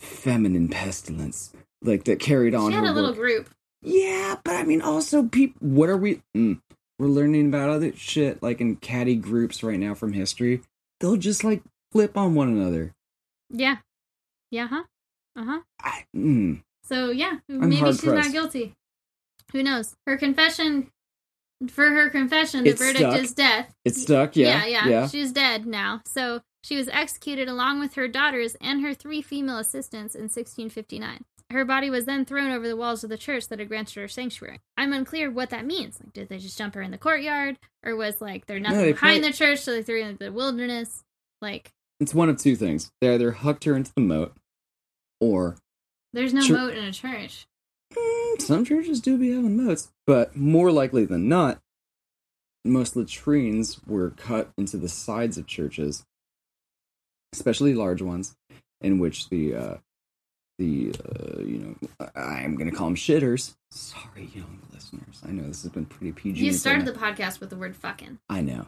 feminine 0.00 0.68
pestilence, 0.68 1.52
like 1.82 2.04
that 2.04 2.20
carried 2.20 2.54
on 2.54 2.70
She 2.70 2.76
had 2.76 2.84
a 2.84 2.92
little 2.92 3.10
work. 3.10 3.18
group. 3.18 3.50
Yeah, 3.82 4.36
but 4.44 4.56
I 4.56 4.64
mean, 4.64 4.80
also, 4.82 5.22
people. 5.24 5.56
What 5.68 5.88
are 5.88 5.96
we? 5.96 6.20
Mm, 6.36 6.60
we're 6.98 7.06
learning 7.06 7.46
about 7.48 7.70
other 7.70 7.92
shit, 7.94 8.42
like 8.42 8.60
in 8.60 8.76
catty 8.76 9.14
groups 9.14 9.62
right 9.62 9.78
now 9.78 9.94
from 9.94 10.12
history. 10.12 10.62
They'll 11.00 11.16
just 11.16 11.44
like 11.44 11.62
flip 11.92 12.16
on 12.16 12.34
one 12.34 12.48
another. 12.48 12.92
Yeah. 13.50 13.76
Yeah. 14.50 14.66
Huh. 14.66 14.82
Uh 15.36 15.44
huh. 15.44 15.60
I, 15.80 16.04
mm, 16.16 16.60
So 16.82 17.10
yeah, 17.10 17.38
maybe 17.48 17.76
she's 17.76 17.80
hard-pressed. 18.02 18.26
not 18.28 18.32
guilty. 18.32 18.72
Who 19.52 19.62
knows? 19.62 19.94
Her 20.06 20.16
confession. 20.16 20.90
For 21.70 21.90
her 21.90 22.08
confession, 22.10 22.62
the 22.64 22.70
It's 22.70 22.80
verdict 22.80 22.98
stuck. 23.00 23.18
is 23.20 23.32
death. 23.32 23.74
it's 23.84 24.02
stuck. 24.02 24.36
Yeah, 24.36 24.64
yeah, 24.66 24.86
yeah. 24.88 25.08
She's 25.08 25.32
dead 25.32 25.66
now. 25.66 26.02
So 26.06 26.40
she 26.62 26.76
was 26.76 26.88
executed 26.88 27.48
along 27.48 27.80
with 27.80 27.94
her 27.94 28.08
daughters 28.08 28.56
and 28.60 28.82
her 28.82 28.94
three 28.94 29.22
female 29.22 29.58
assistants 29.58 30.14
in 30.14 30.22
1659. 30.24 31.24
Her 31.50 31.64
body 31.64 31.88
was 31.88 32.04
then 32.04 32.24
thrown 32.26 32.50
over 32.50 32.68
the 32.68 32.76
walls 32.76 33.02
of 33.02 33.10
the 33.10 33.16
church 33.16 33.48
that 33.48 33.58
had 33.58 33.68
granted 33.68 33.94
her 34.00 34.08
sanctuary. 34.08 34.60
I'm 34.76 34.92
unclear 34.92 35.30
what 35.30 35.48
that 35.50 35.64
means. 35.64 35.98
Like, 35.98 36.12
did 36.12 36.28
they 36.28 36.38
just 36.38 36.58
dump 36.58 36.74
her 36.74 36.82
in 36.82 36.90
the 36.90 36.98
courtyard, 36.98 37.58
or 37.82 37.96
was 37.96 38.20
like 38.20 38.46
there 38.46 38.60
nothing 38.60 38.78
they 38.78 38.92
behind 38.92 39.20
probably- 39.22 39.30
the 39.30 39.36
church, 39.36 39.60
so 39.60 39.72
they 39.72 39.82
threw 39.82 40.02
her 40.02 40.08
into 40.10 40.24
the 40.24 40.32
wilderness? 40.32 41.04
Like, 41.40 41.72
It's 42.00 42.14
one 42.14 42.28
of 42.28 42.36
two 42.38 42.54
things. 42.54 42.90
They 43.00 43.14
either 43.14 43.30
hucked 43.32 43.64
her 43.64 43.74
into 43.74 43.92
the 43.94 44.02
moat, 44.02 44.36
or 45.20 45.56
there's 46.12 46.34
no 46.34 46.46
moat 46.48 46.74
in 46.74 46.84
a 46.84 46.92
church. 46.92 47.46
mm, 47.94 48.42
some 48.42 48.64
churches 48.66 49.00
do 49.00 49.16
be 49.16 49.30
having 49.30 49.56
moats, 49.56 49.90
but 50.06 50.36
more 50.36 50.70
likely 50.70 51.06
than 51.06 51.28
not, 51.28 51.60
most 52.64 52.94
latrines 52.94 53.80
were 53.86 54.10
cut 54.10 54.50
into 54.58 54.76
the 54.76 54.88
sides 54.88 55.38
of 55.38 55.46
churches, 55.46 56.04
especially 57.32 57.74
large 57.74 58.02
ones, 58.02 58.34
in 58.80 58.98
which 58.98 59.28
the 59.28 59.54
uh, 59.54 59.74
the 60.58 60.94
uh, 61.04 61.40
you 61.40 61.58
know 61.58 62.08
I- 62.14 62.42
I'm 62.42 62.56
gonna 62.56 62.72
call 62.72 62.86
them 62.86 62.96
shitters. 62.96 63.54
Sorry, 63.70 64.30
young 64.34 64.60
listeners. 64.72 65.20
I 65.26 65.32
know 65.32 65.42
this 65.44 65.62
has 65.62 65.72
been 65.72 65.86
pretty 65.86 66.12
PG. 66.12 66.44
You 66.44 66.52
started 66.52 66.84
the 66.86 66.92
podcast 66.92 67.40
with 67.40 67.50
the 67.50 67.56
word 67.56 67.76
"fucking." 67.76 68.18
I 68.28 68.40
know. 68.40 68.66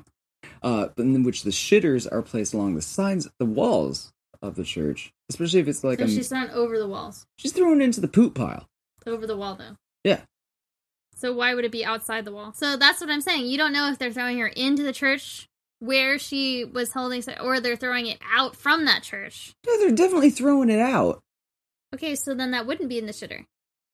Uh, 0.63 0.89
but 0.95 1.05
in 1.05 1.23
which 1.23 1.43
the 1.43 1.51
shitters 1.51 2.11
are 2.11 2.23
placed 2.23 2.55
along 2.55 2.75
the 2.75 2.83
sides, 2.83 3.29
the 3.39 3.45
walls 3.47 4.13
of 4.43 4.55
the 4.57 4.65
church, 4.65 5.13
especially 5.29 5.61
if 5.61 5.69
it's 5.69 5.85
like 5.85 5.99
so 5.99 6.05
a, 6.07 6.09
she's 6.09 6.29
thrown 6.29 6.49
over 6.51 6.79
the 6.79 6.87
walls. 6.89 7.27
she's 7.39 7.53
thrown 7.53 7.81
into 7.83 8.01
the 8.01 8.09
poop 8.09 8.35
pile. 8.35 8.67
Over 9.07 9.27
the 9.27 9.37
wall, 9.37 9.55
though. 9.55 9.77
Yeah. 10.05 10.21
So 11.15 11.35
why 11.35 11.55
would 11.55 11.67
it 11.67 11.73
be 11.73 11.85
outside 11.85 12.25
the 12.25 12.33
wall? 12.33 12.55
So 12.55 12.77
that's 12.79 13.01
what 13.03 13.11
I'm 13.11 13.21
saying. 13.21 13.47
You 13.47 13.59
don't 13.59 13.73
know 13.75 13.91
if 13.91 13.99
they're 13.99 14.13
throwing 14.13 14.39
her 14.39 14.47
into 14.47 14.83
the 14.83 14.93
church 14.95 15.50
where 15.81 16.18
she 16.18 16.64
was 16.64 16.93
holding, 16.93 17.22
or 17.41 17.59
they're 17.61 17.76
throwing 17.76 18.07
it 18.07 18.18
out 18.33 18.55
from 18.55 18.85
that 18.85 19.03
church. 19.03 19.55
No, 19.66 19.78
they're 19.78 19.91
definitely 19.91 20.31
throwing 20.31 20.70
it 20.70 20.81
out. 20.81 21.20
Okay, 21.95 22.14
so 22.14 22.35
then 22.35 22.53
that 22.53 22.66
wouldn't 22.66 22.89
be 22.89 22.99
in 22.99 23.07
the 23.07 23.12
shitter. 23.12 23.47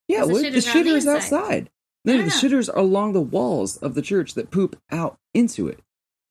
Yeah, 0.09 0.27
the 0.27 0.33
what- 0.35 0.43
the 0.43 0.49
shitters 0.49 0.73
the 0.73 0.79
shitters 0.79 1.07
outside. 1.07 1.71
No, 2.05 2.17
the 2.19 2.23
know. 2.25 2.29
shitters 2.29 2.69
are 2.69 2.79
along 2.79 3.15
the 3.15 3.21
walls 3.21 3.77
of 3.79 3.95
the 3.95 4.03
church 4.03 4.35
that 4.35 4.51
poop 4.53 4.81
out 4.93 5.17
into 5.35 5.67
it. 5.67 5.81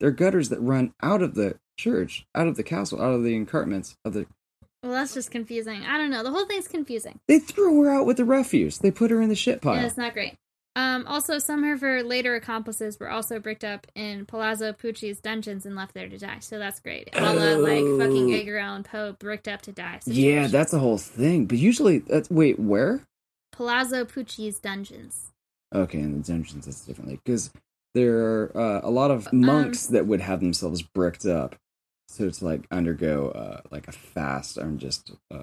They're 0.00 0.10
gutters 0.10 0.48
that 0.48 0.60
run 0.60 0.94
out 1.02 1.20
of 1.20 1.34
the 1.34 1.58
church, 1.78 2.26
out 2.34 2.46
of 2.46 2.56
the 2.56 2.62
castle, 2.62 3.00
out 3.02 3.12
of 3.12 3.24
the 3.24 3.34
encartments 3.34 3.94
of 4.04 4.14
the. 4.14 4.26
Well, 4.82 4.92
that's 4.92 5.14
just 5.14 5.30
confusing. 5.30 5.84
I 5.84 5.98
don't 5.98 6.10
know. 6.10 6.22
The 6.22 6.30
whole 6.30 6.46
thing's 6.46 6.68
confusing. 6.68 7.18
They 7.28 7.38
threw 7.38 7.82
her 7.82 7.90
out 7.90 8.06
with 8.06 8.18
the 8.18 8.24
refuse. 8.24 8.78
They 8.78 8.90
put 8.90 9.10
her 9.10 9.20
in 9.20 9.28
the 9.28 9.34
shit 9.34 9.60
pile. 9.60 9.76
Yeah, 9.76 9.86
it's 9.86 9.96
not 9.96 10.12
great. 10.14 10.34
Um, 10.76 11.06
also, 11.06 11.38
some 11.38 11.64
of 11.64 11.80
her 11.80 12.02
later 12.02 12.34
accomplices 12.36 13.00
were 13.00 13.08
also 13.10 13.40
bricked 13.40 13.64
up 13.64 13.86
in 13.94 14.26
Palazzo 14.26 14.72
Pucci's 14.74 15.20
dungeons 15.20 15.64
and 15.64 15.74
left 15.74 15.94
there 15.94 16.08
to 16.08 16.18
die. 16.18 16.38
So 16.40 16.58
that's 16.58 16.80
great. 16.80 17.08
A 17.14 17.22
la, 17.22 17.32
like 17.56 17.78
fucking 17.98 18.30
Oh. 18.32 18.36
Edgar 18.36 18.58
Allan 18.58 18.82
Poe 18.82 19.16
bricked 19.18 19.48
up 19.48 19.62
to 19.62 19.72
die. 19.72 20.00
yeah, 20.04 20.46
that's 20.48 20.74
a 20.74 20.78
whole 20.78 20.98
thing. 20.98 21.46
But 21.46 21.56
usually, 21.58 21.98
that's 22.00 22.28
wait, 22.30 22.58
where? 22.60 23.00
Palazzo 23.52 24.04
Pucci's 24.04 24.58
dungeons. 24.58 25.32
Okay, 25.74 25.98
in 25.98 26.12
the 26.20 26.22
dungeons 26.32 26.68
it's 26.68 26.84
differently 26.84 27.18
because 27.24 27.50
there 27.94 28.18
are 28.18 28.52
uh, 28.56 28.80
a 28.84 28.90
lot 28.90 29.10
Um, 29.10 29.16
of 29.16 29.32
monks 29.32 29.86
that 29.86 30.06
would 30.06 30.20
have 30.20 30.40
themselves 30.40 30.82
bricked 30.82 31.24
up, 31.24 31.56
so 32.08 32.28
to 32.28 32.44
like 32.44 32.66
undergo 32.70 33.30
uh, 33.30 33.60
like 33.70 33.88
a 33.88 33.92
fast 33.92 34.58
and 34.58 34.78
just 34.78 35.12
uh, 35.32 35.42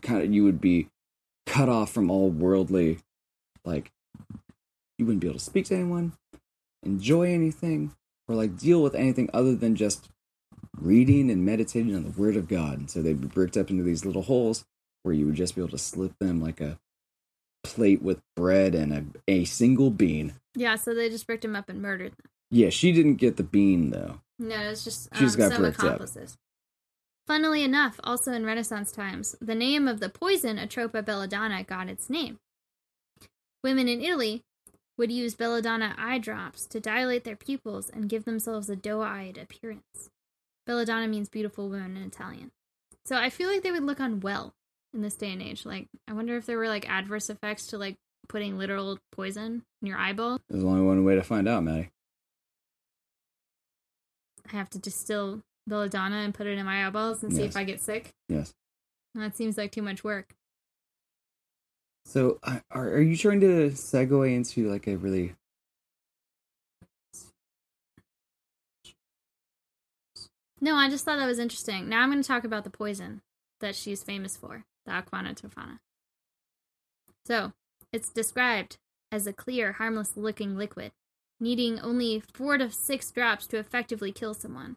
kind 0.00 0.22
of 0.22 0.32
you 0.32 0.42
would 0.44 0.60
be 0.60 0.88
cut 1.46 1.68
off 1.68 1.92
from 1.92 2.10
all 2.10 2.30
worldly, 2.30 2.98
like 3.66 3.90
you 4.98 5.06
wouldn't 5.06 5.20
be 5.20 5.28
able 5.28 5.38
to 5.38 5.44
speak 5.44 5.66
to 5.66 5.74
anyone, 5.74 6.12
enjoy 6.82 7.32
anything, 7.32 7.92
or 8.28 8.34
like 8.34 8.58
deal 8.58 8.82
with 8.82 8.94
anything 8.94 9.30
other 9.32 9.54
than 9.54 9.76
just 9.76 10.08
reading 10.80 11.30
and 11.30 11.44
meditating 11.44 11.94
on 11.94 12.04
the 12.04 12.20
Word 12.20 12.36
of 12.36 12.48
God. 12.48 12.78
And 12.78 12.90
so 12.90 13.00
they'd 13.02 13.20
be 13.20 13.26
bricked 13.28 13.56
up 13.56 13.70
into 13.70 13.82
these 13.82 14.04
little 14.04 14.22
holes 14.22 14.64
where 15.02 15.14
you 15.14 15.26
would 15.26 15.34
just 15.36 15.54
be 15.54 15.60
able 15.60 15.70
to 15.70 15.78
slip 15.78 16.12
them 16.18 16.40
like 16.40 16.60
a 16.60 16.78
plate 17.64 18.02
with 18.02 18.20
bread 18.36 18.74
and 18.74 18.92
a, 18.92 19.04
a 19.30 19.44
single 19.44 19.90
bean. 19.90 20.34
Yeah, 20.54 20.76
so 20.76 20.94
they 20.94 21.08
just 21.08 21.26
bricked 21.26 21.44
him 21.44 21.56
up 21.56 21.68
and 21.68 21.80
murdered 21.80 22.12
them. 22.12 22.26
Yeah, 22.50 22.70
she 22.70 22.92
didn't 22.92 23.16
get 23.16 23.36
the 23.36 23.42
bean 23.42 23.90
though. 23.90 24.20
No, 24.38 24.56
it's 24.70 24.84
just 24.84 25.08
um, 25.12 25.18
She's 25.20 25.36
got 25.36 25.52
some 25.52 25.62
bricked 25.62 25.80
up. 25.80 25.84
accomplices. 25.84 26.36
Funnily 27.26 27.62
enough, 27.62 28.00
also 28.02 28.32
in 28.32 28.46
Renaissance 28.46 28.90
times, 28.90 29.36
the 29.40 29.54
name 29.54 29.86
of 29.86 30.00
the 30.00 30.08
poison 30.08 30.56
Atropa 30.56 31.04
belladonna 31.04 31.62
got 31.62 31.88
its 31.88 32.08
name. 32.08 32.38
Women 33.62 33.88
in 33.88 34.00
Italy 34.00 34.42
would 34.96 35.10
use 35.12 35.34
belladonna 35.34 35.94
eye 35.98 36.18
drops 36.18 36.66
to 36.66 36.80
dilate 36.80 37.24
their 37.24 37.36
pupils 37.36 37.90
and 37.90 38.08
give 38.08 38.24
themselves 38.24 38.68
a 38.68 38.76
doe-eyed 38.76 39.38
appearance. 39.38 40.10
Belladonna 40.66 41.08
means 41.08 41.28
beautiful 41.28 41.68
woman 41.68 41.96
in 41.96 42.02
Italian. 42.02 42.50
So 43.04 43.16
I 43.16 43.30
feel 43.30 43.48
like 43.48 43.62
they 43.62 43.72
would 43.72 43.84
look 43.84 44.00
unwell 44.00 44.54
in 44.92 45.02
this 45.02 45.16
day 45.16 45.32
and 45.32 45.42
age. 45.42 45.64
Like, 45.64 45.86
I 46.06 46.12
wonder 46.12 46.36
if 46.36 46.46
there 46.46 46.58
were 46.58 46.68
like 46.68 46.88
adverse 46.88 47.30
effects 47.30 47.66
to 47.68 47.78
like 47.78 47.96
putting 48.28 48.58
literal 48.58 48.98
poison 49.12 49.62
in 49.80 49.88
your 49.88 49.96
eyeball. 49.96 50.40
There's 50.48 50.64
only 50.64 50.82
one 50.82 51.04
way 51.04 51.14
to 51.14 51.22
find 51.22 51.48
out, 51.48 51.62
Maddie. 51.62 51.90
I 54.52 54.56
have 54.56 54.70
to 54.70 54.78
distill 54.78 55.42
belladonna 55.66 56.16
and 56.16 56.34
put 56.34 56.46
it 56.46 56.58
in 56.58 56.66
my 56.66 56.86
eyeballs 56.86 57.22
and 57.22 57.34
see 57.34 57.42
if 57.42 57.56
I 57.56 57.64
get 57.64 57.80
sick. 57.80 58.10
Yes. 58.28 58.52
That 59.14 59.36
seems 59.36 59.58
like 59.58 59.72
too 59.72 59.82
much 59.82 60.04
work. 60.04 60.34
So, 62.08 62.38
are 62.42 62.62
are 62.72 63.02
you 63.02 63.18
trying 63.18 63.40
to 63.40 63.68
segue 63.68 64.34
into 64.34 64.70
like 64.70 64.86
a 64.86 64.96
really 64.96 65.34
No, 70.58 70.74
I 70.74 70.88
just 70.88 71.04
thought 71.04 71.18
that 71.18 71.26
was 71.26 71.38
interesting. 71.38 71.86
Now 71.86 72.02
I'm 72.02 72.10
going 72.10 72.22
to 72.22 72.26
talk 72.26 72.44
about 72.44 72.64
the 72.64 72.70
poison 72.70 73.20
that 73.60 73.76
she's 73.76 74.02
famous 74.02 74.38
for, 74.38 74.64
the 74.86 74.92
Aquana 74.92 75.38
Tofana. 75.38 75.80
So, 77.26 77.52
it's 77.92 78.08
described 78.08 78.78
as 79.12 79.26
a 79.26 79.34
clear, 79.34 79.72
harmless 79.72 80.16
looking 80.16 80.56
liquid, 80.56 80.92
needing 81.38 81.78
only 81.78 82.22
four 82.32 82.56
to 82.56 82.70
six 82.70 83.10
drops 83.10 83.46
to 83.48 83.58
effectively 83.58 84.12
kill 84.12 84.32
someone. 84.32 84.76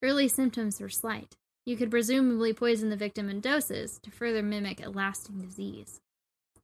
Early 0.00 0.28
symptoms 0.28 0.80
were 0.80 0.88
slight. 0.88 1.36
You 1.64 1.76
could 1.76 1.90
presumably 1.90 2.52
poison 2.52 2.90
the 2.90 2.96
victim 2.96 3.28
in 3.28 3.40
doses 3.40 4.00
to 4.02 4.10
further 4.10 4.42
mimic 4.42 4.84
a 4.84 4.90
lasting 4.90 5.40
disease. 5.40 6.00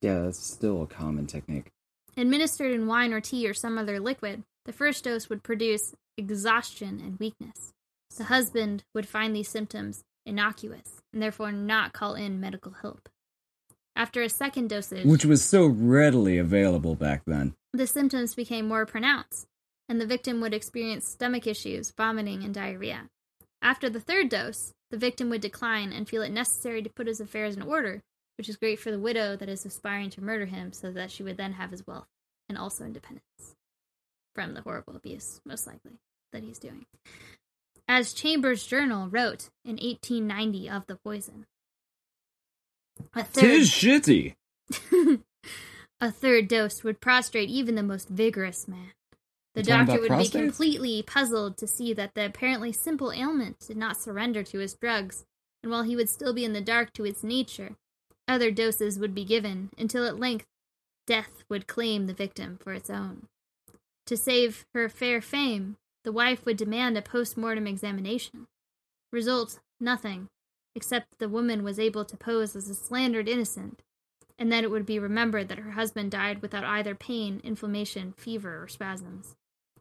Yeah, 0.00 0.20
that's 0.20 0.38
still 0.44 0.82
a 0.82 0.86
common 0.86 1.26
technique. 1.26 1.70
Administered 2.16 2.72
in 2.72 2.86
wine 2.88 3.12
or 3.12 3.20
tea 3.20 3.48
or 3.48 3.54
some 3.54 3.78
other 3.78 4.00
liquid, 4.00 4.42
the 4.64 4.72
first 4.72 5.04
dose 5.04 5.28
would 5.28 5.42
produce 5.44 5.94
exhaustion 6.16 7.00
and 7.00 7.18
weakness. 7.18 7.72
The 8.16 8.24
husband 8.24 8.82
would 8.94 9.06
find 9.06 9.34
these 9.36 9.48
symptoms 9.48 10.02
innocuous 10.26 11.00
and 11.12 11.22
therefore 11.22 11.52
not 11.52 11.92
call 11.92 12.14
in 12.14 12.40
medical 12.40 12.72
help. 12.82 13.08
After 13.94 14.22
a 14.22 14.28
second 14.28 14.68
dosage, 14.70 15.04
Which 15.06 15.24
was 15.24 15.44
so 15.44 15.66
readily 15.66 16.38
available 16.38 16.94
back 16.96 17.22
then. 17.26 17.54
the 17.72 17.86
symptoms 17.86 18.34
became 18.34 18.66
more 18.66 18.86
pronounced, 18.86 19.46
and 19.88 20.00
the 20.00 20.06
victim 20.06 20.40
would 20.40 20.54
experience 20.54 21.06
stomach 21.08 21.46
issues, 21.46 21.92
vomiting, 21.96 22.42
and 22.44 22.52
diarrhea. 22.54 23.08
After 23.60 23.90
the 23.90 24.00
third 24.00 24.28
dose, 24.28 24.72
the 24.90 24.96
victim 24.96 25.30
would 25.30 25.40
decline 25.40 25.92
and 25.92 26.08
feel 26.08 26.22
it 26.22 26.30
necessary 26.30 26.82
to 26.82 26.90
put 26.90 27.06
his 27.06 27.20
affairs 27.20 27.56
in 27.56 27.62
order, 27.62 28.02
which 28.36 28.48
is 28.48 28.56
great 28.56 28.78
for 28.78 28.90
the 28.90 28.98
widow 28.98 29.36
that 29.36 29.48
is 29.48 29.66
aspiring 29.66 30.10
to 30.10 30.22
murder 30.22 30.46
him 30.46 30.72
so 30.72 30.90
that 30.92 31.10
she 31.10 31.22
would 31.22 31.36
then 31.36 31.54
have 31.54 31.70
his 31.70 31.86
wealth 31.86 32.08
and 32.48 32.56
also 32.56 32.84
independence 32.84 33.56
from 34.34 34.54
the 34.54 34.62
horrible 34.62 34.96
abuse, 34.96 35.40
most 35.44 35.66
likely, 35.66 35.98
that 36.32 36.44
he's 36.44 36.58
doing. 36.58 36.86
As 37.88 38.12
Chambers' 38.12 38.66
Journal 38.66 39.08
wrote 39.08 39.50
in 39.64 39.76
1890 39.76 40.70
of 40.70 40.86
the 40.86 40.96
poison, 40.96 41.46
a 43.14 43.24
third, 43.24 43.40
Tis 43.40 43.70
shitty. 43.70 44.34
a 46.00 46.10
third 46.10 46.48
dose 46.48 46.84
would 46.84 47.00
prostrate 47.00 47.48
even 47.48 47.74
the 47.74 47.82
most 47.82 48.08
vigorous 48.08 48.68
man. 48.68 48.92
The 49.54 49.62
doctor 49.62 50.00
would 50.00 50.18
be 50.18 50.28
completely 50.28 51.02
puzzled 51.02 51.56
to 51.58 51.66
see 51.66 51.92
that 51.94 52.14
the 52.14 52.26
apparently 52.26 52.72
simple 52.72 53.12
ailment 53.12 53.58
did 53.60 53.76
not 53.76 54.00
surrender 54.00 54.42
to 54.44 54.58
his 54.58 54.74
drugs, 54.74 55.24
and 55.62 55.72
while 55.72 55.82
he 55.82 55.96
would 55.96 56.08
still 56.08 56.32
be 56.32 56.44
in 56.44 56.52
the 56.52 56.60
dark 56.60 56.92
to 56.92 57.04
its 57.04 57.24
nature, 57.24 57.76
other 58.28 58.50
doses 58.50 58.98
would 58.98 59.14
be 59.14 59.24
given 59.24 59.70
until 59.76 60.06
at 60.06 60.20
length 60.20 60.46
death 61.06 61.42
would 61.48 61.66
claim 61.66 62.06
the 62.06 62.14
victim 62.14 62.58
for 62.62 62.72
its 62.72 62.90
own. 62.90 63.26
To 64.06 64.16
save 64.16 64.66
her 64.74 64.88
fair 64.88 65.20
fame, 65.20 65.76
the 66.04 66.12
wife 66.12 66.44
would 66.44 66.56
demand 66.56 66.96
a 66.96 67.02
post 67.02 67.36
mortem 67.36 67.66
examination. 67.66 68.46
Result 69.10 69.58
nothing, 69.80 70.28
except 70.74 71.10
that 71.10 71.18
the 71.18 71.28
woman 71.28 71.64
was 71.64 71.78
able 71.80 72.04
to 72.04 72.16
pose 72.16 72.54
as 72.54 72.68
a 72.68 72.74
slandered 72.74 73.28
innocent, 73.28 73.82
and 74.38 74.52
that 74.52 74.62
it 74.62 74.70
would 74.70 74.86
be 74.86 74.98
remembered 74.98 75.48
that 75.48 75.58
her 75.58 75.72
husband 75.72 76.10
died 76.10 76.42
without 76.42 76.64
either 76.64 76.94
pain, 76.94 77.40
inflammation, 77.42 78.12
fever, 78.16 78.62
or 78.62 78.68
spasms. 78.68 79.34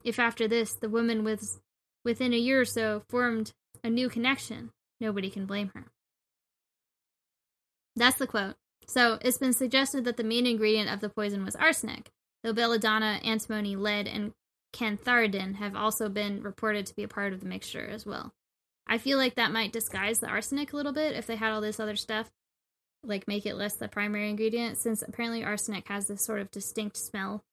If 0.08 0.20
after 0.20 0.47
this 0.47 0.74
the 0.74 0.88
woman 0.88 1.26
was 1.26 1.60
within 2.05 2.34
a 2.34 2.38
year 2.38 2.62
or 2.62 2.66
so 2.66 3.03
formed 3.10 3.51
a 3.84 3.89
new 3.89 4.08
connection, 4.08 4.72
nobody 5.01 5.30
can 5.30 5.45
blame 5.45 5.72
her. 5.76 5.88
That's 7.93 8.18
the 8.18 8.26
quote. 8.26 8.55
So 8.88 9.20
it's 9.22 9.38
been 9.38 9.51
suggested 9.51 10.05
that 10.05 10.16
the 10.16 10.24
main 10.24 10.47
ingredient 10.47 10.89
of 10.89 11.01
the 11.01 11.10
poison 11.10 11.43
was 11.43 11.58
arsenic, 11.58 12.10
though 12.41 12.53
belladonna, 12.53 13.20
antimony, 13.22 13.76
lead, 13.76 14.08
and 14.08 14.32
cantharidin 14.74 15.55
have 15.55 15.76
also 15.76 16.08
been 16.08 16.41
reported 16.41 16.86
to 16.86 16.95
be 16.95 17.03
a 17.03 17.10
part 17.10 17.34
of 17.34 17.41
the 17.41 17.45
mixture 17.45 17.86
as 17.86 18.05
well. 18.05 18.32
I 18.88 18.99
feel 18.99 19.18
like 19.18 19.36
that 19.36 19.51
might 19.51 19.74
disguise 19.74 20.20
the 20.20 20.30
arsenic 20.30 20.72
a 20.72 20.78
little 20.78 20.93
bit 20.93 21.18
if 21.18 21.28
they 21.28 21.36
had 21.36 21.51
all 21.51 21.60
this 21.60 21.82
other 21.82 21.97
stuff, 21.97 22.32
like 23.03 23.28
make 23.28 23.45
it 23.45 23.55
less 23.55 23.76
the 23.76 23.89
primary 23.89 24.30
ingredient, 24.30 24.78
since 24.78 25.01
apparently 25.01 25.43
arsenic 25.43 25.89
has 25.89 26.08
this 26.08 26.24
sort 26.24 26.39
of 26.39 26.49
distinct 26.49 26.95
smell 26.95 27.43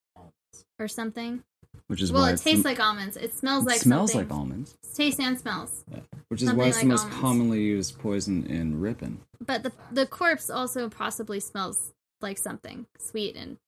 or 0.78 0.86
something. 0.86 1.42
Which 1.88 2.00
is 2.02 2.10
well, 2.12 2.22
why 2.22 2.32
it 2.32 2.38
tastes 2.38 2.62
the- 2.62 2.68
like 2.70 2.80
almonds. 2.80 3.16
It 3.16 3.34
smells 3.34 3.64
it 3.64 3.68
like 3.68 3.80
smells 3.80 4.12
something. 4.12 4.28
like 4.28 4.36
almonds. 4.38 4.76
Tastes 4.94 5.20
and 5.20 5.38
smells. 5.38 5.84
Yeah. 5.90 6.00
Which 6.28 6.40
is 6.42 6.48
something 6.48 6.58
why 6.62 6.68
it's 6.68 6.78
the 6.78 6.84
like 6.84 6.88
most 6.88 7.00
almonds. 7.04 7.20
commonly 7.20 7.62
used 7.62 7.98
poison 7.98 8.46
in 8.46 8.80
ripping. 8.80 9.20
But 9.44 9.62
the 9.62 9.72
the 9.92 10.06
corpse 10.06 10.48
also 10.50 10.88
possibly 10.88 11.40
smells 11.40 11.92
like 12.20 12.38
something 12.38 12.86
sweet 12.98 13.36
and 13.36 13.58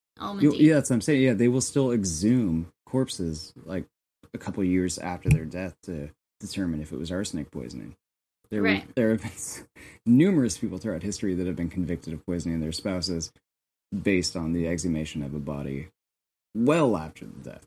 You- 0.41 0.55
yeah, 0.55 0.75
that's 0.75 0.89
what 0.91 0.95
I'm 0.97 1.01
saying. 1.03 1.23
Yeah, 1.23 1.35
they 1.35 1.49
will 1.49 1.61
still 1.61 1.93
exhume 1.93 2.73
corpses 2.87 3.53
like 3.67 3.85
a 4.33 4.39
couple 4.39 4.65
years 4.65 4.99
after 4.99 5.29
their 5.29 5.45
death 5.45 5.77
to 5.83 6.09
determine 6.41 6.81
if 6.81 6.93
it 6.93 6.99
was 6.99 7.13
arsenic 7.13 7.51
poisoning. 7.51 7.97
There, 8.51 8.63
Right. 8.63 8.95
there 8.95 9.11
have 9.11 9.23
been 9.23 9.67
numerous 10.07 10.57
people 10.57 10.79
throughout 10.79 11.03
history 11.03 11.35
that 11.35 11.47
have 11.47 11.57
been 11.57 11.69
convicted 11.69 12.15
of 12.15 12.25
poisoning 12.25 12.61
their 12.61 12.73
spouses 12.73 13.33
based 14.03 14.37
on 14.37 14.53
the 14.53 14.67
exhumation 14.69 15.23
of 15.23 15.35
a 15.35 15.39
body 15.39 15.89
well 16.55 16.97
after 16.97 17.25
the 17.27 17.51
death. 17.51 17.67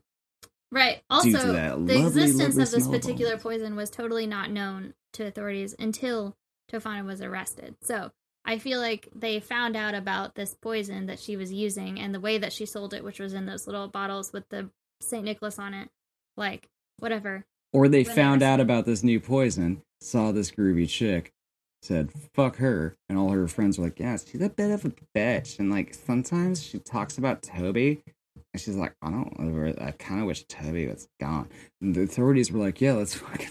Right. 0.72 1.02
Also, 1.10 1.30
the 1.30 1.76
lovely, 1.76 2.00
existence 2.00 2.56
lovely 2.56 2.62
of 2.62 2.70
this 2.70 2.88
particular 2.88 3.36
poison 3.36 3.74
was 3.74 3.90
totally 3.90 4.26
not 4.26 4.50
known 4.50 4.94
to 5.14 5.26
authorities 5.26 5.74
until 5.78 6.36
Tofana 6.70 7.04
was 7.04 7.20
arrested. 7.20 7.74
So 7.82 8.12
I 8.44 8.58
feel 8.58 8.78
like 8.78 9.08
they 9.14 9.40
found 9.40 9.76
out 9.76 9.94
about 9.94 10.34
this 10.36 10.54
poison 10.54 11.06
that 11.06 11.18
she 11.18 11.36
was 11.36 11.52
using 11.52 11.98
and 11.98 12.14
the 12.14 12.20
way 12.20 12.38
that 12.38 12.52
she 12.52 12.66
sold 12.66 12.94
it, 12.94 13.04
which 13.04 13.18
was 13.18 13.34
in 13.34 13.46
those 13.46 13.66
little 13.66 13.88
bottles 13.88 14.32
with 14.32 14.48
the 14.48 14.70
St. 15.02 15.24
Nicholas 15.24 15.58
on 15.58 15.74
it. 15.74 15.88
Like, 16.36 16.68
whatever. 16.98 17.44
Or 17.72 17.88
they 17.88 18.04
found 18.04 18.42
out 18.42 18.60
about 18.60 18.86
this 18.86 19.02
new 19.02 19.20
poison, 19.20 19.82
saw 20.00 20.32
this 20.32 20.50
groovy 20.50 20.88
chick, 20.88 21.32
said 21.82 22.10
"fuck 22.34 22.56
her," 22.56 22.96
and 23.08 23.18
all 23.18 23.30
her 23.30 23.46
friends 23.48 23.78
were 23.78 23.84
like, 23.84 24.00
"Yeah, 24.00 24.16
she's 24.16 24.40
a 24.40 24.48
bit 24.48 24.70
of 24.70 24.84
a 24.84 24.92
bitch." 25.16 25.58
And 25.58 25.70
like 25.70 25.94
sometimes 25.94 26.62
she 26.62 26.78
talks 26.78 27.16
about 27.18 27.42
Toby, 27.42 28.02
and 28.52 28.60
she's 28.60 28.76
like, 28.76 28.94
"I 29.02 29.10
don't, 29.10 29.78
I 29.80 29.90
kind 29.92 30.20
of 30.20 30.26
wish 30.26 30.44
Toby 30.44 30.86
was 30.86 31.08
gone." 31.20 31.48
And 31.80 31.94
the 31.94 32.02
authorities 32.02 32.50
were 32.50 32.60
like, 32.60 32.80
"Yeah, 32.80 32.94
let's 32.94 33.14
fucking 33.16 33.50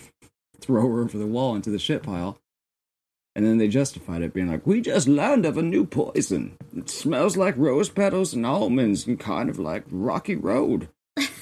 throw 0.60 0.82
her 0.82 1.02
over 1.02 1.18
the 1.18 1.28
wall 1.28 1.56
into 1.56 1.70
the 1.70 1.80
shit 1.80 2.04
pile." 2.04 2.40
And 3.36 3.46
then 3.46 3.58
they 3.58 3.68
justified 3.68 4.22
it, 4.22 4.34
being 4.34 4.50
like, 4.50 4.66
"We 4.68 4.82
just 4.82 5.08
learned 5.08 5.46
of 5.46 5.58
a 5.58 5.62
new 5.62 5.86
poison. 5.86 6.58
It 6.76 6.90
smells 6.90 7.38
like 7.38 7.56
rose 7.58 7.90
petals 7.90 8.34
and 8.34 8.46
almonds, 8.46 9.08
and 9.08 9.20
kind 9.20 9.50
of 9.50 9.60
like 9.60 9.84
rocky 9.90 10.36
road." 10.36 10.90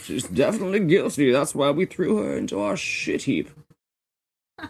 She's 0.03 0.23
definitely 0.27 0.81
guilty. 0.81 1.31
That's 1.31 1.55
why 1.55 1.71
we 1.71 1.85
threw 1.85 2.17
her 2.17 2.37
into 2.37 2.59
our 2.59 2.77
shit 2.77 3.23
heap. 3.23 3.49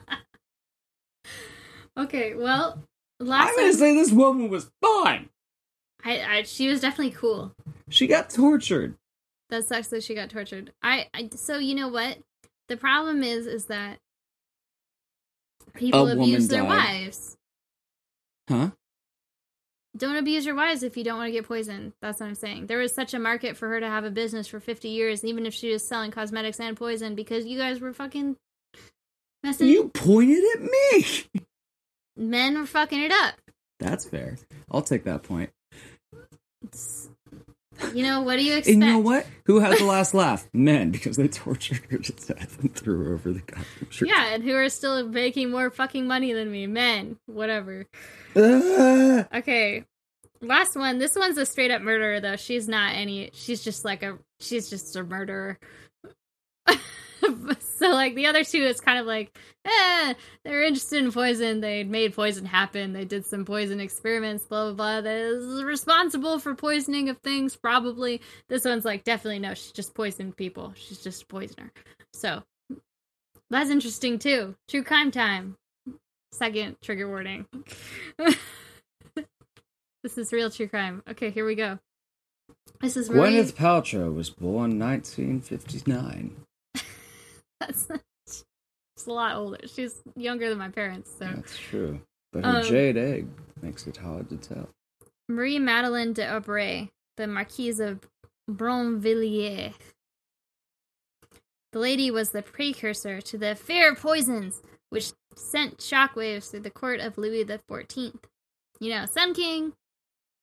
Okay, 1.98 2.36
well, 2.36 2.84
last 3.20 3.50
I'm 3.50 3.56
gonna 3.56 3.74
say 3.74 3.96
this 3.96 4.12
woman 4.12 4.50
was 4.50 4.70
fine. 4.82 5.30
I, 6.08 6.38
I, 6.38 6.44
she 6.44 6.70
was 6.70 6.80
definitely 6.80 7.12
cool. 7.12 7.54
She 7.90 8.08
got 8.08 8.30
tortured. 8.30 8.96
That 9.50 9.66
sucks 9.66 9.90
that 9.90 10.04
she 10.04 10.16
got 10.16 10.30
tortured. 10.30 10.72
I, 10.82 11.08
I 11.14 11.30
so 11.36 11.58
you 11.58 11.76
know 11.76 11.90
what? 11.90 12.20
The 12.70 12.78
problem 12.78 13.24
is 13.24 13.46
is 13.46 13.66
that 13.66 13.98
people 15.74 16.08
A 16.08 16.14
abuse 16.14 16.48
their 16.48 16.64
wives. 16.64 17.36
Huh? 18.50 18.72
Don't 19.98 20.16
abuse 20.16 20.46
your 20.46 20.56
wives 20.56 20.82
if 20.84 20.96
you 20.96 21.04
don't 21.04 21.18
want 21.18 21.28
to 21.28 21.32
get 21.34 21.46
poisoned. 21.46 21.92
That's 22.02 22.22
what 22.22 22.28
I'm 22.28 22.36
saying. 22.36 22.68
There 22.68 22.78
was 22.78 22.96
such 22.96 23.14
a 23.14 23.20
market 23.20 23.58
for 23.58 23.68
her 23.68 23.80
to 23.82 23.88
have 23.88 24.06
a 24.06 24.12
business 24.12 24.48
for 24.48 24.62
50 24.62 24.88
years, 24.88 25.26
even 25.26 25.46
if 25.46 25.54
she 25.54 25.74
was 25.74 25.86
selling 25.86 26.12
cosmetics 26.12 26.60
and 26.60 26.78
poison, 26.78 27.16
because 27.16 27.46
you 27.46 27.58
guys 27.58 27.82
were 27.82 27.94
fucking 27.94 28.38
messing. 29.44 29.68
You 29.68 29.90
pointed 29.90 30.44
at 30.56 30.62
me. 30.62 31.06
Men 32.16 32.58
were 32.58 32.66
fucking 32.66 33.02
it 33.02 33.12
up. 33.12 33.36
That's 33.80 34.08
fair. 34.08 34.38
I'll 34.72 34.82
take 34.82 35.04
that 35.04 35.24
point. 35.24 35.50
It's- 36.64 37.10
you 37.94 38.02
know 38.02 38.22
what 38.22 38.38
do 38.38 38.44
you 38.44 38.54
expect? 38.58 38.74
And 38.74 38.84
you 38.84 38.90
know 38.90 38.98
what? 39.00 39.28
Who 39.46 39.60
had 39.60 39.78
the 39.78 39.84
last 39.84 40.14
laugh? 40.16 40.48
Men, 40.52 40.90
because 40.90 41.16
they 41.16 41.28
tortured 41.28 41.82
her 41.92 42.00
to 42.00 42.12
death 42.12 42.60
and 42.60 42.74
threw 42.74 43.04
her 43.06 43.14
over 43.14 43.32
the 43.32 43.40
goddamn 43.42 43.88
church. 43.92 44.10
Yeah, 44.10 44.34
and 44.34 44.44
who 44.44 44.56
are 44.56 44.68
still 44.70 45.08
making 45.08 45.52
more 45.52 45.70
fucking 45.70 46.08
money 46.08 46.34
than 46.34 46.52
me? 46.52 46.66
Men, 46.66 47.18
whatever. 47.28 47.86
Ah! 48.36 49.28
Okay. 49.36 49.86
Last 50.42 50.76
one. 50.76 50.98
This 50.98 51.16
one's 51.16 51.38
a 51.38 51.46
straight 51.46 51.70
up 51.72 51.82
murderer 51.84 52.20
though. 52.20 52.36
She's 52.36 52.68
not 52.68 52.96
any 52.96 53.30
she's 53.34 53.64
just 53.64 53.86
like 53.86 54.02
a 54.04 54.18
she's 54.40 54.70
just 54.70 54.96
a 54.96 55.04
murderer. 55.04 55.60
so 57.60 57.90
like 57.90 58.16
the 58.16 58.26
other 58.26 58.44
two 58.44 58.64
it's 58.64 58.80
kind 58.80 59.00
of 59.00 59.06
like 59.06 59.38
eh, 59.66 60.14
they're 60.44 60.64
interested 60.64 61.04
in 61.04 61.12
poison. 61.12 61.62
They 61.62 61.84
made 61.84 62.14
poison 62.14 62.46
happen. 62.46 62.94
They 62.94 63.06
did 63.06 63.26
some 63.26 63.46
poison 63.46 63.80
experiments, 63.80 64.46
blah 64.46 64.66
blah 64.66 64.74
blah. 64.74 65.02
That 65.02 65.18
is 65.18 65.64
responsible 65.64 66.40
for 66.40 66.56
poisoning 66.56 67.10
of 67.10 67.18
things, 67.20 67.56
probably. 67.56 68.22
This 68.50 68.66
one's 68.66 68.86
like 68.86 69.04
definitely 69.04 69.40
no, 69.40 69.54
she 69.54 69.72
just 69.74 69.94
poisoned 69.94 70.38
people. 70.38 70.74
She's 70.76 71.04
just 71.04 71.24
a 71.24 71.26
poisoner. 71.26 71.72
So 72.14 72.44
that's 73.50 73.70
interesting 73.70 74.20
too. 74.20 74.56
True 74.68 74.84
crime 74.84 75.12
time. 75.12 75.56
Second 76.32 76.78
trigger 76.82 77.08
warning. 77.08 77.46
This 80.08 80.18
is 80.18 80.32
real 80.32 80.50
true 80.50 80.70
crime. 80.70 81.04
Okay, 81.10 81.32
here 81.32 81.46
we 81.46 81.56
go. 81.56 81.80
This 82.80 82.96
is. 82.96 83.10
Gwyneth 83.10 83.54
Paltrow 83.54 84.16
was 84.16 84.30
born 84.30 84.80
1959. 84.80 86.47
That's 87.60 87.88
she's 88.28 89.08
a 89.08 89.12
lot 89.12 89.36
older. 89.36 89.58
She's 89.68 90.02
younger 90.16 90.50
than 90.50 90.58
my 90.58 90.70
parents. 90.70 91.12
So 91.18 91.26
That's 91.26 91.58
true. 91.58 92.02
But 92.34 92.46
her 92.46 92.58
Um, 92.58 92.64
jade 92.64 92.98
egg 92.98 93.28
makes 93.62 93.88
it 93.88 93.98
hard 93.98 94.30
to 94.30 94.38
tell. 94.38 94.70
Marie 95.30 95.60
Madeleine 95.60 96.14
de 96.14 96.24
Aubray, 96.24 96.90
the 97.18 97.28
Marquise 97.28 97.80
of 97.80 98.00
Brinvilliers. 98.50 99.74
The 101.74 101.80
lady 101.80 102.10
was 102.12 102.30
the 102.30 102.42
precursor 102.42 103.20
to 103.22 103.38
the 103.38 103.52
affair 103.52 103.92
of 103.92 104.00
poisons, 104.00 104.62
which 104.90 105.12
sent 105.36 105.78
shockwaves 105.80 106.50
through 106.50 106.62
the 106.62 106.70
court 106.70 107.00
of 107.00 107.18
Louis 107.18 107.44
the 107.44 107.60
Fourteenth. 107.68 108.26
You 108.80 108.92
know, 108.92 109.06
Sun 109.06 109.34
King, 109.34 109.74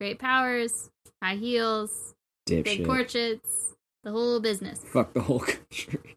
great 0.01 0.19
powers, 0.19 0.91
high 1.23 1.37
heels, 1.37 2.15
big 2.47 2.85
portraits, 2.85 3.75
the 4.03 4.11
whole 4.11 4.39
business. 4.41 4.81
Fuck 4.85 5.15
the 5.15 5.23
whole 5.23 5.41
country. 5.41 6.17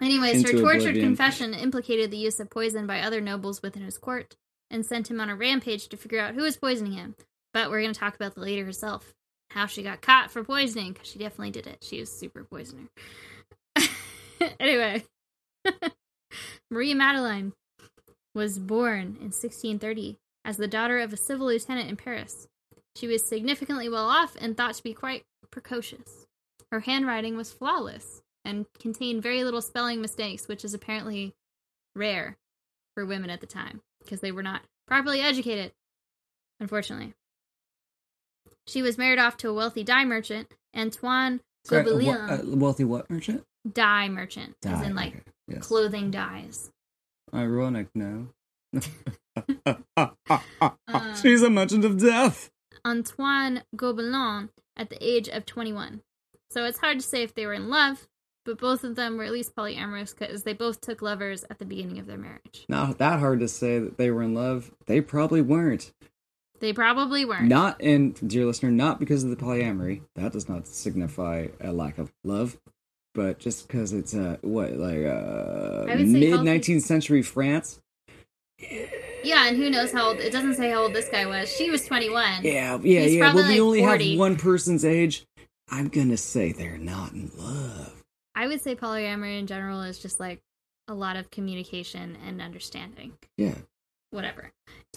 Anyways, 0.00 0.42
her 0.42 0.52
tortured 0.52 0.90
oblivion. 0.90 1.06
confession 1.06 1.54
implicated 1.54 2.10
the 2.10 2.18
use 2.18 2.38
of 2.38 2.50
poison 2.50 2.86
by 2.86 3.00
other 3.00 3.20
nobles 3.20 3.62
within 3.62 3.82
his 3.82 3.98
court 3.98 4.36
and 4.70 4.86
sent 4.86 5.10
him 5.10 5.20
on 5.20 5.28
a 5.28 5.36
rampage 5.36 5.88
to 5.88 5.96
figure 5.96 6.20
out 6.20 6.34
who 6.34 6.42
was 6.42 6.56
poisoning 6.56 6.92
him. 6.92 7.16
But 7.52 7.70
we're 7.70 7.80
going 7.80 7.92
to 7.92 7.98
talk 7.98 8.14
about 8.14 8.34
the 8.34 8.40
lady 8.40 8.60
herself, 8.60 9.14
how 9.50 9.66
she 9.66 9.82
got 9.82 10.02
caught 10.02 10.30
for 10.30 10.44
poisoning, 10.44 10.92
because 10.92 11.08
she 11.08 11.18
definitely 11.18 11.50
did 11.50 11.66
it. 11.66 11.82
She 11.82 11.98
was 11.98 12.12
super 12.12 12.44
poisoner. 12.44 12.88
anyway, 14.60 15.04
Marie 16.70 16.94
Madeleine 16.94 17.54
was 18.34 18.58
born 18.58 19.16
in 19.20 19.32
1630 19.32 20.16
as 20.44 20.58
the 20.58 20.68
daughter 20.68 21.00
of 21.00 21.12
a 21.12 21.16
civil 21.16 21.46
lieutenant 21.46 21.88
in 21.88 21.96
Paris. 21.96 22.46
She 22.94 23.08
was 23.08 23.24
significantly 23.24 23.88
well 23.88 24.08
off 24.08 24.36
and 24.40 24.56
thought 24.56 24.74
to 24.74 24.82
be 24.82 24.94
quite 24.94 25.24
precocious. 25.50 26.26
Her 26.70 26.80
handwriting 26.80 27.36
was 27.36 27.52
flawless 27.52 28.22
and 28.48 28.66
contained 28.78 29.22
very 29.22 29.44
little 29.44 29.62
spelling 29.62 30.00
mistakes, 30.00 30.48
which 30.48 30.64
is 30.64 30.74
apparently 30.74 31.34
rare 31.94 32.36
for 32.94 33.04
women 33.04 33.30
at 33.30 33.40
the 33.40 33.46
time 33.46 33.82
because 34.02 34.20
they 34.20 34.32
were 34.32 34.42
not 34.42 34.62
properly 34.86 35.20
educated, 35.20 35.72
unfortunately. 36.58 37.14
She 38.66 38.82
was 38.82 38.98
married 38.98 39.18
off 39.18 39.36
to 39.38 39.48
a 39.48 39.54
wealthy 39.54 39.84
dye 39.84 40.04
merchant, 40.04 40.48
Antoine 40.76 41.40
Gobelin. 41.66 42.52
a 42.52 42.56
wealthy 42.56 42.84
what 42.84 43.10
merchant? 43.10 43.44
dye 43.70 44.08
merchant, 44.08 44.56
as 44.64 44.82
in 44.82 44.94
like 44.94 45.14
okay, 45.14 45.22
yes. 45.48 45.66
clothing 45.66 46.10
dyes. 46.10 46.70
Ironic, 47.34 47.88
no? 47.94 48.28
Uh, 50.90 51.14
She's 51.14 51.42
a 51.42 51.50
merchant 51.50 51.84
of 51.84 51.98
death. 51.98 52.50
Antoine 52.84 53.62
Gobelin 53.76 54.48
at 54.76 54.90
the 54.90 54.98
age 55.00 55.28
of 55.28 55.46
21. 55.46 56.02
So 56.50 56.64
it's 56.64 56.78
hard 56.78 56.98
to 56.98 57.06
say 57.06 57.22
if 57.22 57.34
they 57.34 57.46
were 57.46 57.52
in 57.52 57.68
love, 57.68 58.08
but 58.48 58.56
both 58.56 58.82
of 58.82 58.96
them 58.96 59.18
were 59.18 59.24
at 59.24 59.30
least 59.32 59.54
polyamorous 59.54 60.18
because 60.18 60.42
they 60.42 60.54
both 60.54 60.80
took 60.80 61.02
lovers 61.02 61.44
at 61.50 61.58
the 61.58 61.66
beginning 61.66 61.98
of 61.98 62.06
their 62.06 62.16
marriage. 62.16 62.64
Not 62.66 62.96
that 62.96 63.18
hard 63.18 63.40
to 63.40 63.48
say 63.48 63.78
that 63.78 63.98
they 63.98 64.10
were 64.10 64.22
in 64.22 64.32
love. 64.32 64.70
They 64.86 65.02
probably 65.02 65.42
weren't. 65.42 65.92
They 66.58 66.72
probably 66.72 67.26
weren't. 67.26 67.44
Not, 67.48 67.78
and 67.82 68.14
dear 68.26 68.46
listener, 68.46 68.70
not 68.70 68.98
because 69.00 69.22
of 69.22 69.28
the 69.28 69.36
polyamory. 69.36 70.00
That 70.14 70.32
does 70.32 70.48
not 70.48 70.66
signify 70.66 71.48
a 71.60 71.72
lack 71.72 71.98
of 71.98 72.10
love, 72.24 72.56
but 73.14 73.38
just 73.38 73.68
because 73.68 73.92
it's 73.92 74.14
uh, 74.14 74.38
what 74.40 74.72
like 74.78 75.04
uh, 75.04 75.84
mid 75.98 76.42
nineteenth 76.42 76.84
century 76.84 77.20
France. 77.20 77.82
Yeah, 79.22 79.46
and 79.46 79.58
who 79.58 79.68
knows 79.68 79.92
how 79.92 80.08
old? 80.08 80.20
It 80.20 80.32
doesn't 80.32 80.54
say 80.54 80.70
how 80.70 80.84
old 80.84 80.94
this 80.94 81.10
guy 81.10 81.26
was. 81.26 81.54
She 81.54 81.70
was 81.70 81.84
21. 81.84 82.44
Yeah, 82.44 82.78
yeah, 82.82 83.00
He's 83.02 83.14
yeah. 83.14 83.24
probably, 83.24 83.42
When 83.42 83.52
we 83.52 83.60
only 83.60 83.80
40. 83.80 84.10
have 84.12 84.18
one 84.18 84.36
person's 84.36 84.86
age, 84.86 85.26
I'm 85.68 85.88
gonna 85.88 86.16
say 86.16 86.52
they're 86.52 86.78
not 86.78 87.12
in 87.12 87.30
love. 87.36 87.97
I 88.38 88.46
would 88.46 88.60
say 88.62 88.76
polyamory 88.76 89.38
in 89.38 89.48
general 89.48 89.82
is 89.82 89.98
just 89.98 90.20
like 90.20 90.40
a 90.86 90.94
lot 90.94 91.16
of 91.16 91.30
communication 91.30 92.16
and 92.24 92.40
understanding. 92.40 93.14
Yeah. 93.36 93.56
Whatever. 94.10 94.52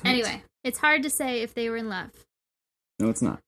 Anyway, 0.06 0.44
it's 0.64 0.78
hard 0.78 1.02
to 1.04 1.10
say 1.10 1.42
if 1.42 1.54
they 1.56 1.68
were 1.70 1.78
in 1.78 1.89
love, 1.89 2.12
no, 3.00 3.10
it's 3.10 3.22
not. 3.22 3.39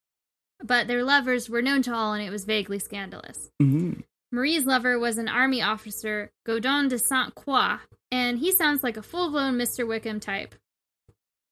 but 0.63 0.87
their 0.87 1.03
lovers 1.03 1.47
were 1.49 1.61
known 1.61 1.83
to 1.83 1.93
all 1.93 2.13
and 2.13 2.23
it 2.23 2.31
was 2.31 2.43
vaguely 2.45 2.79
scandalous. 2.79 3.49
hmm 3.61 3.93
Marie's 4.31 4.65
lover 4.65 4.97
was 4.97 5.19
an 5.19 5.27
army 5.29 5.61
officer, 5.61 6.31
Godin 6.43 6.87
de 6.87 6.97
Saint 6.97 7.35
Croix, 7.35 7.77
and 8.11 8.39
he 8.39 8.51
sounds 8.51 8.81
like 8.81 8.97
a 8.97 9.03
full 9.03 9.29
blown 9.29 9.59
Mr. 9.59 9.87
Wickham 9.87 10.19
type. 10.19 10.55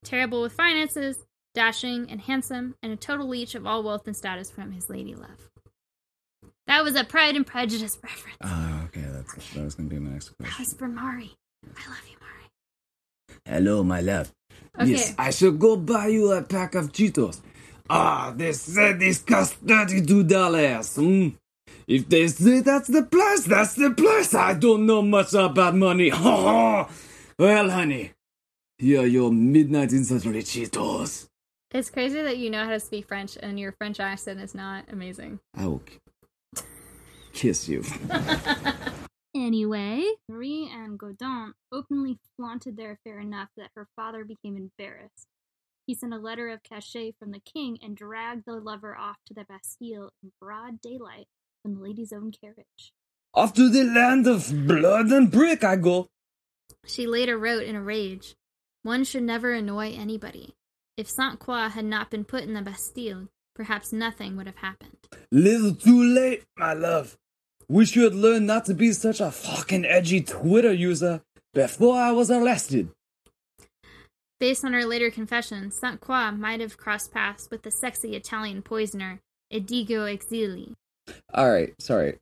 Terrible 0.03 0.41
with 0.41 0.53
finances, 0.53 1.15
dashing 1.53 2.09
and 2.09 2.21
handsome, 2.21 2.73
and 2.81 2.91
a 2.91 2.95
total 2.95 3.27
leech 3.27 3.53
of 3.53 3.67
all 3.67 3.83
wealth 3.83 4.07
and 4.07 4.17
status 4.17 4.49
from 4.49 4.71
his 4.71 4.89
lady 4.89 5.13
love. 5.13 5.51
That 6.71 6.85
was 6.85 6.95
a 6.95 7.03
Pride 7.03 7.35
and 7.35 7.45
Prejudice 7.45 7.97
reference. 8.01 8.37
Ah, 8.39 8.85
okay. 8.85 9.01
That's 9.01 9.33
that 9.53 9.63
was 9.65 9.75
gonna 9.75 9.89
be 9.89 9.99
my 9.99 10.11
next 10.11 10.29
That 10.29 10.37
question. 10.37 10.63
was 10.63 10.73
for 10.73 10.87
Mari. 10.87 11.31
I 11.65 11.89
love 11.89 12.05
you, 12.09 12.15
Mari. 12.21 12.45
Hello, 13.45 13.83
my 13.83 13.99
love. 13.99 14.31
Okay. 14.79 14.91
Yes, 14.91 15.13
I 15.17 15.31
shall 15.31 15.51
go 15.51 15.75
buy 15.75 16.07
you 16.07 16.31
a 16.31 16.41
pack 16.41 16.75
of 16.75 16.93
Cheetos. 16.93 17.41
Ah, 17.89 18.33
they 18.33 18.53
said 18.53 19.01
these 19.01 19.19
cost 19.19 19.55
thirty-two 19.55 20.23
dollars. 20.23 20.95
Hmm. 20.95 21.29
If 21.87 22.07
they 22.07 22.27
say 22.29 22.61
that's 22.61 22.87
the 22.87 23.03
price, 23.03 23.43
that's 23.43 23.73
the 23.75 23.91
price. 23.91 24.33
I 24.33 24.53
don't 24.53 24.85
know 24.85 25.01
much 25.01 25.33
about 25.33 25.75
money. 25.75 26.07
Ha 26.23 26.35
ha. 26.47 26.89
Well, 27.37 27.69
honey, 27.69 28.13
here 28.77 29.01
are 29.01 29.05
your 29.07 29.29
mid-nineteenth 29.29 30.05
century 30.05 30.41
Cheetos. 30.41 31.27
It's 31.71 31.89
crazy 31.89 32.21
that 32.21 32.37
you 32.37 32.49
know 32.49 32.63
how 32.63 32.71
to 32.71 32.79
speak 32.79 33.07
French 33.09 33.37
and 33.43 33.59
your 33.59 33.73
French 33.73 33.99
accent 33.99 34.39
is 34.39 34.55
not 34.55 34.85
amazing. 34.89 35.39
I 35.53 35.67
will 35.67 35.79
k- 35.79 35.97
kiss 37.33 37.67
you. 37.67 37.83
Anyway, 39.33 40.03
Marie 40.27 40.69
and 40.71 40.99
Godin 40.99 41.53
openly 41.71 42.19
flaunted 42.35 42.75
their 42.75 42.91
affair 42.91 43.19
enough 43.19 43.47
that 43.55 43.71
her 43.75 43.87
father 43.95 44.25
became 44.25 44.57
embarrassed. 44.57 45.27
He 45.87 45.95
sent 45.95 46.13
a 46.13 46.17
letter 46.17 46.49
of 46.49 46.63
cachet 46.63 47.13
from 47.17 47.31
the 47.31 47.39
king 47.39 47.77
and 47.81 47.95
dragged 47.95 48.43
the 48.45 48.55
lover 48.55 48.95
off 48.95 49.17
to 49.27 49.33
the 49.33 49.45
Bastille 49.45 50.11
in 50.21 50.31
broad 50.39 50.81
daylight 50.81 51.27
in 51.63 51.75
the 51.75 51.81
lady's 51.81 52.13
own 52.13 52.31
carriage. 52.31 52.93
Off 53.33 53.53
to 53.53 53.69
the 53.69 53.83
land 53.83 54.27
of 54.27 54.67
blood 54.67 55.07
and 55.07 55.31
brick 55.31 55.63
I 55.63 55.77
go. 55.77 56.09
She 56.85 57.07
later 57.07 57.37
wrote 57.37 57.63
in 57.63 57.75
a 57.75 57.81
rage, 57.81 58.35
One 58.83 59.03
should 59.03 59.23
never 59.23 59.53
annoy 59.53 59.93
anybody. 59.93 60.55
If 60.97 61.09
Saint 61.09 61.39
Croix 61.39 61.69
had 61.69 61.85
not 61.85 62.11
been 62.11 62.25
put 62.25 62.43
in 62.43 62.53
the 62.53 62.61
Bastille, 62.61 63.29
perhaps 63.55 63.91
nothing 63.91 64.37
would 64.37 64.47
have 64.47 64.57
happened. 64.57 64.97
Little 65.31 65.75
too 65.75 66.03
late, 66.03 66.43
my 66.57 66.73
love. 66.73 67.17
Wish 67.67 67.95
you 67.95 68.03
had 68.03 68.15
learned 68.15 68.47
not 68.47 68.65
to 68.65 68.73
be 68.73 68.91
such 68.91 69.21
a 69.21 69.31
fucking 69.31 69.85
edgy 69.85 70.21
Twitter 70.21 70.73
user 70.73 71.21
before 71.53 71.97
I 71.97 72.11
was 72.11 72.29
arrested. 72.29 72.89
Based 74.39 74.65
on 74.65 74.73
her 74.73 74.85
later 74.85 75.11
confession, 75.11 75.71
Saint 75.71 76.01
Croix 76.01 76.31
might 76.31 76.59
have 76.61 76.77
crossed 76.77 77.13
paths 77.13 77.47
with 77.51 77.61
the 77.61 77.71
sexy 77.71 78.15
Italian 78.15 78.61
poisoner 78.61 79.19
Edigio 79.53 80.07
Exili. 80.07 80.73
Alright, 81.33 81.75
sorry. 81.79 82.17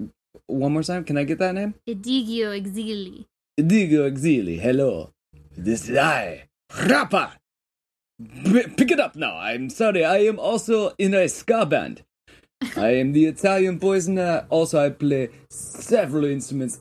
One 0.47 0.73
more 0.73 0.83
time, 0.83 1.03
can 1.03 1.17
I 1.17 1.23
get 1.23 1.39
that 1.39 1.55
name? 1.55 1.75
Edigio 1.87 2.59
Exili. 2.59 3.25
Digo 3.59 4.09
Exili, 4.11 4.59
hello. 4.59 5.11
This 5.55 5.89
is 5.89 5.97
I, 5.97 6.47
Rappa. 6.85 7.33
B- 8.19 8.67
pick 8.75 8.91
it 8.91 8.99
up 8.99 9.15
now. 9.15 9.37
I'm 9.37 9.69
sorry, 9.69 10.03
I 10.03 10.17
am 10.19 10.39
also 10.39 10.93
in 10.97 11.13
a 11.13 11.27
ska 11.29 11.65
band. 11.65 12.03
I 12.75 12.95
am 12.95 13.13
the 13.13 13.25
Italian 13.25 13.79
poisoner. 13.79 14.21
Uh, 14.21 14.45
also, 14.49 14.83
I 14.85 14.89
play 14.89 15.29
several 15.49 16.25
instruments. 16.25 16.79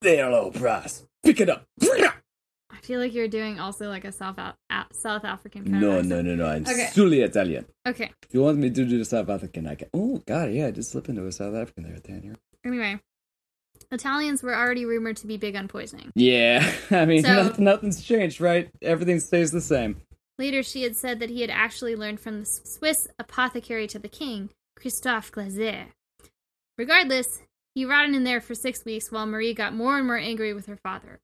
They 0.00 0.20
are 0.20 0.30
low 0.30 0.50
price. 0.50 1.04
Pick 1.22 1.40
it 1.40 1.50
up. 1.50 1.64
I 1.82 2.82
feel 2.82 2.98
like 3.00 3.12
you're 3.12 3.28
doing 3.28 3.60
also 3.60 3.88
like 3.90 4.06
a 4.06 4.12
South 4.12 4.38
South 4.92 5.24
African 5.24 5.64
kind 5.64 5.80
No, 5.80 6.00
no, 6.00 6.22
no, 6.22 6.34
no. 6.34 6.46
I'm 6.46 6.62
Okay. 6.62 6.88
solely 6.92 7.20
Italian. 7.20 7.66
Okay. 7.86 8.10
If 8.22 8.32
you 8.34 8.42
want 8.42 8.56
me 8.58 8.70
to 8.70 8.84
do 8.86 8.96
the 8.98 9.04
South 9.04 9.28
African, 9.28 9.66
I 9.66 9.74
can. 9.74 9.88
Oh, 9.92 10.22
God, 10.26 10.50
yeah, 10.52 10.68
I 10.68 10.70
just 10.70 10.90
slip 10.90 11.08
into 11.10 11.26
a 11.26 11.32
South 11.32 11.54
African 11.54 11.84
there, 11.84 11.98
Daniel. 11.98 12.36
Anyway, 12.64 12.98
Italians 13.92 14.42
were 14.42 14.54
already 14.56 14.86
rumored 14.86 15.18
to 15.18 15.26
be 15.26 15.36
big 15.36 15.54
on 15.56 15.68
poisoning. 15.68 16.10
Yeah, 16.14 16.72
I 16.90 17.04
mean, 17.04 17.22
So- 17.22 17.34
nothing, 17.34 17.64
nothing's 17.64 18.02
changed, 18.02 18.40
right? 18.40 18.70
Everything 18.80 19.20
stays 19.20 19.50
the 19.50 19.60
same. 19.60 19.96
Later, 20.40 20.62
she 20.62 20.84
had 20.84 20.96
said 20.96 21.20
that 21.20 21.28
he 21.28 21.42
had 21.42 21.50
actually 21.50 21.94
learned 21.94 22.18
from 22.18 22.40
the 22.40 22.46
Swiss 22.46 23.06
apothecary 23.18 23.86
to 23.88 23.98
the 23.98 24.08
king, 24.08 24.48
Christophe 24.74 25.30
Glaser. 25.30 25.88
Regardless, 26.78 27.42
he 27.74 27.84
rotted 27.84 28.14
in 28.14 28.24
there 28.24 28.40
for 28.40 28.54
six 28.54 28.82
weeks 28.86 29.12
while 29.12 29.26
Marie 29.26 29.52
got 29.52 29.74
more 29.74 29.98
and 29.98 30.06
more 30.06 30.16
angry 30.16 30.54
with 30.54 30.64
her 30.64 30.78
father. 30.78 31.20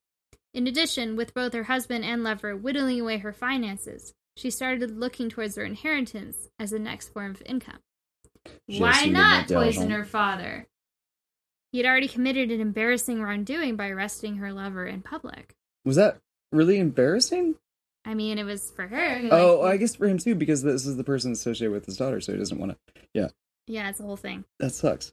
In 0.52 0.66
addition, 0.66 1.16
with 1.16 1.32
both 1.32 1.54
her 1.54 1.62
husband 1.62 2.04
and 2.04 2.22
lover 2.22 2.54
whittling 2.54 3.00
away 3.00 3.16
her 3.16 3.32
finances, 3.32 4.12
she 4.36 4.50
started 4.50 5.00
looking 5.00 5.30
towards 5.30 5.56
her 5.56 5.64
inheritance 5.64 6.50
as 6.58 6.72
the 6.72 6.78
next 6.78 7.08
form 7.14 7.30
of 7.30 7.42
income. 7.46 7.80
Why 8.66 9.06
not 9.06 9.48
poison 9.48 9.88
her 9.92 10.04
father? 10.04 10.66
He 11.72 11.78
had 11.78 11.86
already 11.86 12.08
committed 12.08 12.50
an 12.50 12.60
embarrassing 12.60 13.22
wrongdoing 13.22 13.76
by 13.76 13.88
arresting 13.88 14.36
her 14.36 14.52
lover 14.52 14.84
in 14.84 15.00
public. 15.00 15.54
Was 15.86 15.96
that 15.96 16.18
really 16.52 16.78
embarrassing? 16.78 17.54
I 18.06 18.14
mean, 18.14 18.38
it 18.38 18.44
was 18.44 18.70
for 18.70 18.86
her. 18.86 19.20
like, 19.22 19.32
Oh, 19.32 19.62
I 19.62 19.76
guess 19.76 19.96
for 19.96 20.06
him 20.06 20.18
too, 20.18 20.34
because 20.36 20.62
this 20.62 20.86
is 20.86 20.96
the 20.96 21.04
person 21.04 21.32
associated 21.32 21.72
with 21.72 21.84
his 21.86 21.96
daughter, 21.96 22.20
so 22.20 22.32
he 22.32 22.38
doesn't 22.38 22.58
want 22.58 22.72
to. 22.72 23.02
yeah, 23.12 23.28
Yeah, 23.66 23.90
it's 23.90 23.98
a 24.00 24.04
whole 24.04 24.16
thing. 24.16 24.44
That 24.60 24.70
sucks. 24.72 25.12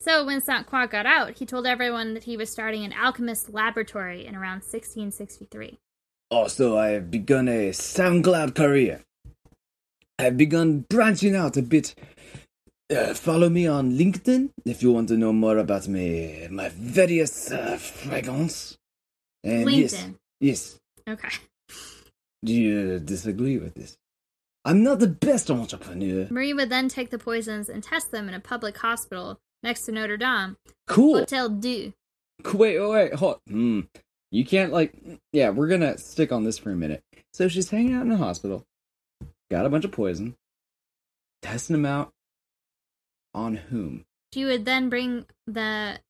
So 0.00 0.24
when 0.24 0.40
Saint 0.40 0.66
Croix 0.66 0.86
got 0.86 1.06
out, 1.06 1.38
he 1.38 1.46
told 1.46 1.66
everyone 1.66 2.14
that 2.14 2.24
he 2.24 2.36
was 2.36 2.50
starting 2.50 2.84
an 2.84 2.92
alchemist 2.92 3.52
laboratory 3.52 4.26
in 4.26 4.34
around 4.34 4.62
1663. 4.62 5.78
Also, 6.30 6.76
I 6.76 6.88
have 6.88 7.10
begun 7.10 7.48
a 7.48 7.70
SoundCloud 7.70 8.54
career. 8.54 9.02
I 10.18 10.24
have 10.24 10.36
begun 10.36 10.86
branching 10.88 11.34
out 11.36 11.56
a 11.56 11.62
bit. 11.62 11.94
Uh, 12.90 13.14
follow 13.14 13.48
me 13.48 13.66
on 13.66 13.92
LinkedIn 13.92 14.50
if 14.64 14.82
you 14.82 14.92
want 14.92 15.08
to 15.08 15.16
know 15.16 15.32
more 15.32 15.58
about 15.58 15.86
me, 15.88 16.46
my 16.50 16.68
various 16.70 17.50
uh, 17.50 17.76
fragrance. 17.76 18.78
And 19.44 19.70
yes, 19.70 19.94
LinkedIn. 19.94 20.14
yes. 20.40 20.78
Okay. 21.08 21.28
Do 22.46 22.52
you 22.54 22.98
disagree 23.00 23.58
with 23.58 23.74
this? 23.74 23.96
I'm 24.64 24.82
not 24.82 24.98
the 25.00 25.08
best 25.08 25.50
entrepreneur. 25.50 26.26
Marie 26.30 26.52
would 26.52 26.70
then 26.70 26.88
take 26.88 27.10
the 27.10 27.18
poisons 27.18 27.68
and 27.68 27.82
test 27.82 28.10
them 28.12 28.28
in 28.28 28.34
a 28.34 28.40
public 28.40 28.78
hospital 28.78 29.38
next 29.62 29.82
to 29.86 29.92
Notre 29.92 30.16
Dame, 30.16 30.56
Cool. 30.86 31.18
Hotel 31.18 31.48
Dieu. 31.48 31.92
Wait, 32.44 32.78
wait, 32.78 32.88
wait, 32.88 33.14
hold. 33.14 33.38
Hmm. 33.48 33.80
You 34.30 34.44
can't 34.44 34.72
like. 34.72 34.92
Yeah, 35.32 35.50
we're 35.50 35.68
gonna 35.68 35.98
stick 35.98 36.30
on 36.32 36.44
this 36.44 36.58
for 36.58 36.70
a 36.70 36.76
minute. 36.76 37.02
So 37.32 37.48
she's 37.48 37.70
hanging 37.70 37.94
out 37.94 38.04
in 38.06 38.12
a 38.12 38.16
hospital, 38.16 38.64
got 39.50 39.66
a 39.66 39.68
bunch 39.68 39.84
of 39.84 39.92
poison, 39.92 40.36
testing 41.42 41.74
them 41.74 41.86
out. 41.86 42.12
On 43.34 43.56
whom? 43.56 44.04
She 44.32 44.44
would 44.44 44.64
then 44.64 44.88
bring 44.88 45.26
the 45.46 46.00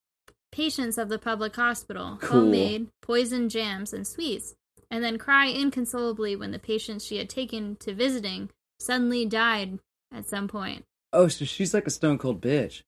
patients 0.52 0.96
of 0.98 1.08
the 1.08 1.18
public 1.18 1.54
hospital 1.56 2.18
Cool. 2.20 2.40
homemade 2.40 2.88
poison 3.02 3.48
jams 3.48 3.92
and 3.92 4.06
sweets, 4.06 4.54
and 4.90 5.02
then 5.02 5.18
cry 5.18 5.46
inconsolably 5.46 6.36
when 6.36 6.50
the 6.52 6.58
patients 6.58 7.04
she 7.04 7.16
had 7.18 7.28
taken 7.28 7.76
to 7.76 7.94
visiting 7.94 8.50
suddenly 8.78 9.24
died 9.26 9.78
at 10.12 10.26
some 10.28 10.48
point. 10.48 10.84
Oh, 11.12 11.28
so 11.28 11.44
she's 11.44 11.72
like 11.74 11.86
a 11.86 11.90
stone 11.90 12.18
cold 12.18 12.40
bitch. 12.40 12.82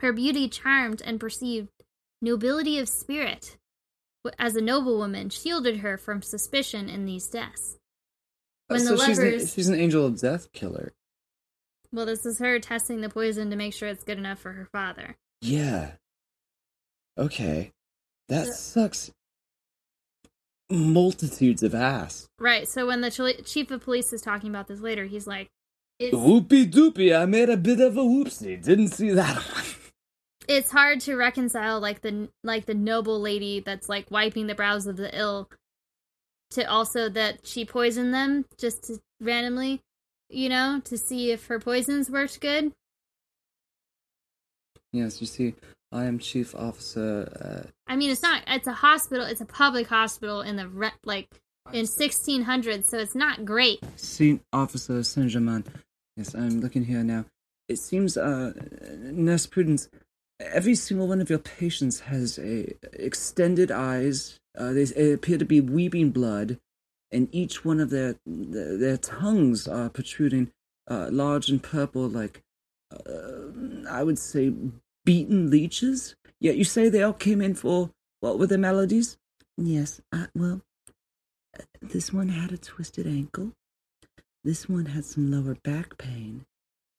Her 0.00 0.12
beauty 0.12 0.48
charmed 0.48 1.00
and 1.02 1.20
perceived 1.20 1.68
nobility 2.20 2.78
of 2.78 2.88
spirit. 2.88 3.56
As 4.38 4.56
a 4.56 4.60
noblewoman, 4.60 5.28
shielded 5.30 5.78
her 5.78 5.96
from 5.98 6.22
suspicion 6.22 6.88
in 6.88 7.04
these 7.04 7.28
deaths. 7.28 7.78
Oh, 8.70 8.74
when 8.74 8.80
so 8.80 8.96
the 8.96 9.04
she's 9.04 9.18
an, 9.18 9.46
she's 9.46 9.68
an 9.68 9.74
angel 9.78 10.06
of 10.06 10.18
death 10.20 10.50
killer. 10.52 10.92
Well, 11.92 12.06
this 12.06 12.24
is 12.26 12.38
her 12.38 12.58
testing 12.58 13.02
the 13.02 13.08
poison 13.10 13.50
to 13.50 13.56
make 13.56 13.74
sure 13.74 13.88
it's 13.88 14.02
good 14.02 14.18
enough 14.18 14.38
for 14.40 14.52
her 14.52 14.66
father. 14.72 15.16
Yeah. 15.42 15.92
Okay. 17.18 17.72
That 18.28 18.46
So- 18.46 18.52
sucks. 18.52 19.12
Multitudes 20.70 21.62
of 21.62 21.74
ass. 21.74 22.26
Right. 22.38 22.66
So 22.68 22.86
when 22.86 23.00
the 23.00 23.10
chil- 23.10 23.34
chief 23.44 23.70
of 23.70 23.82
police 23.82 24.12
is 24.12 24.22
talking 24.22 24.50
about 24.50 24.66
this 24.68 24.80
later, 24.80 25.04
he's 25.04 25.26
like, 25.26 25.48
it's, 25.98 26.14
Whoopie 26.14 26.70
doopie, 26.70 27.16
I 27.16 27.26
made 27.26 27.48
a 27.48 27.56
bit 27.56 27.80
of 27.80 27.96
a 27.96 28.00
whoopsie. 28.02 28.62
Didn't 28.62 28.88
see 28.88 29.10
that 29.10 29.36
one. 29.54 29.64
it's 30.48 30.70
hard 30.72 31.00
to 31.00 31.14
reconcile 31.16 31.78
like 31.80 32.00
the 32.00 32.28
like 32.42 32.66
the 32.66 32.74
noble 32.74 33.20
lady 33.20 33.60
that's 33.60 33.88
like 33.88 34.10
wiping 34.10 34.46
the 34.46 34.54
brows 34.54 34.86
of 34.86 34.96
the 34.96 35.16
ill 35.16 35.48
to 36.50 36.64
also 36.68 37.08
that 37.08 37.46
she 37.46 37.64
poisoned 37.64 38.12
them 38.12 38.44
just 38.58 38.84
to 38.84 38.98
randomly, 39.20 39.80
you 40.28 40.48
know, 40.48 40.80
to 40.84 40.98
see 40.98 41.30
if 41.30 41.46
her 41.46 41.60
poisons 41.60 42.10
worked 42.10 42.40
good. 42.40 42.72
Yes, 44.92 45.20
you 45.20 45.26
see, 45.26 45.54
I 45.94 46.06
am 46.06 46.18
chief 46.18 46.54
officer. 46.56 47.70
I 47.86 47.94
mean, 47.94 48.10
it's 48.10 48.22
not. 48.22 48.42
It's 48.48 48.66
a 48.66 48.72
hospital. 48.72 49.24
It's 49.24 49.40
a 49.40 49.46
public 49.46 49.86
hospital 49.86 50.40
in 50.40 50.56
the 50.56 50.68
re- 50.68 50.90
like 51.04 51.28
in 51.72 51.86
1600, 51.86 52.84
so 52.84 52.98
it's 52.98 53.14
not 53.14 53.44
great. 53.44 53.78
Uh, 53.82 53.86
Saint 53.96 54.42
Officer 54.52 55.02
Saint 55.04 55.30
Germain. 55.30 55.64
Yes, 56.16 56.34
I'm 56.34 56.60
looking 56.60 56.84
here 56.84 57.04
now. 57.04 57.24
It 57.68 57.78
seems, 57.78 58.16
uh, 58.16 58.52
Nurse 59.00 59.46
Prudence, 59.46 59.88
every 60.40 60.74
single 60.74 61.08
one 61.08 61.20
of 61.20 61.30
your 61.30 61.38
patients 61.38 62.00
has 62.00 62.38
a 62.38 62.74
extended 62.92 63.70
eyes. 63.70 64.38
Uh, 64.56 64.72
they, 64.72 64.84
they 64.84 65.12
appear 65.12 65.38
to 65.38 65.44
be 65.44 65.60
weeping 65.60 66.10
blood, 66.10 66.58
and 67.10 67.28
each 67.32 67.64
one 67.64 67.80
of 67.80 67.90
their 67.90 68.16
their, 68.26 68.76
their 68.76 68.96
tongues 68.96 69.68
are 69.68 69.88
protruding, 69.88 70.50
uh, 70.88 71.08
large 71.10 71.48
and 71.48 71.62
purple, 71.62 72.08
like 72.08 72.42
uh, 72.92 73.88
I 73.88 74.02
would 74.02 74.18
say 74.18 74.52
beaten 75.04 75.50
leeches. 75.50 76.16
Yet 76.40 76.56
you 76.56 76.64
say 76.64 76.88
they 76.88 77.02
all 77.02 77.12
came 77.12 77.40
in 77.40 77.54
for 77.54 77.90
what 78.20 78.38
were 78.38 78.46
their 78.46 78.58
maladies? 78.58 79.16
Yes, 79.56 80.00
uh, 80.12 80.26
well, 80.34 80.62
this 81.80 82.12
one 82.12 82.28
had 82.28 82.52
a 82.52 82.58
twisted 82.58 83.06
ankle. 83.06 83.52
This 84.42 84.68
one 84.68 84.86
had 84.86 85.04
some 85.04 85.30
lower 85.30 85.56
back 85.62 85.96
pain. 85.96 86.44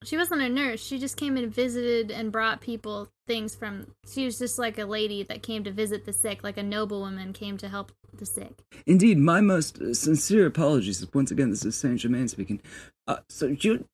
She 0.04 0.18
wasn't 0.18 0.42
a 0.42 0.50
nurse. 0.50 0.84
She 0.84 1.00
just 1.00 1.18
came 1.18 1.36
and 1.36 1.54
visited 1.54 2.12
and 2.12 2.32
brought 2.32 2.62
people 2.62 3.10
things 3.28 3.56
from. 3.56 3.88
She 4.08 4.26
was 4.26 4.38
just 4.38 4.60
like 4.60 4.78
a 4.78 4.86
lady 4.86 5.24
that 5.24 5.42
came 5.42 5.64
to 5.64 5.72
visit 5.72 6.06
the 6.06 6.14
sick, 6.14 6.44
like 6.44 6.58
a 6.58 6.64
noblewoman 6.64 7.34
came 7.34 7.58
to 7.58 7.70
help 7.70 7.92
the 8.14 8.26
sick. 8.26 8.64
Indeed, 8.86 9.18
my 9.18 9.42
most 9.42 9.80
uh, 9.82 9.94
sincere 9.94 10.46
apologies. 10.46 11.06
Once 11.14 11.32
again, 11.32 11.50
this 11.50 11.66
is 11.66 11.76
Saint 11.76 12.00
Germain 12.00 12.28
speaking. 12.28 12.62
Uh, 13.08 13.18
so 13.30 13.48
you 13.48 13.86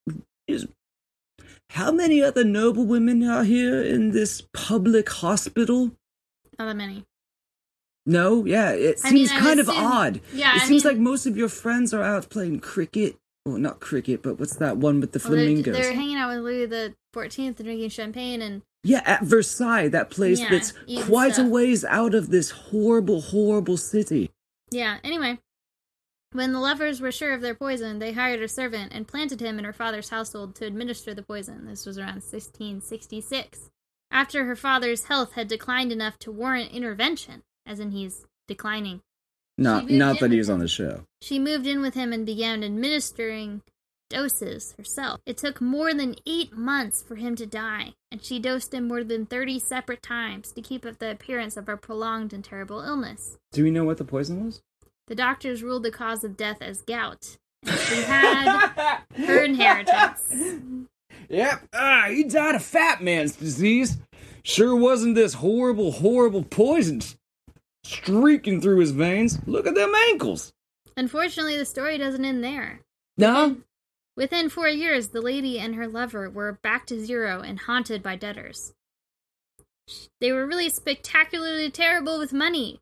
is 0.46 0.66
how 1.72 1.90
many 1.92 2.22
other 2.22 2.44
noble 2.44 2.84
women 2.84 3.22
are 3.28 3.44
here 3.44 3.82
in 3.82 4.10
this 4.12 4.42
public 4.52 5.08
hospital? 5.08 5.92
Not 6.58 6.66
that 6.66 6.76
many. 6.76 7.04
No, 8.04 8.44
yeah, 8.44 8.70
it 8.72 8.98
I 9.04 9.10
seems 9.10 9.30
I 9.30 9.38
kind 9.38 9.58
would 9.58 9.58
of 9.60 9.68
odd. 9.68 10.20
Yeah, 10.32 10.56
it 10.56 10.62
I 10.62 10.66
seems 10.66 10.84
mean- 10.84 10.94
like 10.94 11.00
most 11.00 11.26
of 11.26 11.36
your 11.36 11.48
friends 11.48 11.94
are 11.94 12.02
out 12.02 12.28
playing 12.30 12.60
cricket. 12.60 13.16
Well, 13.46 13.58
not 13.58 13.80
cricket, 13.80 14.22
but 14.22 14.38
what's 14.38 14.56
that 14.56 14.76
one 14.76 15.00
with 15.00 15.12
the 15.12 15.18
Well, 15.24 15.32
they're, 15.36 15.44
flamingos? 15.46 15.76
they're 15.76 15.92
hanging 15.94 16.16
out 16.16 16.28
with 16.28 16.44
Louis 16.44 16.66
the 16.66 16.94
Fourteenth 17.12 17.58
and 17.58 17.66
drinking 17.66 17.90
champagne, 17.90 18.40
and 18.42 18.62
Yeah, 18.84 19.02
at 19.04 19.22
Versailles, 19.24 19.88
that 19.88 20.10
place 20.10 20.40
Yeah, 20.40 20.50
that's 20.50 20.72
quite 21.06 21.38
a 21.38 21.44
ways 21.44 21.84
out 21.84 22.14
of 22.14 22.30
this 22.30 22.50
horrible, 22.50 23.20
horrible 23.20 23.76
city. 23.76 24.30
yeah. 24.70 24.98
Anyway, 25.04 25.38
when 26.32 26.52
the 26.52 26.60
lovers 26.60 27.00
were 27.00 27.12
sure 27.12 27.32
of 27.32 27.40
their 27.40 27.54
poison, 27.54 27.98
they 27.98 28.12
hired 28.12 28.42
a 28.42 28.48
servant 28.48 28.92
and 28.92 29.08
planted 29.08 29.40
him 29.40 29.58
in 29.58 29.64
her 29.64 29.72
father's 29.72 30.08
household 30.08 30.54
to 30.56 30.66
administer 30.66 31.14
the 31.14 31.22
poison. 31.22 31.66
This 31.66 31.86
was 31.86 31.98
around 31.98 32.22
1666. 32.22 33.70
After 34.10 34.44
her 34.44 34.56
father's 34.56 35.04
health 35.04 35.32
had 35.32 35.48
declined 35.48 35.92
enough 35.92 36.18
to 36.20 36.32
warrant 36.32 36.72
intervention, 36.72 37.42
as 37.66 37.80
in 37.80 37.92
he's 37.92 38.24
declining, 38.46 39.00
Not, 39.56 39.88
not 39.88 40.20
that 40.20 40.30
he 40.30 40.38
was 40.38 40.50
on 40.50 40.58
the 40.58 40.68
show. 40.68 41.06
She 41.20 41.38
moved 41.38 41.66
in 41.66 41.80
with 41.80 41.94
him 41.94 42.12
and 42.12 42.26
began 42.26 42.62
administering 42.62 43.62
doses 44.10 44.74
herself. 44.76 45.20
It 45.24 45.38
took 45.38 45.60
more 45.60 45.94
than 45.94 46.16
eight 46.26 46.54
months 46.54 47.02
for 47.02 47.16
him 47.16 47.34
to 47.36 47.46
die, 47.46 47.94
and 48.10 48.22
she 48.22 48.38
dosed 48.38 48.74
him 48.74 48.86
more 48.86 49.02
than 49.02 49.24
30 49.24 49.58
separate 49.58 50.02
times 50.02 50.52
to 50.52 50.60
keep 50.60 50.84
up 50.84 50.98
the 50.98 51.10
appearance 51.10 51.56
of 51.56 51.68
a 51.68 51.78
prolonged 51.78 52.34
and 52.34 52.44
terrible 52.44 52.82
illness. 52.82 53.38
Do 53.52 53.64
we 53.64 53.70
know 53.70 53.84
what 53.84 53.96
the 53.96 54.04
poison 54.04 54.44
was? 54.44 54.60
The 55.08 55.14
doctors 55.14 55.62
ruled 55.62 55.82
the 55.82 55.90
cause 55.90 56.24
of 56.24 56.36
death 56.36 56.58
as 56.60 56.82
gout, 56.82 57.36
she 57.64 58.02
had 58.02 59.00
her 59.16 59.42
inheritance. 59.42 60.32
Yep. 61.28 61.68
Ah, 61.74 62.06
he 62.08 62.24
died 62.24 62.54
of 62.54 62.62
fat 62.62 63.02
man's 63.02 63.36
disease. 63.36 63.98
Sure 64.42 64.74
wasn't 64.74 65.14
this 65.14 65.34
horrible, 65.34 65.92
horrible 65.92 66.42
poison 66.44 67.00
streaking 67.84 68.60
through 68.60 68.80
his 68.80 68.90
veins. 68.90 69.38
Look 69.46 69.66
at 69.66 69.74
them 69.74 69.92
ankles. 70.08 70.52
Unfortunately, 70.96 71.56
the 71.56 71.64
story 71.64 71.98
doesn't 71.98 72.24
end 72.24 72.42
there. 72.44 72.80
No? 73.16 73.58
Within 74.16 74.50
four 74.50 74.68
years, 74.68 75.08
the 75.08 75.22
lady 75.22 75.58
and 75.58 75.74
her 75.74 75.88
lover 75.88 76.28
were 76.28 76.58
back 76.62 76.86
to 76.86 77.04
zero 77.04 77.40
and 77.40 77.60
haunted 77.60 78.02
by 78.02 78.16
debtors. 78.16 78.74
They 80.20 80.32
were 80.32 80.46
really 80.46 80.68
spectacularly 80.68 81.70
terrible 81.70 82.18
with 82.18 82.32
money. 82.32 82.78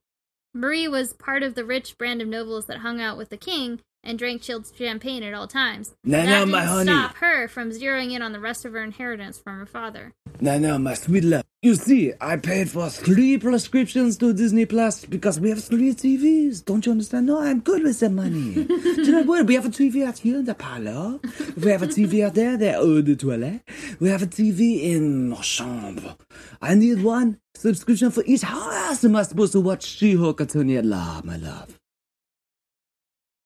Marie 0.53 0.89
was 0.89 1.13
part 1.13 1.43
of 1.43 1.55
the 1.55 1.65
rich 1.65 1.97
brand 1.97 2.21
of 2.21 2.29
nobles 2.29 2.67
that 2.67 2.79
hung 2.79 3.01
out 3.01 3.17
with 3.17 3.29
the 3.29 3.37
king 3.37 3.81
and 4.03 4.19
drank 4.19 4.43
chilled 4.43 4.67
champagne 4.77 5.23
at 5.23 5.35
all 5.35 5.47
times. 5.47 5.95
Now, 6.05 6.25
didn't 6.25 6.51
my 6.51 6.65
honey. 6.65 6.91
stop 6.91 7.17
her 7.17 7.49
from 7.49 7.71
zeroing 7.71 8.13
in 8.13 8.23
on 8.23 8.33
the 8.33 8.41
rest 8.41 8.65
of 8.65 8.73
her 8.73 8.83
inheritance 8.83 9.39
from 9.39 9.59
her 9.59 9.67
father. 9.67 10.15
Now, 10.41 10.59
now, 10.59 10.79
my 10.79 10.95
sweet 10.95 11.25
love. 11.25 11.45
You 11.63 11.75
see, 11.75 12.15
I 12.23 12.37
paid 12.37 12.71
for 12.71 12.89
three 12.89 13.37
prescriptions 13.37 14.17
to 14.19 14.33
Disney 14.33 14.65
Plus 14.65 15.05
because 15.05 15.39
we 15.39 15.51
have 15.51 15.63
three 15.63 15.93
TVs. 15.93 16.65
Don't 16.65 16.87
you 16.87 16.93
understand? 16.93 17.27
No, 17.27 17.43
I'm 17.43 17.61
good 17.61 17.83
with 17.83 18.01
the 18.01 18.09
money. 18.09 18.55
Do 18.65 19.13
not 19.13 19.27
worry. 19.27 19.43
We 19.43 19.57
have 19.57 19.67
a 19.67 19.69
TV 19.69 20.07
out 20.07 20.19
here 20.19 20.39
in 20.39 20.47
the 20.47 20.55
parlor. 20.55 21.21
We 21.59 21.71
have 21.71 21.83
a 21.83 21.87
TV 21.87 22.25
out 22.25 22.35
there, 22.35 22.57
the 22.57 22.77
eau 22.77 23.03
de 23.03 23.15
toilette. 23.15 23.61
We 24.01 24.09
have 24.09 24.23
a 24.23 24.27
TV 24.27 24.85
in 24.85 25.29
my 25.29 25.43
chambre. 25.43 26.17
I 26.63 26.75
need 26.75 27.03
one 27.03 27.39
subscription 27.55 28.11
for 28.11 28.25
each. 28.25 28.41
house. 28.41 29.05
am 29.05 29.17
I 29.17 29.23
supposed 29.25 29.53
to 29.53 29.61
watch 29.61 29.85
She-Hulk 29.85 30.41
Attorney 30.41 30.81
Law, 30.81 31.21
my 31.25 31.37
love? 31.37 31.80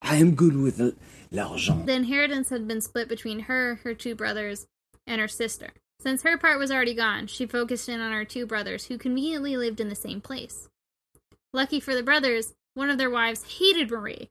I 0.05 0.17
am 0.17 0.35
good 0.35 0.57
with 0.57 0.97
l'argent. 1.33 1.87
The 1.87 1.95
inheritance 1.95 2.51
had 2.51 2.69
been 2.69 2.83
split 2.83 3.09
between 3.09 3.41
her, 3.41 3.77
her 3.83 3.95
two 3.95 4.15
brothers, 4.15 4.67
and 5.07 5.21
her 5.21 5.29
sister. 5.29 5.71
Since 6.01 6.23
her 6.23 6.37
part 6.37 6.59
was 6.59 6.71
already 6.71 6.95
gone, 6.95 7.27
she 7.27 7.47
focused 7.47 7.89
in 7.89 8.01
on 8.01 8.13
her 8.13 8.27
two 8.27 8.47
brothers, 8.47 8.87
who 8.87 8.99
conveniently 8.99 9.57
lived 9.57 9.81
in 9.81 9.89
the 9.89 9.95
same 9.95 10.21
place. 10.21 10.69
Lucky 11.55 11.81
for 11.81 11.95
the 11.95 12.03
brothers, 12.03 12.53
one 12.75 12.91
of 12.91 12.99
their 12.99 13.11
wives 13.11 13.59
hated 13.59 13.91
Marie 13.91 14.29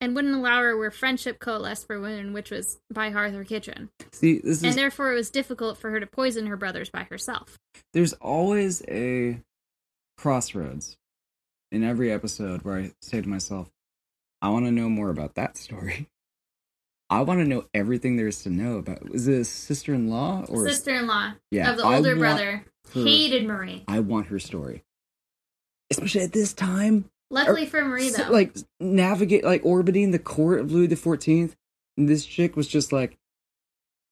and 0.00 0.16
wouldn't 0.16 0.34
allow 0.34 0.60
her 0.60 0.76
where 0.76 0.90
friendship 0.90 1.38
coalesced 1.38 1.86
for 1.86 2.00
women, 2.00 2.32
which 2.32 2.50
was 2.50 2.80
by 2.92 3.10
hearth 3.10 3.34
or 3.34 3.44
Kitchen. 3.44 3.90
See, 4.10 4.38
this 4.38 4.58
is 4.58 4.64
And 4.64 4.74
therefore, 4.74 5.12
it 5.12 5.16
was 5.16 5.30
difficult 5.30 5.78
for 5.78 5.90
her 5.90 6.00
to 6.00 6.06
poison 6.06 6.46
her 6.46 6.56
brothers 6.56 6.90
by 6.90 7.04
herself. 7.04 7.58
there's 7.92 8.12
always 8.14 8.82
a 8.88 9.40
crossroads 10.16 10.96
in 11.70 11.84
every 11.84 12.10
episode 12.10 12.62
where 12.62 12.78
I 12.78 12.92
say 13.00 13.20
to 13.20 13.28
myself, 13.28 13.70
I 14.42 14.48
want 14.50 14.66
to 14.66 14.72
know 14.72 14.88
more 14.88 15.08
about 15.08 15.36
that 15.36 15.56
story. 15.56 16.08
I 17.08 17.20
want 17.22 17.40
to 17.40 17.44
know 17.46 17.64
everything 17.72 18.16
there 18.16 18.26
is 18.26 18.42
to 18.42 18.50
know 18.50 18.76
about. 18.78 19.08
Was 19.08 19.28
it 19.28 19.40
a 19.40 19.44
sister-in-law 19.44 20.46
or 20.48 20.68
Sister-in-law 20.68 21.34
Yeah, 21.50 21.70
of 21.70 21.76
the 21.76 21.84
older 21.84 22.16
brother 22.16 22.64
her- 22.92 23.04
hated 23.04 23.46
Marie. 23.46 23.84
I 23.86 24.00
want 24.00 24.26
her 24.26 24.38
story, 24.38 24.82
especially 25.90 26.22
at 26.22 26.32
this 26.32 26.52
time. 26.52 27.04
Luckily 27.30 27.64
er, 27.64 27.66
for 27.66 27.84
Marie, 27.84 28.10
though, 28.10 28.30
like 28.30 28.56
navigate, 28.80 29.44
like 29.44 29.64
orbiting 29.64 30.10
the 30.10 30.18
court 30.18 30.60
of 30.60 30.72
Louis 30.72 30.86
the 30.88 30.96
Fourteenth, 30.96 31.54
and 31.96 32.08
this 32.08 32.24
chick 32.26 32.56
was 32.56 32.66
just 32.66 32.92
like, 32.92 33.16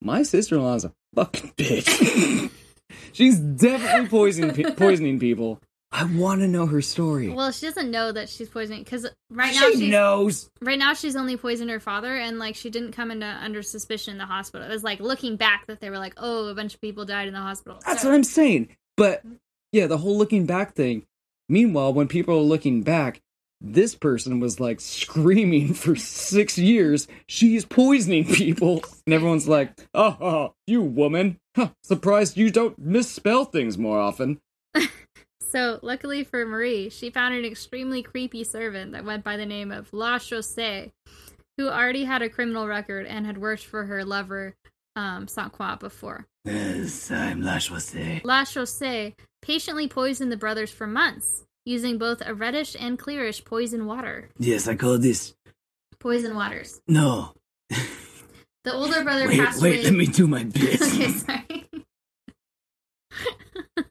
my 0.00 0.22
sister-in-law 0.22 0.74
is 0.76 0.84
a 0.84 0.92
fucking 1.14 1.52
bitch. 1.56 2.50
She's 3.12 3.38
definitely 3.38 4.08
poisoning 4.08 4.74
poisoning 4.76 5.18
people. 5.18 5.60
I 5.92 6.04
want 6.04 6.40
to 6.40 6.48
know 6.48 6.66
her 6.66 6.80
story. 6.80 7.30
well, 7.30 7.50
she 7.50 7.66
doesn't 7.66 7.90
know 7.90 8.12
that 8.12 8.28
she's 8.28 8.48
poisoning 8.48 8.84
because 8.84 9.06
right 9.30 9.52
now 9.54 9.66
she 9.70 9.78
she's 9.80 9.90
knows. 9.90 10.48
right 10.60 10.78
now 10.78 10.94
she's 10.94 11.16
only 11.16 11.36
poisoned 11.36 11.68
her 11.70 11.80
father, 11.80 12.14
and 12.16 12.38
like 12.38 12.54
she 12.54 12.70
didn't 12.70 12.92
come 12.92 13.10
into 13.10 13.26
under 13.26 13.62
suspicion 13.62 14.12
in 14.12 14.18
the 14.18 14.24
hospital. 14.26 14.66
It 14.66 14.70
was 14.70 14.84
like 14.84 15.00
looking 15.00 15.36
back 15.36 15.66
that 15.66 15.80
they 15.80 15.90
were 15.90 15.98
like, 15.98 16.14
oh, 16.16 16.46
a 16.46 16.54
bunch 16.54 16.74
of 16.74 16.80
people 16.80 17.04
died 17.04 17.26
in 17.28 17.34
the 17.34 17.40
hospital. 17.40 17.80
That's 17.84 18.02
So- 18.02 18.08
what 18.08 18.14
I'm 18.14 18.24
saying. 18.24 18.68
But 18.96 19.22
yeah, 19.72 19.86
the 19.88 19.98
whole 19.98 20.16
looking 20.16 20.46
back 20.46 20.74
thing. 20.74 21.06
Meanwhile, 21.48 21.94
when 21.94 22.06
people 22.06 22.36
are 22.36 22.42
looking 22.42 22.82
back, 22.82 23.20
this 23.60 23.94
person 23.96 24.38
was 24.38 24.60
like 24.60 24.80
screaming 24.80 25.74
for 25.74 25.96
six 25.96 26.56
years, 26.56 27.08
she's 27.26 27.64
poisoning 27.64 28.24
people. 28.26 28.84
And 29.06 29.14
everyone's 29.14 29.48
like, 29.48 29.72
oh, 29.92 30.16
oh, 30.20 30.54
you 30.68 30.82
woman. 30.82 31.38
Huh, 31.56 31.70
surprised 31.82 32.36
you 32.36 32.50
don't 32.50 32.78
misspell 32.78 33.44
things 33.44 33.76
more 33.76 33.98
often. 33.98 34.38
So, 35.50 35.80
luckily 35.82 36.22
for 36.22 36.46
Marie, 36.46 36.90
she 36.90 37.10
found 37.10 37.34
an 37.34 37.44
extremely 37.44 38.04
creepy 38.04 38.44
servant 38.44 38.92
that 38.92 39.04
went 39.04 39.24
by 39.24 39.36
the 39.36 39.46
name 39.46 39.72
of 39.72 39.92
La 39.92 40.18
Chaussee, 40.18 40.92
who 41.58 41.68
already 41.68 42.04
had 42.04 42.22
a 42.22 42.28
criminal 42.28 42.68
record 42.68 43.04
and 43.04 43.26
had 43.26 43.36
worked 43.36 43.64
for 43.64 43.86
her 43.86 44.04
lover, 44.04 44.54
um, 44.94 45.26
Saint 45.26 45.50
Croix, 45.50 45.74
before. 45.74 46.28
Yes, 46.44 47.10
I'm 47.10 47.42
La 47.42 47.58
Chaussee. 47.58 48.20
La 48.22 48.44
Chaussee 48.44 49.16
patiently 49.42 49.88
poisoned 49.88 50.30
the 50.30 50.36
brothers 50.36 50.70
for 50.70 50.86
months, 50.86 51.44
using 51.64 51.98
both 51.98 52.22
a 52.24 52.32
reddish 52.32 52.76
and 52.78 52.96
clearish 52.96 53.44
poison 53.44 53.86
water. 53.86 54.28
Yes, 54.38 54.68
I 54.68 54.76
call 54.76 54.98
this. 54.98 55.34
Poison 55.98 56.36
waters. 56.36 56.80
No. 56.86 57.34
The 58.62 58.74
older 58.74 59.02
brother 59.02 59.26
passed 59.26 59.62
wait, 59.62 59.68
away. 59.70 59.78
Wait, 59.78 59.84
let 59.84 59.94
me 59.94 60.06
do 60.06 60.26
my 60.26 60.44
bit. 60.44 60.82
okay, 60.82 61.08
sorry. 61.08 61.70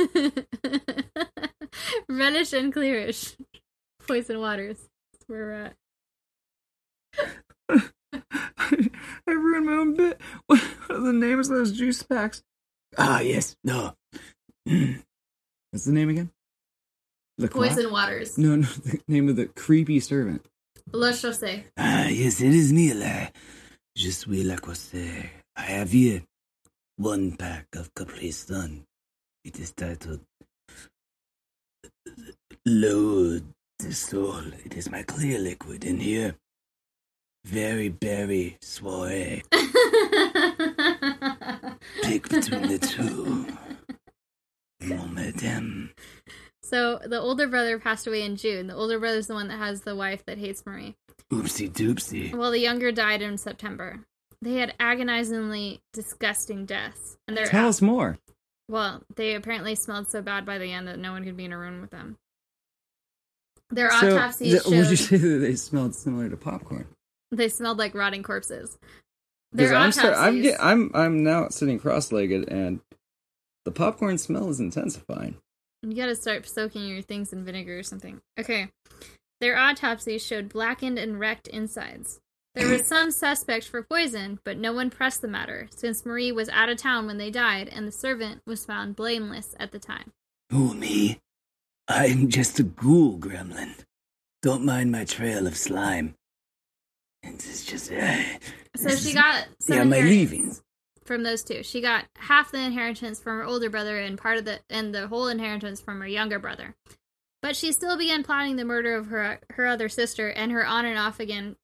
Reddish 2.08 2.52
and 2.52 2.74
clearish. 2.74 3.36
Poison 4.06 4.40
waters. 4.40 4.88
That's 5.12 5.28
where 5.28 5.46
we're 5.46 5.52
at. 5.52 5.76
I 9.26 9.30
ruined 9.30 9.66
my 9.66 9.72
own 9.72 9.94
bit. 9.94 10.20
What 10.46 10.62
are 10.88 10.98
the 10.98 11.12
names 11.12 11.50
of 11.50 11.56
those 11.56 11.72
juice 11.72 12.02
packs? 12.02 12.42
Ah, 12.98 13.20
yes. 13.20 13.56
No. 13.62 13.94
What's 14.64 15.84
the 15.84 15.92
name 15.92 16.08
again? 16.08 16.30
The 17.38 17.48
Poison 17.48 17.90
waters. 17.90 18.36
No, 18.36 18.56
no, 18.56 18.66
the 18.66 19.00
name 19.08 19.28
of 19.28 19.36
the 19.36 19.46
creepy 19.46 20.00
servant. 20.00 20.44
La 20.92 21.12
Chaussee. 21.12 21.64
Ah, 21.78 22.08
yes, 22.08 22.40
it 22.40 22.52
is 22.52 22.72
me, 22.72 22.92
la. 22.92 23.28
Je 23.96 24.10
suis 24.10 24.44
la 24.44 24.56
Corsair. 24.56 25.30
I 25.56 25.62
have 25.62 25.92
here 25.92 26.22
one 26.96 27.36
pack 27.36 27.68
of 27.74 27.94
Capri 27.94 28.30
Sun. 28.30 28.84
It 29.44 29.58
is 29.58 29.72
titled 29.72 30.20
L'eau 32.66 33.40
de 33.78 33.92
Soul. 33.92 34.52
It 34.64 34.76
is 34.76 34.90
my 34.90 35.02
clear 35.02 35.38
liquid 35.38 35.84
in 35.84 35.98
here. 35.98 36.36
Very 37.46 37.88
berry 37.88 38.58
soiree. 38.60 39.42
Pick 42.02 42.28
between 42.28 42.68
the 42.68 42.78
two. 42.78 43.46
Mon 44.82 45.14
madame. 45.14 45.94
so 46.62 46.98
the 47.06 47.18
older 47.18 47.46
brother 47.48 47.78
passed 47.78 48.06
away 48.06 48.22
in 48.22 48.36
June. 48.36 48.66
The 48.66 48.74
older 48.74 48.98
brother's 48.98 49.26
the 49.26 49.34
one 49.34 49.48
that 49.48 49.58
has 49.58 49.80
the 49.82 49.96
wife 49.96 50.22
that 50.26 50.36
hates 50.36 50.66
Marie. 50.66 50.96
Oopsie 51.32 51.70
doopsie. 51.70 52.34
Well, 52.34 52.50
the 52.50 52.58
younger 52.58 52.92
died 52.92 53.22
in 53.22 53.38
September. 53.38 54.00
They 54.42 54.56
had 54.56 54.74
agonizingly 54.78 55.80
disgusting 55.94 56.66
deaths. 56.66 57.16
And 57.26 57.36
they're 57.36 57.46
Tell 57.46 57.68
us 57.68 57.80
more. 57.80 58.18
Well, 58.70 59.02
they 59.16 59.34
apparently 59.34 59.74
smelled 59.74 60.08
so 60.08 60.22
bad 60.22 60.46
by 60.46 60.58
the 60.58 60.72
end 60.72 60.86
that 60.86 60.98
no 60.98 61.10
one 61.10 61.24
could 61.24 61.36
be 61.36 61.44
in 61.44 61.52
a 61.52 61.58
room 61.58 61.80
with 61.80 61.90
them. 61.90 62.16
Their 63.70 63.90
So, 63.90 64.16
autopsies 64.16 64.52
th- 64.52 64.64
would 64.66 64.90
you 64.90 64.96
showed 64.96 65.08
say 65.08 65.16
that 65.16 65.38
they 65.38 65.56
smelled 65.56 65.94
similar 65.96 66.28
to 66.28 66.36
popcorn? 66.36 66.86
they 67.32 67.48
smelled 67.48 67.78
like 67.78 67.94
rotting 67.94 68.22
corpses. 68.22 68.78
Their 69.52 69.74
I'm, 69.74 69.88
autopsies. 69.88 70.00
start, 70.00 70.16
I'm, 70.18 70.42
get, 70.42 70.62
I'm, 70.62 70.90
I'm 70.94 71.24
now 71.24 71.48
sitting 71.48 71.80
cross-legged, 71.80 72.48
and 72.48 72.80
the 73.64 73.72
popcorn 73.72 74.18
smell 74.18 74.48
is 74.48 74.60
intensifying. 74.60 75.36
You 75.82 75.94
gotta 75.94 76.14
start 76.14 76.46
soaking 76.48 76.86
your 76.86 77.02
things 77.02 77.32
in 77.32 77.44
vinegar 77.44 77.76
or 77.78 77.82
something. 77.82 78.20
Okay. 78.38 78.68
Their 79.40 79.56
autopsies 79.58 80.24
showed 80.24 80.48
blackened 80.48 80.98
and 80.98 81.18
wrecked 81.18 81.48
insides. 81.48 82.20
There 82.54 82.68
was 82.68 82.86
some 82.86 83.10
suspect 83.12 83.68
for 83.68 83.82
poison, 83.82 84.40
but 84.44 84.58
no 84.58 84.72
one 84.72 84.90
pressed 84.90 85.22
the 85.22 85.28
matter, 85.28 85.68
since 85.74 86.04
Marie 86.04 86.32
was 86.32 86.48
out 86.48 86.68
of 86.68 86.78
town 86.78 87.06
when 87.06 87.16
they 87.18 87.30
died, 87.30 87.68
and 87.68 87.86
the 87.86 87.92
servant 87.92 88.42
was 88.44 88.64
found 88.64 88.96
blameless 88.96 89.54
at 89.60 89.70
the 89.70 89.78
time. 89.78 90.12
Who, 90.50 90.74
me? 90.74 91.20
I'm 91.86 92.28
just 92.28 92.58
a 92.58 92.64
ghoul 92.64 93.18
gremlin. 93.18 93.74
Don't 94.42 94.64
mind 94.64 94.90
my 94.90 95.04
trail 95.04 95.46
of 95.46 95.56
slime. 95.56 96.14
It's 97.22 97.64
just. 97.64 97.92
Uh, 97.92 98.22
So 98.76 98.96
she 98.96 99.12
got 99.12 99.46
some 99.60 99.76
Yeah, 99.76 99.84
my 99.84 100.00
leavings. 100.00 100.62
from 101.04 101.22
those 101.22 101.44
two. 101.44 101.62
She 101.62 101.80
got 101.80 102.06
half 102.16 102.50
the 102.50 102.58
inheritance 102.60 103.20
from 103.20 103.38
her 103.38 103.44
older 103.44 103.68
brother 103.70 103.98
and 103.98 104.16
part 104.18 104.38
of 104.38 104.44
the 104.44 104.60
and 104.70 104.94
the 104.94 105.06
whole 105.08 105.28
inheritance 105.28 105.80
from 105.80 106.00
her 106.00 106.06
younger 106.08 106.38
brother. 106.38 106.74
But 107.42 107.56
she 107.56 107.72
still 107.72 107.96
began 107.98 108.22
plotting 108.22 108.56
the 108.56 108.64
murder 108.64 108.94
of 108.94 109.06
her 109.08 109.40
her 109.50 109.66
other 109.66 109.88
sister 109.88 110.28
and 110.30 110.50
her 110.52 110.64
on 110.64 110.84
and 110.86 110.98
off 110.98 111.20
again 111.20 111.56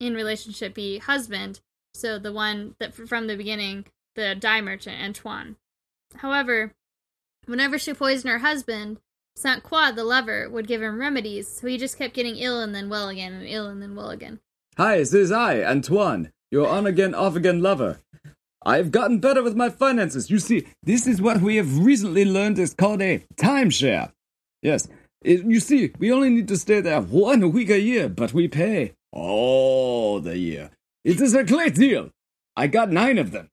in 0.00 0.14
relationship 0.14 0.74
be 0.74 0.98
husband. 0.98 1.60
So 1.94 2.18
the 2.18 2.32
one 2.32 2.74
that 2.80 2.94
from 2.94 3.26
the 3.26 3.36
beginning, 3.36 3.84
the 4.16 4.34
dye 4.34 4.60
merchant 4.60 5.00
Antoine. 5.00 5.56
However, 6.16 6.72
whenever 7.46 7.78
she 7.78 7.94
poisoned 7.94 8.30
her 8.30 8.38
husband, 8.38 8.98
Saint 9.36 9.62
Croix, 9.62 9.92
the 9.92 10.04
lover, 10.04 10.48
would 10.48 10.66
give 10.66 10.82
him 10.82 10.98
remedies, 10.98 11.48
so 11.48 11.66
he 11.66 11.78
just 11.78 11.98
kept 11.98 12.14
getting 12.14 12.36
ill 12.36 12.60
and 12.60 12.74
then 12.74 12.88
well 12.88 13.08
again, 13.08 13.32
and 13.32 13.46
ill 13.46 13.66
and 13.66 13.80
then 13.80 13.94
well 13.94 14.10
again. 14.10 14.40
Hi, 14.76 14.98
this 14.98 15.14
is 15.14 15.32
I, 15.32 15.62
Antoine, 15.62 16.32
your 16.50 16.68
on 16.68 16.86
again, 16.86 17.14
off 17.14 17.36
again 17.36 17.62
lover. 17.62 18.00
I've 18.62 18.90
gotten 18.90 19.20
better 19.20 19.42
with 19.42 19.56
my 19.56 19.70
finances. 19.70 20.30
You 20.30 20.38
see, 20.38 20.66
this 20.82 21.06
is 21.06 21.22
what 21.22 21.40
we 21.40 21.56
have 21.56 21.78
recently 21.78 22.24
learned 22.24 22.58
is 22.58 22.74
called 22.74 23.00
a 23.00 23.24
timeshare. 23.36 24.12
Yes, 24.62 24.88
it, 25.22 25.44
you 25.44 25.60
see, 25.60 25.92
we 25.98 26.12
only 26.12 26.28
need 26.28 26.48
to 26.48 26.56
stay 26.56 26.80
there 26.80 27.00
one 27.00 27.52
week 27.52 27.70
a 27.70 27.80
year, 27.80 28.08
but 28.08 28.34
we 28.34 28.48
pay 28.48 28.92
all 29.12 30.20
the 30.20 30.38
year. 30.38 30.70
It 31.04 31.20
is 31.20 31.34
a 31.34 31.44
great 31.44 31.74
deal. 31.74 32.10
I 32.56 32.66
got 32.66 32.90
nine 32.90 33.18
of 33.18 33.30
them. 33.30 33.48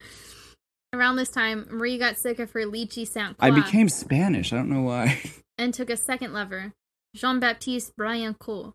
Around 0.92 1.16
this 1.16 1.30
time, 1.30 1.66
Marie 1.70 1.98
got 1.98 2.18
sick 2.18 2.38
of 2.38 2.52
her 2.52 2.60
lychee 2.60 3.06
Saint 3.06 3.36
I 3.38 3.50
became 3.50 3.88
Spanish. 3.88 4.52
I 4.52 4.56
don't 4.56 4.70
know 4.70 4.82
why. 4.82 5.20
and 5.58 5.74
took 5.74 5.90
a 5.90 5.96
second 5.96 6.32
lover, 6.32 6.72
Jean 7.14 7.40
Baptiste 7.40 7.96
Briancourt. 7.96 8.72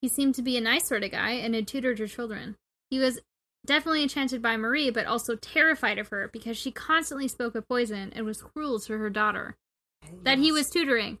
He 0.00 0.08
seemed 0.08 0.34
to 0.36 0.42
be 0.42 0.56
a 0.56 0.60
nice 0.60 0.86
sort 0.86 1.02
of 1.02 1.10
guy 1.10 1.32
and 1.32 1.54
had 1.54 1.66
tutored 1.66 1.98
her 1.98 2.06
children. 2.06 2.56
He 2.90 2.98
was 2.98 3.20
definitely 3.66 4.02
enchanted 4.02 4.40
by 4.40 4.56
Marie, 4.56 4.90
but 4.90 5.06
also 5.06 5.34
terrified 5.34 5.98
of 5.98 6.08
her 6.08 6.30
because 6.32 6.56
she 6.56 6.70
constantly 6.70 7.26
spoke 7.26 7.54
of 7.54 7.68
poison 7.68 8.12
and 8.14 8.24
was 8.24 8.42
cruel 8.42 8.78
to 8.80 8.96
her 8.96 9.10
daughter. 9.10 9.56
That 10.22 10.38
he 10.38 10.52
was 10.52 10.70
tutoring. 10.70 11.18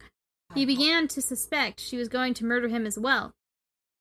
He 0.54 0.64
began 0.64 1.08
to 1.08 1.20
suspect 1.20 1.80
she 1.80 1.96
was 1.96 2.08
going 2.08 2.34
to 2.34 2.44
murder 2.44 2.68
him 2.68 2.86
as 2.86 2.98
well. 2.98 3.32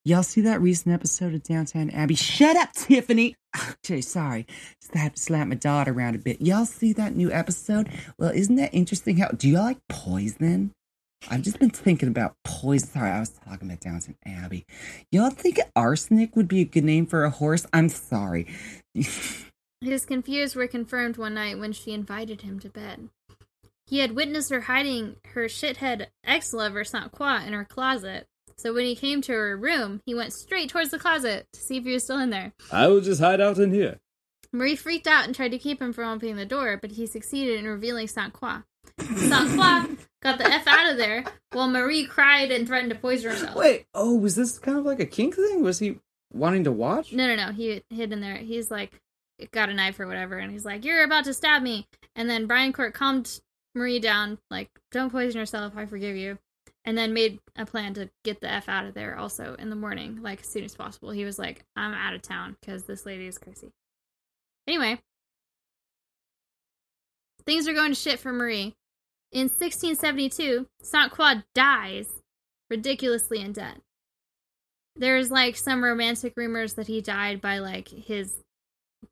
Y'all 0.07 0.23
see 0.23 0.39
that 0.39 0.61
recent 0.61 0.95
episode 0.95 1.33
of 1.33 1.43
Downtown 1.43 1.89
Abbey? 1.89 2.15
Shut 2.15 2.55
up, 2.55 2.71
Tiffany. 2.71 3.35
Okay, 3.83 3.99
sorry. 4.01 4.45
Just 4.81 4.93
have 4.93 5.15
to 5.15 5.21
slap 5.21 5.47
my 5.47 5.55
daughter 5.55 5.91
around 5.91 6.15
a 6.15 6.19
bit. 6.19 6.39
Y'all 6.39 6.65
see 6.65 6.93
that 6.93 7.15
new 7.15 7.29
episode? 7.31 7.89
Well, 8.17 8.29
isn't 8.29 8.55
that 8.55 8.73
interesting? 8.73 9.17
How 9.17 9.29
do 9.29 9.49
y'all 9.49 9.63
like 9.63 9.79
poison? 9.89 10.71
I've 11.29 11.41
just 11.41 11.59
been 11.59 11.71
thinking 11.71 12.07
about 12.07 12.35
poison. 12.45 12.87
Sorry, 12.87 13.09
I 13.09 13.19
was 13.19 13.31
talking 13.31 13.67
about 13.67 13.81
Downtown 13.81 14.15
Abbey. 14.25 14.65
Y'all 15.11 15.31
think 15.31 15.59
arsenic 15.75 16.37
would 16.37 16.47
be 16.47 16.61
a 16.61 16.65
good 16.65 16.85
name 16.85 17.05
for 17.05 17.25
a 17.25 17.29
horse? 17.29 17.65
I'm 17.73 17.89
sorry. 17.89 18.47
His 19.81 20.05
confused 20.05 20.55
were 20.55 20.67
confirmed 20.67 21.17
one 21.17 21.33
night 21.33 21.59
when 21.59 21.73
she 21.73 21.91
invited 21.91 22.41
him 22.41 22.59
to 22.61 22.69
bed. 22.69 23.09
He 23.87 23.99
had 23.99 24.15
witnessed 24.15 24.51
her 24.51 24.61
hiding 24.61 25.17
her 25.33 25.45
shithead 25.45 26.07
ex 26.23 26.53
lover, 26.53 26.85
Saint 26.85 27.11
Croix, 27.11 27.43
in 27.45 27.51
her 27.51 27.65
closet. 27.65 28.27
So 28.57 28.73
when 28.73 28.85
he 28.85 28.95
came 28.95 29.21
to 29.21 29.31
her 29.31 29.55
room, 29.55 30.01
he 30.05 30.15
went 30.15 30.33
straight 30.33 30.69
towards 30.69 30.89
the 30.89 30.99
closet 30.99 31.47
to 31.53 31.59
see 31.59 31.77
if 31.77 31.83
he 31.83 31.93
was 31.93 32.03
still 32.03 32.19
in 32.19 32.31
there. 32.31 32.53
I 32.71 32.87
will 32.87 33.01
just 33.01 33.21
hide 33.21 33.39
out 33.39 33.59
in 33.59 33.71
here. 33.71 33.99
Marie 34.51 34.75
freaked 34.75 35.07
out 35.07 35.25
and 35.25 35.35
tried 35.35 35.51
to 35.51 35.59
keep 35.59 35.81
him 35.81 35.93
from 35.93 36.15
opening 36.15 36.37
the 36.37 36.45
door, 36.45 36.77
but 36.81 36.91
he 36.91 37.05
succeeded 37.05 37.59
in 37.59 37.67
revealing 37.67 38.07
Saint 38.07 38.33
Croix. 38.33 38.63
Saint 38.99 39.49
Croix 39.49 39.95
got 40.21 40.37
the 40.37 40.47
F 40.47 40.65
out 40.67 40.91
of 40.91 40.97
there 40.97 41.25
while 41.51 41.69
Marie 41.69 42.05
cried 42.05 42.51
and 42.51 42.65
threatened 42.65 42.91
to 42.91 42.97
poison 42.97 43.31
herself. 43.31 43.55
Wait, 43.55 43.85
oh, 43.93 44.15
was 44.15 44.35
this 44.35 44.57
kind 44.57 44.77
of 44.77 44.85
like 44.85 44.99
a 44.99 45.05
kink 45.05 45.35
thing? 45.35 45.61
Was 45.61 45.79
he 45.79 45.99
wanting 46.31 46.63
to 46.63 46.71
watch? 46.71 47.13
No, 47.13 47.27
no, 47.27 47.35
no. 47.35 47.51
He 47.51 47.83
hid 47.89 48.11
in 48.11 48.21
there. 48.21 48.37
He's 48.37 48.71
like, 48.71 48.99
got 49.51 49.69
a 49.69 49.73
knife 49.73 49.99
or 49.99 50.07
whatever, 50.07 50.37
and 50.37 50.51
he's 50.51 50.65
like, 50.65 50.83
"You're 50.83 51.03
about 51.03 51.25
to 51.25 51.33
stab 51.33 51.61
me." 51.61 51.87
And 52.15 52.29
then 52.29 52.47
Briancourt 52.47 52.93
calmed 52.93 53.39
Marie 53.75 53.99
down, 53.99 54.39
like, 54.49 54.69
"Don't 54.91 55.11
poison 55.11 55.39
yourself. 55.39 55.73
I 55.75 55.85
forgive 55.85 56.15
you." 56.15 56.39
And 56.87 56.97
then 56.97 57.13
made 57.13 57.39
a 57.57 57.65
plan 57.65 57.93
to 57.95 58.09
get 58.23 58.39
the 58.39 58.49
f 58.49 58.69
out 58.69 58.85
of 58.85 58.93
there. 58.93 59.17
Also 59.17 59.55
in 59.59 59.69
the 59.69 59.75
morning, 59.75 60.21
like 60.21 60.39
as 60.39 60.47
soon 60.47 60.63
as 60.63 60.73
possible. 60.73 61.11
He 61.11 61.25
was 61.25 61.37
like, 61.37 61.65
"I'm 61.75 61.93
out 61.93 62.13
of 62.13 62.21
town 62.21 62.55
because 62.61 62.85
this 62.85 63.05
lady 63.05 63.27
is 63.27 63.37
crazy." 63.37 63.73
Anyway, 64.65 65.01
things 67.45 67.67
are 67.67 67.73
going 67.73 67.91
to 67.91 67.99
shit 67.99 68.19
for 68.19 68.31
Marie. 68.31 68.73
In 69.33 69.49
1672, 69.49 70.67
Saint 70.81 71.11
Croix 71.11 71.43
dies 71.53 72.07
ridiculously 72.69 73.41
in 73.41 73.51
debt. 73.51 73.81
There's 74.95 75.29
like 75.29 75.57
some 75.57 75.83
romantic 75.83 76.33
rumors 76.37 76.75
that 76.75 76.87
he 76.87 77.01
died 77.01 77.41
by 77.41 77.57
like 77.57 77.89
his 77.89 78.43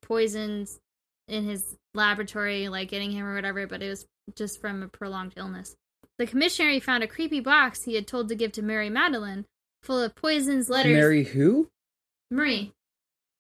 poisons 0.02 0.80
in 1.28 1.44
his 1.44 1.76
laboratory, 1.94 2.70
like 2.70 2.90
getting 2.90 3.12
him 3.12 3.26
or 3.26 3.36
whatever, 3.36 3.68
but 3.68 3.84
it 3.84 3.90
was 3.90 4.08
just 4.34 4.62
from 4.62 4.82
a 4.82 4.88
prolonged 4.88 5.34
illness. 5.36 5.76
The 6.18 6.28
commissary 6.28 6.80
found 6.80 7.03
a 7.03 7.07
creepy 7.07 7.39
box 7.39 7.84
he 7.84 7.95
had 7.95 8.07
told 8.07 8.30
to 8.30 8.36
give 8.36 8.51
to 8.53 8.61
Mary 8.61 8.89
Magdalene, 8.89 9.45
full 9.84 10.01
of 10.01 10.16
poisons, 10.16 10.70
letters. 10.70 10.93
Mary 10.93 11.24
who? 11.24 11.70
Marie. 12.32 12.72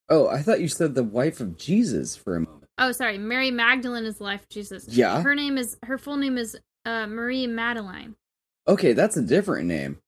Oh, 0.09 0.27
I 0.27 0.41
thought 0.41 0.61
you 0.61 0.67
said 0.67 0.93
the 0.93 1.03
wife 1.03 1.39
of 1.39 1.57
Jesus 1.57 2.15
for 2.15 2.35
a 2.35 2.41
moment. 2.41 2.65
Oh, 2.77 2.91
sorry. 2.91 3.17
Mary 3.17 3.49
Magdalene 3.49 4.05
is 4.05 4.17
the 4.17 4.25
life 4.25 4.43
of 4.43 4.49
Jesus. 4.49 4.87
Yeah. 4.89 5.21
Her 5.21 5.35
name 5.35 5.57
is 5.57 5.77
her 5.83 5.97
full 5.97 6.17
name 6.17 6.37
is 6.37 6.57
uh, 6.85 7.07
Marie 7.07 7.47
Madeleine. 7.47 8.15
Okay, 8.67 8.93
that's 8.93 9.17
a 9.17 9.21
different 9.21 9.67
name. 9.67 9.99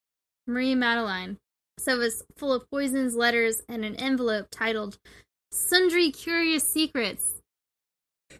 Marie 0.45 0.76
Madeleine. 0.76 1.38
So 1.80 1.95
it 1.95 1.99
was 1.99 2.24
full 2.36 2.53
of 2.53 2.70
poisons, 2.70 3.15
letters, 3.15 3.61
and 3.70 3.86
an 3.86 3.95
envelope 3.95 4.47
titled 4.51 4.97
"Sundry 5.51 6.11
Curious 6.11 6.68
Secrets." 6.68 7.41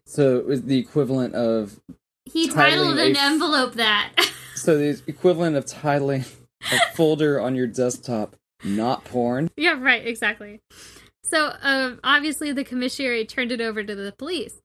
So 0.06 0.38
it 0.38 0.46
was 0.46 0.64
the 0.64 0.78
equivalent 0.78 1.34
of 1.34 1.80
He 2.32 2.48
titled 2.48 2.98
an 3.00 3.16
a- 3.16 3.20
envelope 3.20 3.74
that. 3.76 4.14
so 4.56 4.78
the 4.78 5.02
equivalent 5.08 5.56
of 5.56 5.66
titling 5.66 6.26
a 6.72 6.80
folder 6.96 7.40
on 7.40 7.56
your 7.56 7.68
desktop, 7.68 8.36
not 8.64 9.04
porn. 9.06 9.50
yeah, 9.58 9.80
right. 9.80 10.06
Exactly. 10.06 10.60
So 11.24 11.48
uh, 11.48 11.96
obviously, 12.04 12.52
the 12.54 12.64
commissary 12.64 13.26
turned 13.26 13.52
it 13.52 13.62
over 13.62 13.84
to 13.84 13.96
the 13.96 14.14
police. 14.18 14.62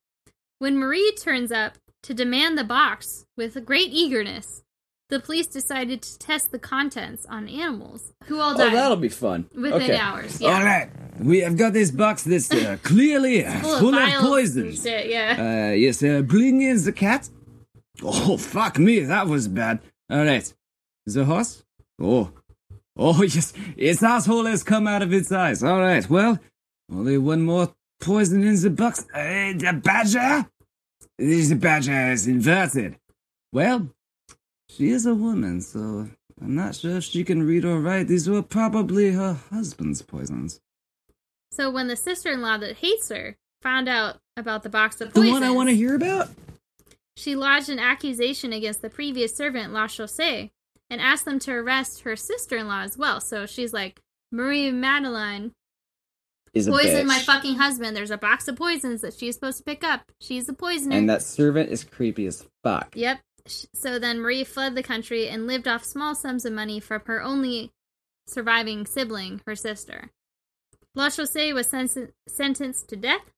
When 0.58 0.78
Marie 0.78 1.12
turns 1.20 1.50
up 1.50 1.74
to 2.04 2.14
demand 2.14 2.56
the 2.56 2.64
box 2.64 3.24
with 3.36 3.64
great 3.64 3.90
eagerness, 3.92 4.62
the 5.08 5.18
police 5.20 5.46
decided 5.48 6.00
to 6.02 6.18
test 6.18 6.52
the 6.52 6.58
contents 6.58 7.26
on 7.26 7.46
animals 7.48 8.12
who 8.24 8.40
all 8.40 8.54
Oh, 8.54 8.56
died 8.56 8.72
that'll 8.72 8.96
be 8.96 9.08
fun. 9.10 9.46
within 9.54 9.74
okay. 9.82 9.96
hours. 9.96 10.40
Yeah. 10.40 10.54
All 10.56 10.64
right, 10.64 10.88
we 11.18 11.40
have 11.40 11.56
got 11.58 11.72
this 11.74 11.90
box 11.90 12.22
that's 12.22 12.50
uh, 12.52 12.78
clearly 12.82 13.42
Full 13.42 13.72
of, 13.74 13.78
full 13.80 13.88
of 13.94 13.94
vials 14.08 14.24
poisons. 14.24 14.82
shit, 14.82 15.10
yeah. 15.10 15.68
Uh, 15.70 15.74
yes, 15.74 16.02
uh, 16.02 16.22
bring 16.22 16.62
in 16.62 16.82
the 16.84 16.92
cat. 16.92 17.28
Oh, 18.03 18.36
fuck 18.36 18.78
me, 18.78 19.01
that 19.01 19.26
was 19.26 19.49
bad. 19.49 19.80
All 20.11 20.24
right, 20.24 20.53
the 21.07 21.24
horse. 21.24 21.64
Oh, 22.01 22.32
oh 22.97 23.22
yes, 23.22 23.53
its 23.76 24.03
asshole 24.03 24.47
has 24.47 24.62
come 24.62 24.86
out 24.86 25.03
of 25.03 25.12
its 25.12 25.30
eyes. 25.32 25.62
All 25.62 25.80
right, 25.80 26.09
well, 26.09 26.38
only 26.90 27.18
one 27.18 27.43
more 27.43 27.74
poison 28.01 28.43
in 28.43 28.61
the 28.61 28.70
box. 28.70 29.07
Uh, 29.14 29.53
the 29.57 29.80
badger. 29.82 30.47
The 31.18 31.55
badger 31.55 32.11
is 32.12 32.26
inverted. 32.26 32.97
Well, 33.53 33.88
she 34.68 34.90
is 34.90 35.07
a 35.07 35.14
woman, 35.14 35.61
so 35.61 36.09
I'm 36.40 36.55
not 36.55 36.74
sure 36.74 36.97
if 36.97 37.05
she 37.05 37.22
can 37.24 37.43
read 37.43 37.64
or 37.64 37.78
write. 37.80 38.09
These 38.09 38.28
were 38.28 38.43
probably 38.43 39.12
her 39.12 39.38
husband's 39.51 40.03
poisons. 40.03 40.61
So 41.53 41.70
when 41.70 41.86
the 41.88 41.97
sister-in-law 41.97 42.59
that 42.59 42.78
hates 42.78 43.11
her 43.11 43.36
found 43.61 43.88
out 43.88 44.18
about 44.36 44.62
the 44.62 44.68
box 44.68 45.01
of 45.01 45.12
The 45.12 45.30
one 45.30 45.43
I 45.45 45.51
want 45.51 45.68
to 45.68 45.76
hear 45.76 45.95
about. 45.95 46.30
She 47.16 47.34
lodged 47.34 47.68
an 47.68 47.78
accusation 47.78 48.52
against 48.52 48.82
the 48.82 48.90
previous 48.90 49.34
servant 49.36 49.72
La 49.72 49.86
Chaussee 49.86 50.50
and 50.88 51.00
asked 51.00 51.24
them 51.24 51.38
to 51.40 51.52
arrest 51.52 52.02
her 52.02 52.16
sister-in-law 52.16 52.82
as 52.82 52.96
well. 52.96 53.20
So 53.20 53.46
she's 53.46 53.72
like, 53.72 54.00
Marie 54.30 54.70
Madeleine 54.70 55.52
Is 56.54 56.68
a 56.68 56.70
poisoned 56.70 57.06
my 57.08 57.18
fucking 57.18 57.56
husband. 57.56 57.96
There's 57.96 58.10
a 58.10 58.18
box 58.18 58.48
of 58.48 58.56
poisons 58.56 59.02
that 59.02 59.14
she's 59.14 59.34
supposed 59.34 59.58
to 59.58 59.64
pick 59.64 59.84
up. 59.84 60.10
She's 60.20 60.48
a 60.48 60.54
poisoner. 60.54 60.96
And 60.96 61.08
that 61.10 61.22
servant 61.22 61.70
is 61.70 61.84
creepy 61.84 62.26
as 62.26 62.46
fuck. 62.62 62.92
Yep. 62.94 63.20
So 63.74 63.98
then 63.98 64.20
Marie 64.20 64.44
fled 64.44 64.74
the 64.74 64.82
country 64.82 65.28
and 65.28 65.46
lived 65.46 65.66
off 65.68 65.84
small 65.84 66.14
sums 66.14 66.44
of 66.44 66.52
money 66.52 66.80
from 66.80 67.02
her 67.06 67.22
only 67.22 67.72
surviving 68.26 68.86
sibling, 68.86 69.40
her 69.46 69.56
sister. 69.56 70.10
La 70.94 71.08
Chaussee 71.08 71.52
was 71.52 71.68
sen- 71.68 72.12
sentenced 72.28 72.88
to 72.88 72.96
death, 72.96 73.32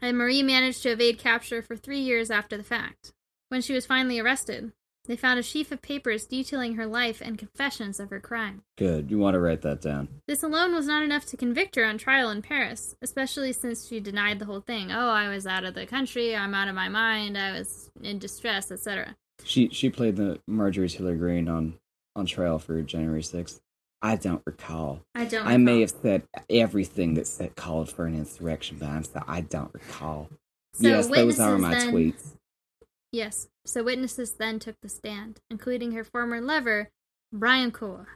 and 0.00 0.16
Marie 0.16 0.42
managed 0.42 0.82
to 0.82 0.90
evade 0.90 1.18
capture 1.18 1.62
for 1.62 1.76
three 1.76 2.00
years 2.00 2.30
after 2.30 2.56
the 2.56 2.62
fact. 2.62 3.12
When 3.48 3.62
she 3.62 3.72
was 3.72 3.86
finally 3.86 4.18
arrested, 4.18 4.72
they 5.06 5.16
found 5.16 5.38
a 5.38 5.42
sheaf 5.42 5.72
of 5.72 5.80
papers 5.80 6.26
detailing 6.26 6.74
her 6.74 6.86
life 6.86 7.22
and 7.22 7.38
confessions 7.38 7.98
of 7.98 8.10
her 8.10 8.20
crime. 8.20 8.62
Good. 8.76 9.10
You 9.10 9.18
want 9.18 9.34
to 9.34 9.40
write 9.40 9.62
that 9.62 9.80
down. 9.80 10.08
This 10.28 10.42
alone 10.42 10.74
was 10.74 10.86
not 10.86 11.02
enough 11.02 11.24
to 11.26 11.36
convict 11.36 11.76
her 11.76 11.84
on 11.84 11.96
trial 11.96 12.30
in 12.30 12.42
Paris, 12.42 12.94
especially 13.00 13.52
since 13.54 13.88
she 13.88 14.00
denied 14.00 14.38
the 14.38 14.44
whole 14.44 14.60
thing. 14.60 14.92
Oh, 14.92 15.08
I 15.08 15.28
was 15.28 15.46
out 15.46 15.64
of 15.64 15.74
the 15.74 15.86
country, 15.86 16.36
I'm 16.36 16.54
out 16.54 16.68
of 16.68 16.74
my 16.74 16.90
mind, 16.90 17.38
I 17.38 17.52
was 17.58 17.90
in 18.02 18.18
distress, 18.18 18.70
etc. 18.70 19.16
She 19.44 19.70
she 19.70 19.88
played 19.88 20.16
the 20.16 20.40
Marjorie 20.46 20.88
Taylor 20.90 21.16
Greene 21.16 21.48
on 21.48 21.78
on 22.14 22.26
trial 22.26 22.58
for 22.58 22.82
January 22.82 23.22
sixth. 23.22 23.60
I 24.00 24.16
don't 24.16 24.42
recall. 24.46 25.00
I 25.14 25.24
don't. 25.24 25.46
I 25.46 25.56
may 25.56 25.80
have 25.80 25.90
said 25.90 26.22
everything 26.48 27.14
that 27.14 27.26
said 27.26 27.56
called 27.56 27.90
for 27.90 28.06
an 28.06 28.14
insurrection, 28.14 28.76
but 28.78 28.88
I'm 28.88 29.04
so 29.04 29.22
I 29.26 29.40
don't 29.40 29.72
recall. 29.74 30.28
So 30.74 30.86
yes, 30.88 31.08
those 31.08 31.40
are 31.40 31.58
my 31.58 31.74
then- 31.74 31.92
tweets. 31.92 32.34
Yes. 33.10 33.48
So 33.64 33.82
witnesses 33.82 34.34
then 34.34 34.58
took 34.58 34.76
the 34.82 34.88
stand, 34.88 35.40
including 35.50 35.92
her 35.92 36.04
former 36.04 36.40
lover, 36.40 36.90
Briancourt. 37.34 38.06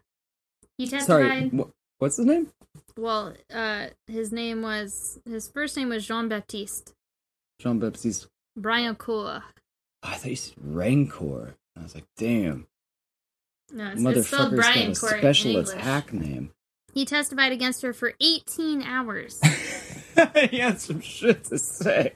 He 0.78 0.86
Sorry, 0.86 0.98
testified. 1.40 1.52
wh- 1.58 1.70
what's 1.98 2.16
his 2.18 2.26
name? 2.26 2.52
Well, 2.96 3.34
uh, 3.52 3.88
his 4.06 4.32
name 4.32 4.62
was 4.62 5.18
his 5.24 5.48
first 5.48 5.76
name 5.76 5.88
was 5.88 6.06
Jean 6.06 6.28
Baptiste. 6.28 6.92
Jean 7.60 7.78
Baptiste. 7.78 8.28
Briancourt. 8.58 9.42
Oh, 9.44 10.08
I 10.08 10.14
thought 10.16 10.30
you 10.30 10.36
said 10.36 10.54
Rancor. 10.60 11.54
I 11.78 11.82
was 11.82 11.94
like, 11.94 12.04
damn, 12.18 12.66
No, 13.72 13.90
it's, 13.90 14.00
motherfucker's 14.00 14.54
Brian 14.54 14.88
got 14.88 14.96
a 14.96 15.00
Court 15.00 15.12
in 15.14 15.18
special 15.20 15.50
English. 15.50 15.68
attack 15.76 16.12
name. 16.12 16.50
He 16.92 17.06
testified 17.06 17.52
against 17.52 17.80
her 17.82 17.92
for 17.94 18.12
18 18.20 18.82
hours. 18.82 19.40
he 20.50 20.58
had 20.58 20.78
some 20.78 21.00
shit 21.00 21.44
to 21.44 21.58
say. 21.58 22.12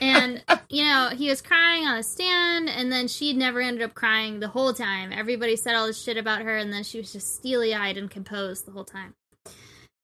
and 0.00 0.42
you 0.70 0.82
know 0.84 1.10
he 1.14 1.28
was 1.28 1.42
crying 1.42 1.86
on 1.86 1.98
the 1.98 2.02
stand 2.02 2.70
and 2.70 2.90
then 2.90 3.06
she 3.06 3.34
never 3.34 3.60
ended 3.60 3.82
up 3.82 3.92
crying 3.94 4.40
the 4.40 4.48
whole 4.48 4.72
time 4.72 5.12
everybody 5.12 5.56
said 5.56 5.74
all 5.74 5.86
this 5.86 6.02
shit 6.02 6.16
about 6.16 6.40
her 6.40 6.56
and 6.56 6.72
then 6.72 6.82
she 6.82 6.96
was 6.96 7.12
just 7.12 7.34
steely-eyed 7.36 7.98
and 7.98 8.10
composed 8.10 8.64
the 8.64 8.70
whole 8.72 8.84
time 8.84 9.12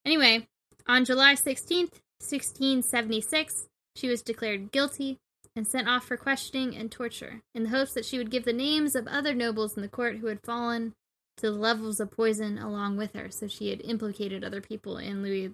anyway 0.04 0.46
on 0.86 1.02
july 1.06 1.32
16th 1.32 1.96
1676 2.20 3.68
she 3.96 4.06
was 4.06 4.20
declared 4.20 4.70
guilty 4.70 5.16
and 5.58 5.66
sent 5.66 5.88
off 5.88 6.04
for 6.04 6.16
questioning 6.16 6.74
and 6.74 6.90
torture 6.90 7.42
in 7.54 7.64
the 7.64 7.68
hopes 7.68 7.92
that 7.92 8.06
she 8.06 8.16
would 8.16 8.30
give 8.30 8.44
the 8.44 8.52
names 8.52 8.94
of 8.94 9.06
other 9.06 9.34
nobles 9.34 9.76
in 9.76 9.82
the 9.82 9.88
court 9.88 10.16
who 10.16 10.28
had 10.28 10.40
fallen 10.42 10.94
to 11.36 11.50
the 11.50 11.56
levels 11.56 12.00
of 12.00 12.10
poison 12.10 12.56
along 12.56 12.96
with 12.96 13.12
her 13.12 13.30
so 13.30 13.46
she 13.46 13.68
had 13.68 13.82
implicated 13.82 14.42
other 14.42 14.60
people 14.60 14.96
in 14.96 15.22
louis 15.22 15.52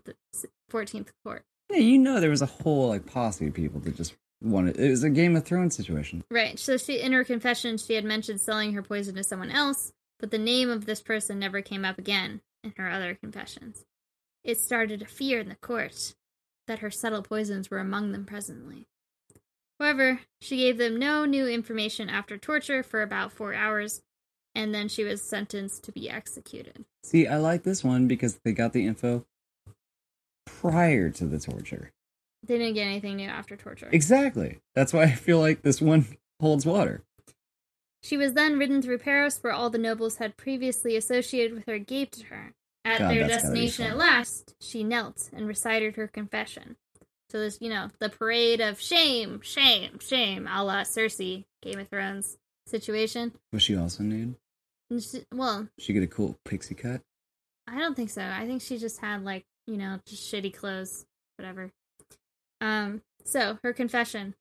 14th 0.71 1.09
court 1.25 1.43
Yeah, 1.71 1.79
you 1.79 1.99
know 1.99 2.21
there 2.21 2.31
was 2.31 2.43
a 2.43 2.47
whole 2.47 2.89
like 2.89 3.07
posse 3.07 3.49
of 3.49 3.55
people 3.55 3.81
that 3.81 3.97
just 3.97 4.15
wanted. 4.43 4.79
It 4.79 4.91
was 4.91 5.03
a 5.03 5.11
Game 5.11 5.37
of 5.37 5.45
Thrones 5.45 5.75
situation. 5.75 6.23
Right. 6.31 6.59
So 6.59 6.77
she 6.77 7.01
in 7.01 7.13
her 7.13 7.25
confession 7.25 7.79
she 7.79 7.95
had 7.95 8.05
mentioned 8.05 8.41
selling 8.41 8.75
her 8.75 8.83
poison 8.83 9.15
to 9.17 9.25
someone 9.25 9.51
else, 9.51 9.93
but 10.21 10.31
the 10.31 10.39
name 10.39 10.71
of 10.71 10.87
this 10.87 11.01
person 11.01 11.39
never 11.39 11.63
came 11.63 11.85
up 11.85 11.99
again 11.99 12.43
in 12.63 12.75
her 12.77 12.91
other 12.91 13.15
confessions. 13.15 13.85
It 14.43 14.61
started 14.61 15.01
a 15.01 15.07
fear 15.07 15.41
in 15.41 15.49
the 15.49 15.55
court 15.55 16.15
that 16.67 16.81
her 16.81 16.91
subtle 16.91 17.23
poisons 17.23 17.71
were 17.71 17.79
among 17.79 18.13
them 18.13 18.25
presently. 18.25 18.87
However, 19.79 20.21
she 20.41 20.59
gave 20.59 20.79
them 20.79 20.99
no 20.99 21.25
new 21.25 21.47
information 21.47 22.09
after 22.09 22.39
torture 22.39 22.83
for 22.83 23.03
about 23.03 23.33
four 23.33 23.55
hours, 23.55 24.03
and 24.55 24.75
then 24.75 24.89
she 24.89 25.05
was 25.05 25.21
sentenced 25.21 25.83
to 25.85 25.93
be 25.93 26.09
executed. 26.09 26.85
See, 27.03 27.27
I 27.27 27.39
like 27.39 27.65
this 27.65 27.83
one 27.83 28.07
because 28.07 28.39
they 28.45 28.53
got 28.53 28.73
the 28.73 28.87
info 28.87 29.27
prior 30.47 31.11
to 31.11 31.27
the 31.27 31.41
torture. 31.41 31.91
They 32.47 32.59
didn't 32.59 32.75
get 32.75 32.87
anything 32.87 33.17
new 33.17 33.29
after 33.29 33.57
torture. 33.57 33.89
Exactly. 33.91 34.59
That's 34.75 34.93
why 34.93 35.05
I 35.05 35.13
feel 35.13 35.41
like 35.41 35.63
this 35.63 35.81
one 35.81 36.07
holds 36.41 36.67
water. 36.67 37.03
She 38.03 38.17
was 38.19 38.35
then 38.35 38.59
ridden 38.59 38.83
through 38.83 38.99
Paris, 38.99 39.39
where 39.43 39.53
all 39.53 39.71
the 39.71 39.79
nobles 39.79 40.17
had 40.17 40.37
previously 40.37 40.95
associated 40.95 41.55
with 41.55 41.67
her 41.67 41.79
gaped 41.79 42.19
at 42.19 42.27
her. 42.27 42.53
At 42.85 42.99
God, 42.99 43.11
their 43.11 43.27
that's 43.27 43.45
gotta 43.45 43.55
be 43.55 43.61
destination 43.63 43.87
at 43.87 43.97
last, 43.97 44.55
she 44.61 44.85
knelt 44.85 45.31
and 45.33 45.49
recited 45.49 45.97
her 45.97 46.07
confession. 46.07 46.77
So 47.31 47.41
there's, 47.41 47.59
you 47.61 47.71
know, 47.71 47.91
the 47.99 48.09
parade 48.09 48.61
of 48.61 48.81
shame, 48.81 49.41
shame, 49.43 49.99
shame, 49.99 50.47
a 50.47 50.63
la 50.63 50.83
Cersei, 50.83 51.45
Game 51.63 51.79
of 51.81 51.89
Thrones 51.89 52.37
situation. 52.67 53.33
Was 53.53 53.63
she 53.63 53.77
also 53.77 54.03
nude? 54.03 54.37
She, 55.01 55.25
well, 55.33 55.69
She 55.79 55.93
get 55.93 56.03
a 56.03 56.07
cool 56.09 56.39
pixie 56.45 56.75
cut. 56.75 57.01
I 57.67 57.79
don't 57.79 57.95
think 57.97 58.11
so. 58.11 58.23
I 58.23 58.47
think 58.47 58.63
she 58.63 58.79
just 58.79 59.01
had 59.01 59.25
like, 59.25 59.45
you 59.67 59.77
know, 59.77 59.99
just 60.07 60.33
shitty 60.33 60.55
clothes, 60.55 61.07
whatever. 61.37 61.71
Um, 62.61 63.03
so 63.25 63.59
her 63.63 63.73
confession. 63.73 64.35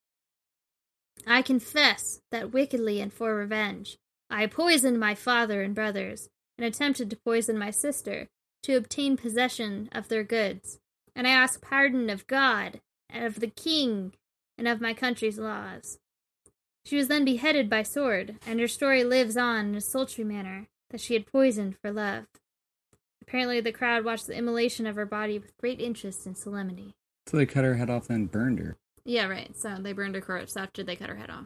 I 1.26 1.42
confess 1.42 2.20
that 2.32 2.52
wickedly 2.52 3.00
and 3.00 3.14
for 3.14 3.36
revenge, 3.36 3.98
I 4.30 4.46
poisoned 4.48 5.00
my 5.00 5.16
father 5.16 5.62
and 5.62 5.74
brothers, 5.74 6.30
and 6.58 6.66
attempted 6.66 7.10
to 7.10 7.16
poison 7.16 7.58
my 7.58 7.72
sister 7.72 8.28
to 8.64 8.76
obtain 8.76 9.18
possession 9.18 9.90
of 9.92 10.08
their 10.08 10.24
goods. 10.24 10.80
And 11.16 11.28
I 11.28 11.32
ask 11.32 11.62
pardon 11.62 12.10
of 12.10 12.26
God, 12.28 12.82
and 13.10 13.26
of 13.26 13.40
the 13.40 13.48
king, 13.48 14.14
and 14.58 14.68
of 14.68 14.82
my 14.82 14.94
country's 14.94 15.38
laws. 15.38 16.00
She 16.86 16.96
was 16.98 17.08
then 17.08 17.24
beheaded 17.24 17.70
by 17.70 17.84
sword, 17.84 18.36
and 18.46 18.60
her 18.60 18.68
story 18.68 19.04
lives 19.04 19.38
on 19.38 19.68
in 19.70 19.76
a 19.76 19.82
sultry 19.82 20.24
manner 20.24 20.68
that 20.90 21.00
she 21.02 21.14
had 21.14 21.26
poisoned 21.28 21.78
for 21.82 21.92
love. 21.92 22.26
Apparently, 23.22 23.62
the 23.62 23.72
crowd 23.72 24.04
watched 24.04 24.28
the 24.28 24.36
immolation 24.36 24.86
of 24.86 24.96
her 24.96 25.06
body 25.06 25.40
with 25.40 25.56
great 25.58 25.80
interest 25.80 26.26
and 26.26 26.38
solemnity. 26.38 26.94
So 27.28 27.38
they 27.38 27.46
cut 27.46 27.64
her 27.64 27.76
head 27.76 27.90
off 27.90 28.10
and 28.10 28.30
burned 28.30 28.60
her. 28.60 28.76
Yeah, 29.06 29.28
right. 29.28 29.56
So 29.58 29.78
they 29.80 29.94
burned 29.94 30.16
her 30.16 30.22
corpse 30.22 30.58
after 30.58 30.84
they 30.84 30.96
cut 30.96 31.10
her 31.10 31.16
head 31.16 31.30
off. 31.30 31.46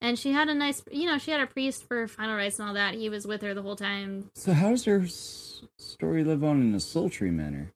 And 0.00 0.18
she 0.18 0.32
had 0.32 0.48
a 0.48 0.54
nice, 0.54 0.82
you 0.90 1.06
know, 1.06 1.18
she 1.18 1.32
had 1.32 1.40
a 1.40 1.46
priest 1.46 1.86
for 1.86 2.06
final 2.06 2.36
rites 2.36 2.58
and 2.58 2.68
all 2.68 2.74
that. 2.74 2.94
He 2.94 3.08
was 3.08 3.26
with 3.26 3.42
her 3.42 3.52
the 3.52 3.62
whole 3.62 3.76
time. 3.76 4.30
So 4.34 4.52
how 4.52 4.70
does 4.70 4.84
her 4.84 5.00
s- 5.02 5.62
story 5.76 6.22
live 6.24 6.42
on 6.44 6.62
in 6.62 6.74
a 6.74 6.80
sultry 6.80 7.30
manner? 7.30 7.72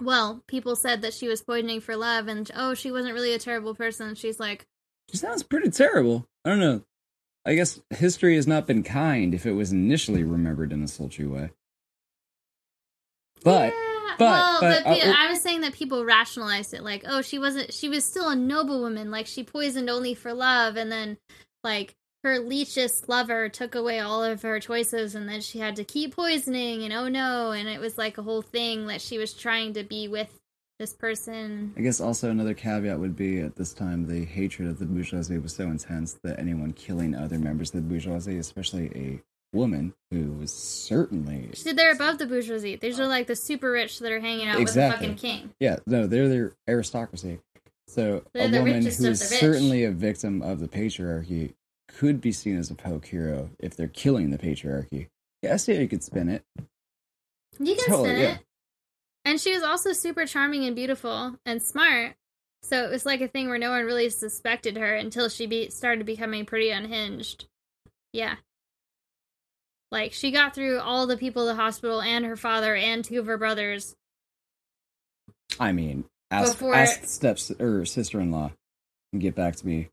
Well, 0.00 0.42
people 0.46 0.76
said 0.76 1.02
that 1.02 1.14
she 1.14 1.28
was 1.28 1.42
poisoning 1.42 1.80
for 1.80 1.96
love, 1.96 2.28
and 2.28 2.50
oh, 2.54 2.74
she 2.74 2.90
wasn't 2.90 3.14
really 3.14 3.32
a 3.34 3.38
terrible 3.38 3.74
person. 3.74 4.14
She's 4.14 4.38
like, 4.40 4.66
She 5.10 5.16
sounds 5.16 5.42
pretty 5.42 5.70
terrible. 5.70 6.26
I 6.44 6.50
don't 6.50 6.60
know. 6.60 6.82
I 7.44 7.54
guess 7.54 7.80
history 7.90 8.36
has 8.36 8.46
not 8.46 8.66
been 8.66 8.82
kind 8.82 9.32
if 9.34 9.46
it 9.46 9.52
was 9.52 9.70
initially 9.72 10.24
remembered 10.24 10.72
in 10.72 10.82
a 10.82 10.88
sultry 10.88 11.26
way. 11.26 11.50
But 13.44 13.72
yeah. 13.72 14.14
but- 14.18 14.24
well, 14.24 14.60
but, 14.60 14.84
pe- 14.84 15.00
uh, 15.02 15.14
I 15.16 15.30
was 15.30 15.40
saying 15.42 15.60
that 15.60 15.72
people 15.74 16.04
rationalized 16.04 16.74
it, 16.74 16.82
like, 16.82 17.04
oh, 17.06 17.22
she 17.22 17.38
wasn't, 17.38 17.72
she 17.72 17.88
was 17.88 18.04
still 18.04 18.28
a 18.28 18.36
noble 18.36 18.80
woman, 18.80 19.10
like 19.10 19.26
she 19.26 19.44
poisoned 19.44 19.90
only 19.90 20.14
for 20.14 20.32
love, 20.34 20.76
and 20.76 20.90
then 20.90 21.18
like 21.62 21.94
her 22.26 22.38
leechist 22.40 23.08
lover 23.08 23.48
took 23.48 23.74
away 23.74 24.00
all 24.00 24.22
of 24.22 24.42
her 24.42 24.58
choices, 24.60 25.14
and 25.14 25.28
then 25.28 25.40
she 25.40 25.58
had 25.58 25.76
to 25.76 25.84
keep 25.84 26.14
poisoning, 26.14 26.82
and 26.82 26.92
oh 26.92 27.08
no, 27.08 27.52
and 27.52 27.68
it 27.68 27.80
was 27.80 27.96
like 27.96 28.18
a 28.18 28.22
whole 28.22 28.42
thing 28.42 28.88
that 28.88 29.00
she 29.00 29.16
was 29.16 29.32
trying 29.32 29.72
to 29.74 29.84
be 29.84 30.08
with 30.08 30.28
this 30.78 30.92
person. 30.92 31.72
I 31.76 31.80
guess 31.80 32.00
also 32.00 32.30
another 32.30 32.52
caveat 32.52 32.98
would 32.98 33.16
be 33.16 33.40
at 33.40 33.56
this 33.56 33.72
time 33.72 34.06
the 34.06 34.24
hatred 34.24 34.68
of 34.68 34.78
the 34.78 34.84
bourgeoisie 34.84 35.38
was 35.38 35.54
so 35.54 35.64
intense 35.64 36.18
that 36.22 36.38
anyone 36.38 36.72
killing 36.72 37.14
other 37.14 37.38
members 37.38 37.70
of 37.70 37.76
the 37.76 37.88
bourgeoisie, 37.88 38.38
especially 38.38 38.90
a 38.94 39.22
woman 39.56 39.94
who 40.10 40.32
was 40.32 40.52
certainly 40.52 41.48
She 41.54 41.72
they're 41.72 41.92
above 41.92 42.18
the 42.18 42.26
bourgeoisie. 42.26 42.76
These 42.76 43.00
are 43.00 43.06
like 43.06 43.26
the 43.26 43.36
super 43.36 43.70
rich 43.70 44.00
that 44.00 44.12
are 44.12 44.20
hanging 44.20 44.48
out 44.48 44.60
Exactly. 44.60 45.08
with 45.08 45.16
the 45.20 45.22
fucking 45.22 45.40
king. 45.40 45.50
yeah 45.60 45.76
no 45.86 46.06
they're 46.06 46.28
the 46.28 46.52
aristocracy. 46.68 47.38
So 47.88 48.24
They're 48.34 48.48
a 48.48 48.50
the 48.50 48.58
woman 48.58 48.82
who 48.82 48.88
is 48.88 49.20
certainly 49.20 49.84
a 49.84 49.92
victim 49.92 50.42
of 50.42 50.58
the 50.58 50.68
patriarchy 50.68 51.54
could 51.96 52.20
be 52.20 52.32
seen 52.32 52.58
as 52.58 52.70
a 52.70 52.74
folk 52.74 53.06
hero 53.06 53.48
if 53.58 53.74
they're 53.74 53.88
killing 53.88 54.30
the 54.30 54.38
patriarchy. 54.38 55.08
Yeah, 55.42 55.54
I 55.54 55.56
see 55.56 55.74
how 55.74 55.80
you 55.80 55.88
could 55.88 56.04
spin 56.04 56.28
it. 56.28 56.44
You 57.58 57.74
can 57.74 57.84
Totally, 57.86 58.08
spin 58.10 58.20
yeah. 58.20 58.34
it. 58.34 58.44
And 59.24 59.40
she 59.40 59.54
was 59.54 59.62
also 59.62 59.92
super 59.92 60.26
charming 60.26 60.64
and 60.66 60.76
beautiful 60.76 61.36
and 61.46 61.62
smart. 61.62 62.14
So 62.62 62.84
it 62.84 62.90
was 62.90 63.06
like 63.06 63.22
a 63.22 63.28
thing 63.28 63.48
where 63.48 63.58
no 63.58 63.70
one 63.70 63.84
really 63.84 64.10
suspected 64.10 64.76
her 64.76 64.94
until 64.94 65.28
she 65.28 65.46
be- 65.46 65.70
started 65.70 66.04
becoming 66.04 66.44
pretty 66.44 66.70
unhinged. 66.70 67.46
Yeah. 68.12 68.36
Like 69.90 70.12
she 70.12 70.32
got 70.32 70.54
through 70.54 70.80
all 70.80 71.06
the 71.06 71.16
people 71.16 71.48
at 71.48 71.52
the 71.56 71.62
hospital 71.62 72.02
and 72.02 72.24
her 72.26 72.36
father 72.36 72.74
and 72.74 73.04
two 73.04 73.20
of 73.20 73.26
her 73.26 73.38
brothers. 73.38 73.94
I 75.58 75.72
mean, 75.72 76.04
ask 76.30 76.52
Before- 76.52 76.74
ask 76.74 77.04
steps 77.04 77.50
er, 77.58 77.80
or 77.80 77.84
sister 77.86 78.20
in 78.20 78.30
law 78.30 78.52
and 79.12 79.22
get 79.22 79.34
back 79.34 79.56
to 79.56 79.66
me. 79.66 79.88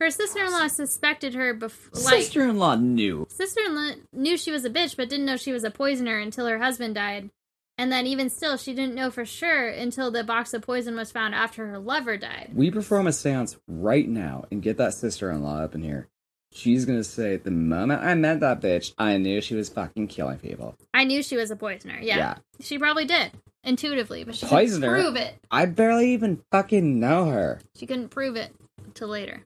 Her 0.00 0.10
sister-in-law 0.10 0.68
suspected 0.68 1.34
her 1.34 1.52
before 1.52 2.02
like 2.02 2.22
Sister-in-law 2.22 2.76
knew. 2.76 3.26
sister-in-law 3.28 3.92
knew 4.14 4.38
she 4.38 4.50
was 4.50 4.64
a 4.64 4.70
bitch 4.70 4.96
but 4.96 5.10
didn't 5.10 5.26
know 5.26 5.36
she 5.36 5.52
was 5.52 5.62
a 5.62 5.70
poisoner 5.70 6.18
until 6.18 6.46
her 6.46 6.58
husband 6.58 6.94
died. 6.94 7.28
And 7.76 7.92
then 7.92 8.06
even 8.06 8.30
still 8.30 8.56
she 8.56 8.74
didn't 8.74 8.94
know 8.94 9.10
for 9.10 9.24
sure 9.26 9.68
until 9.68 10.10
the 10.10 10.24
box 10.24 10.54
of 10.54 10.62
poison 10.62 10.96
was 10.96 11.10
found 11.12 11.34
after 11.34 11.66
her 11.66 11.78
lover 11.78 12.16
died. 12.16 12.50
We 12.54 12.70
perform 12.70 13.06
a 13.06 13.12
seance 13.12 13.58
right 13.68 14.08
now 14.08 14.46
and 14.50 14.62
get 14.62 14.78
that 14.78 14.94
sister-in-law 14.94 15.60
up 15.64 15.74
in 15.74 15.82
here. 15.82 16.08
She's 16.52 16.84
gonna 16.84 17.04
say, 17.04 17.36
the 17.36 17.50
moment 17.50 18.02
I 18.02 18.14
met 18.14 18.40
that 18.40 18.60
bitch, 18.60 18.92
I 18.98 19.18
knew 19.18 19.40
she 19.40 19.54
was 19.54 19.68
fucking 19.68 20.08
killing 20.08 20.38
people. 20.38 20.76
I 20.92 21.04
knew 21.04 21.22
she 21.22 21.36
was 21.36 21.50
a 21.50 21.56
poisoner. 21.56 21.98
Yeah. 22.00 22.16
Yeah. 22.16 22.34
She 22.60 22.78
probably 22.78 23.04
did. 23.04 23.32
Intuitively, 23.62 24.24
but 24.24 24.34
she 24.34 24.46
Poisoner? 24.46 24.88
couldn't 24.88 25.02
prove 25.12 25.16
it. 25.16 25.34
I 25.50 25.66
barely 25.66 26.12
even 26.14 26.42
fucking 26.50 26.98
know 26.98 27.26
her. 27.26 27.60
She 27.76 27.86
couldn't 27.86 28.08
prove 28.08 28.34
it 28.36 28.54
until 28.86 29.08
later. 29.08 29.44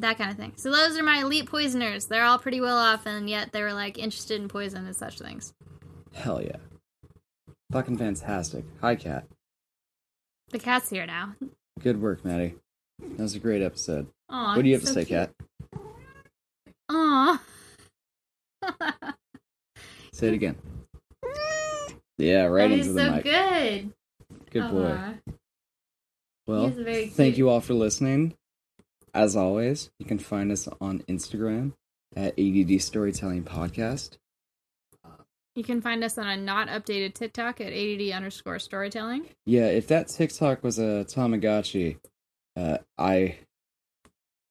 That 0.00 0.16
kind 0.18 0.30
of 0.30 0.36
thing. 0.36 0.52
So 0.56 0.70
those 0.70 0.96
are 0.98 1.02
my 1.02 1.18
elite 1.20 1.46
poisoners. 1.46 2.06
They're 2.06 2.24
all 2.24 2.38
pretty 2.38 2.60
well 2.60 2.78
off 2.78 3.04
and 3.06 3.28
yet 3.28 3.52
they 3.52 3.62
were 3.62 3.72
like 3.74 3.98
interested 3.98 4.40
in 4.40 4.48
poison 4.48 4.86
and 4.86 4.96
such 4.96 5.18
things. 5.18 5.52
Hell 6.14 6.42
yeah. 6.42 6.56
Fucking 7.70 7.98
fantastic. 7.98 8.64
Hi, 8.80 8.96
Cat. 8.96 9.26
The 10.50 10.58
cat's 10.58 10.88
here 10.90 11.06
now. 11.06 11.34
Good 11.80 12.00
work, 12.00 12.24
Maddie. 12.24 12.54
That 12.98 13.18
was 13.22 13.34
a 13.34 13.38
great 13.38 13.62
episode. 13.62 14.06
Aw, 14.30 14.56
what 14.56 14.62
do 14.62 14.68
you 14.68 14.74
have 14.74 14.82
so 14.82 14.94
to 14.94 15.00
say, 15.00 15.04
cute. 15.04 15.18
Cat? 15.18 15.30
Aw. 16.88 17.42
Say 20.12 20.28
it 20.28 20.34
again. 20.34 20.56
Yeah, 22.18 22.44
right 22.44 22.68
that 22.68 22.74
into 22.78 22.88
is 22.88 22.94
the 22.94 23.00
so 23.06 23.12
mic. 23.12 23.24
good. 23.24 23.92
Good 24.50 24.70
boy. 24.70 24.86
Aw. 24.98 25.14
Well, 26.46 26.64
He 26.66 26.72
is 26.72 26.78
very 26.78 27.06
thank 27.08 27.38
you 27.38 27.48
all 27.48 27.60
for 27.60 27.74
listening. 27.74 28.34
As 29.14 29.36
always, 29.36 29.90
you 29.98 30.06
can 30.06 30.18
find 30.18 30.52
us 30.52 30.68
on 30.80 31.00
Instagram 31.08 31.72
at 32.14 32.38
ADD 32.38 32.80
Storytelling 32.80 33.44
Podcast. 33.44 34.18
You 35.56 35.64
can 35.64 35.80
find 35.80 36.04
us 36.04 36.16
on 36.16 36.28
a 36.28 36.36
not 36.36 36.68
updated 36.68 37.14
TikTok 37.14 37.60
at 37.60 37.72
ADD 37.72 38.12
underscore 38.12 38.60
storytelling. 38.60 39.26
Yeah, 39.46 39.66
if 39.66 39.88
that 39.88 40.08
TikTok 40.08 40.62
was 40.62 40.78
a 40.78 41.04
Tamagotchi, 41.08 41.98
uh, 42.56 42.78
I 42.96 43.38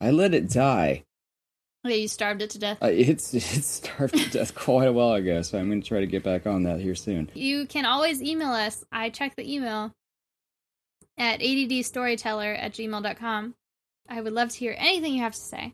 I 0.02 0.11
let 0.11 0.34
it 0.34 0.49
die. 0.49 1.06
Yeah, 1.86 1.95
you 1.95 2.10
starved 2.10 2.41
it 2.41 2.49
to 2.52 2.60
death. 2.60 2.80
Uh, 2.81 2.88
it's 2.88 3.34
it 3.34 3.41
starved 3.41 4.18
to 4.18 4.30
death 4.30 4.53
quite 4.53 4.90
a 4.90 4.94
while 4.94 5.14
ago, 5.14 5.41
so 5.41 5.57
I'm 5.57 5.69
going 5.69 5.81
to 5.81 5.88
try 5.88 6.02
to 6.02 6.07
get 6.07 6.23
back 6.23 6.45
on 6.45 6.64
that 6.64 6.81
here 6.81 6.95
soon. 6.95 7.31
You 7.34 7.65
can 7.65 7.86
always 7.86 8.22
email 8.22 8.52
us. 8.52 8.84
I 8.91 9.10
check 9.10 9.36
the 9.38 9.52
email 9.52 9.94
at 11.18 11.40
addstoryteller 11.40 12.61
at 12.61 12.73
gmail.com. 12.73 13.56
I 14.10 14.22
would 14.22 14.34
love 14.34 14.49
to 14.49 14.57
hear 14.57 14.76
anything 14.77 15.14
you 15.14 15.22
have 15.22 15.34
to 15.34 15.40
say. 15.40 15.73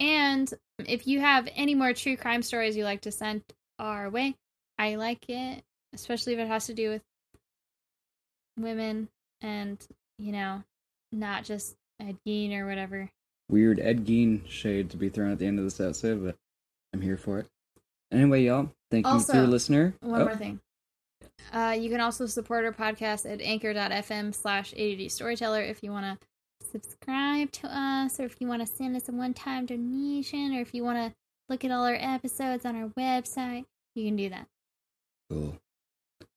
And 0.00 0.52
if 0.86 1.06
you 1.06 1.20
have 1.20 1.48
any 1.54 1.74
more 1.74 1.92
true 1.92 2.16
crime 2.16 2.42
stories 2.42 2.76
you 2.76 2.84
like 2.84 3.02
to 3.02 3.12
send 3.12 3.42
our 3.78 4.08
way, 4.10 4.34
I 4.78 4.96
like 4.96 5.28
it, 5.28 5.62
especially 5.92 6.32
if 6.32 6.38
it 6.38 6.48
has 6.48 6.66
to 6.66 6.74
do 6.74 6.88
with 6.90 7.02
women 8.58 9.08
and, 9.40 9.78
you 10.18 10.32
know, 10.32 10.62
not 11.12 11.44
just 11.44 11.76
Ed 12.00 12.16
Gein 12.26 12.52
or 12.58 12.66
whatever. 12.66 13.10
Weird 13.50 13.80
Ed 13.80 14.06
Gein 14.06 14.46
shade 14.48 14.90
to 14.90 14.96
be 14.96 15.08
thrown 15.08 15.30
at 15.30 15.38
the 15.38 15.46
end 15.46 15.58
of 15.58 15.64
this 15.64 15.80
episode, 15.80 16.24
but 16.24 16.36
I'm 16.92 17.00
here 17.02 17.16
for 17.18 17.38
it. 17.38 17.46
Anyway, 18.10 18.42
y'all, 18.42 18.70
thank 18.90 19.06
you 19.06 19.12
Also, 19.12 19.32
for 19.32 19.38
your 19.40 19.46
listener. 19.46 19.94
One 20.00 20.20
Oh, 20.22 20.24
more 20.24 20.36
thing. 20.36 20.60
Uh, 21.52 21.76
you 21.78 21.90
can 21.90 22.00
also 22.00 22.26
support 22.26 22.64
our 22.64 22.72
podcast 22.72 23.30
at 23.30 23.40
anchor.fm 23.40 24.34
slash 24.34 24.72
ADD 24.74 25.10
Storyteller 25.10 25.62
if 25.62 25.82
you 25.82 25.90
want 25.90 26.20
to 26.20 26.26
subscribe 26.72 27.52
to 27.52 27.66
us 27.68 28.18
or 28.18 28.24
if 28.24 28.36
you 28.40 28.48
want 28.48 28.66
to 28.66 28.66
send 28.66 28.96
us 28.96 29.08
a 29.08 29.12
one-time 29.12 29.66
donation 29.66 30.54
or 30.54 30.60
if 30.60 30.74
you 30.74 30.82
want 30.82 30.98
to 30.98 31.14
look 31.48 31.64
at 31.64 31.70
all 31.70 31.84
our 31.84 31.94
episodes 32.00 32.64
on 32.64 32.74
our 32.76 32.88
website, 32.98 33.64
you 33.94 34.06
can 34.06 34.16
do 34.16 34.30
that. 34.30 34.46
Cool. 35.30 35.56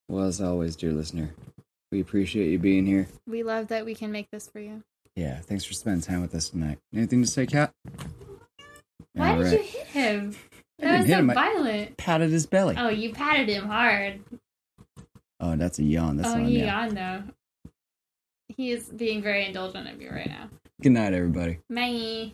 Well, 0.08 0.24
as 0.26 0.40
always, 0.40 0.76
dear 0.76 0.92
listener, 0.92 1.30
we 1.90 2.00
appreciate 2.00 2.50
you 2.50 2.58
being 2.58 2.86
here. 2.86 3.08
We 3.26 3.42
love 3.42 3.68
that 3.68 3.84
we 3.84 3.94
can 3.94 4.12
make 4.12 4.30
this 4.30 4.48
for 4.48 4.60
you. 4.60 4.82
Yeah, 5.16 5.38
thanks 5.40 5.64
for 5.64 5.72
spending 5.72 6.02
time 6.02 6.20
with 6.20 6.34
us 6.34 6.50
tonight. 6.50 6.78
Anything 6.94 7.22
to 7.22 7.28
say, 7.28 7.46
Kat? 7.46 7.72
Why 9.14 9.30
All 9.30 9.38
did 9.38 9.44
right. 9.46 9.52
you 9.52 9.58
hit 9.66 9.86
him? 9.86 10.36
I 10.80 10.84
That 10.84 10.88
didn't 10.90 10.98
was 10.98 11.06
hit 11.06 11.12
so 11.14 11.18
him. 11.20 11.30
I- 11.30 11.34
violent. 11.34 11.96
Patted 11.96 12.30
his 12.30 12.46
belly. 12.46 12.74
Oh, 12.78 12.88
you 12.90 13.12
patted 13.14 13.48
him 13.48 13.64
hard. 13.66 14.20
Oh, 15.40 15.56
that's 15.56 15.78
a 15.78 15.82
yawn. 15.82 16.16
That's 16.18 16.28
oh, 16.28 16.36
not 16.38 16.46
a 16.46 16.50
he 16.50 16.62
meow. 16.62 16.88
though. 16.90 17.22
He 18.48 18.70
is 18.70 18.84
being 18.88 19.22
very 19.22 19.44
indulgent 19.44 19.88
of 19.88 20.00
you 20.00 20.10
right 20.10 20.28
now. 20.28 20.48
Good 20.80 20.92
night, 20.92 21.12
everybody. 21.12 21.58
Bye. 21.68 22.32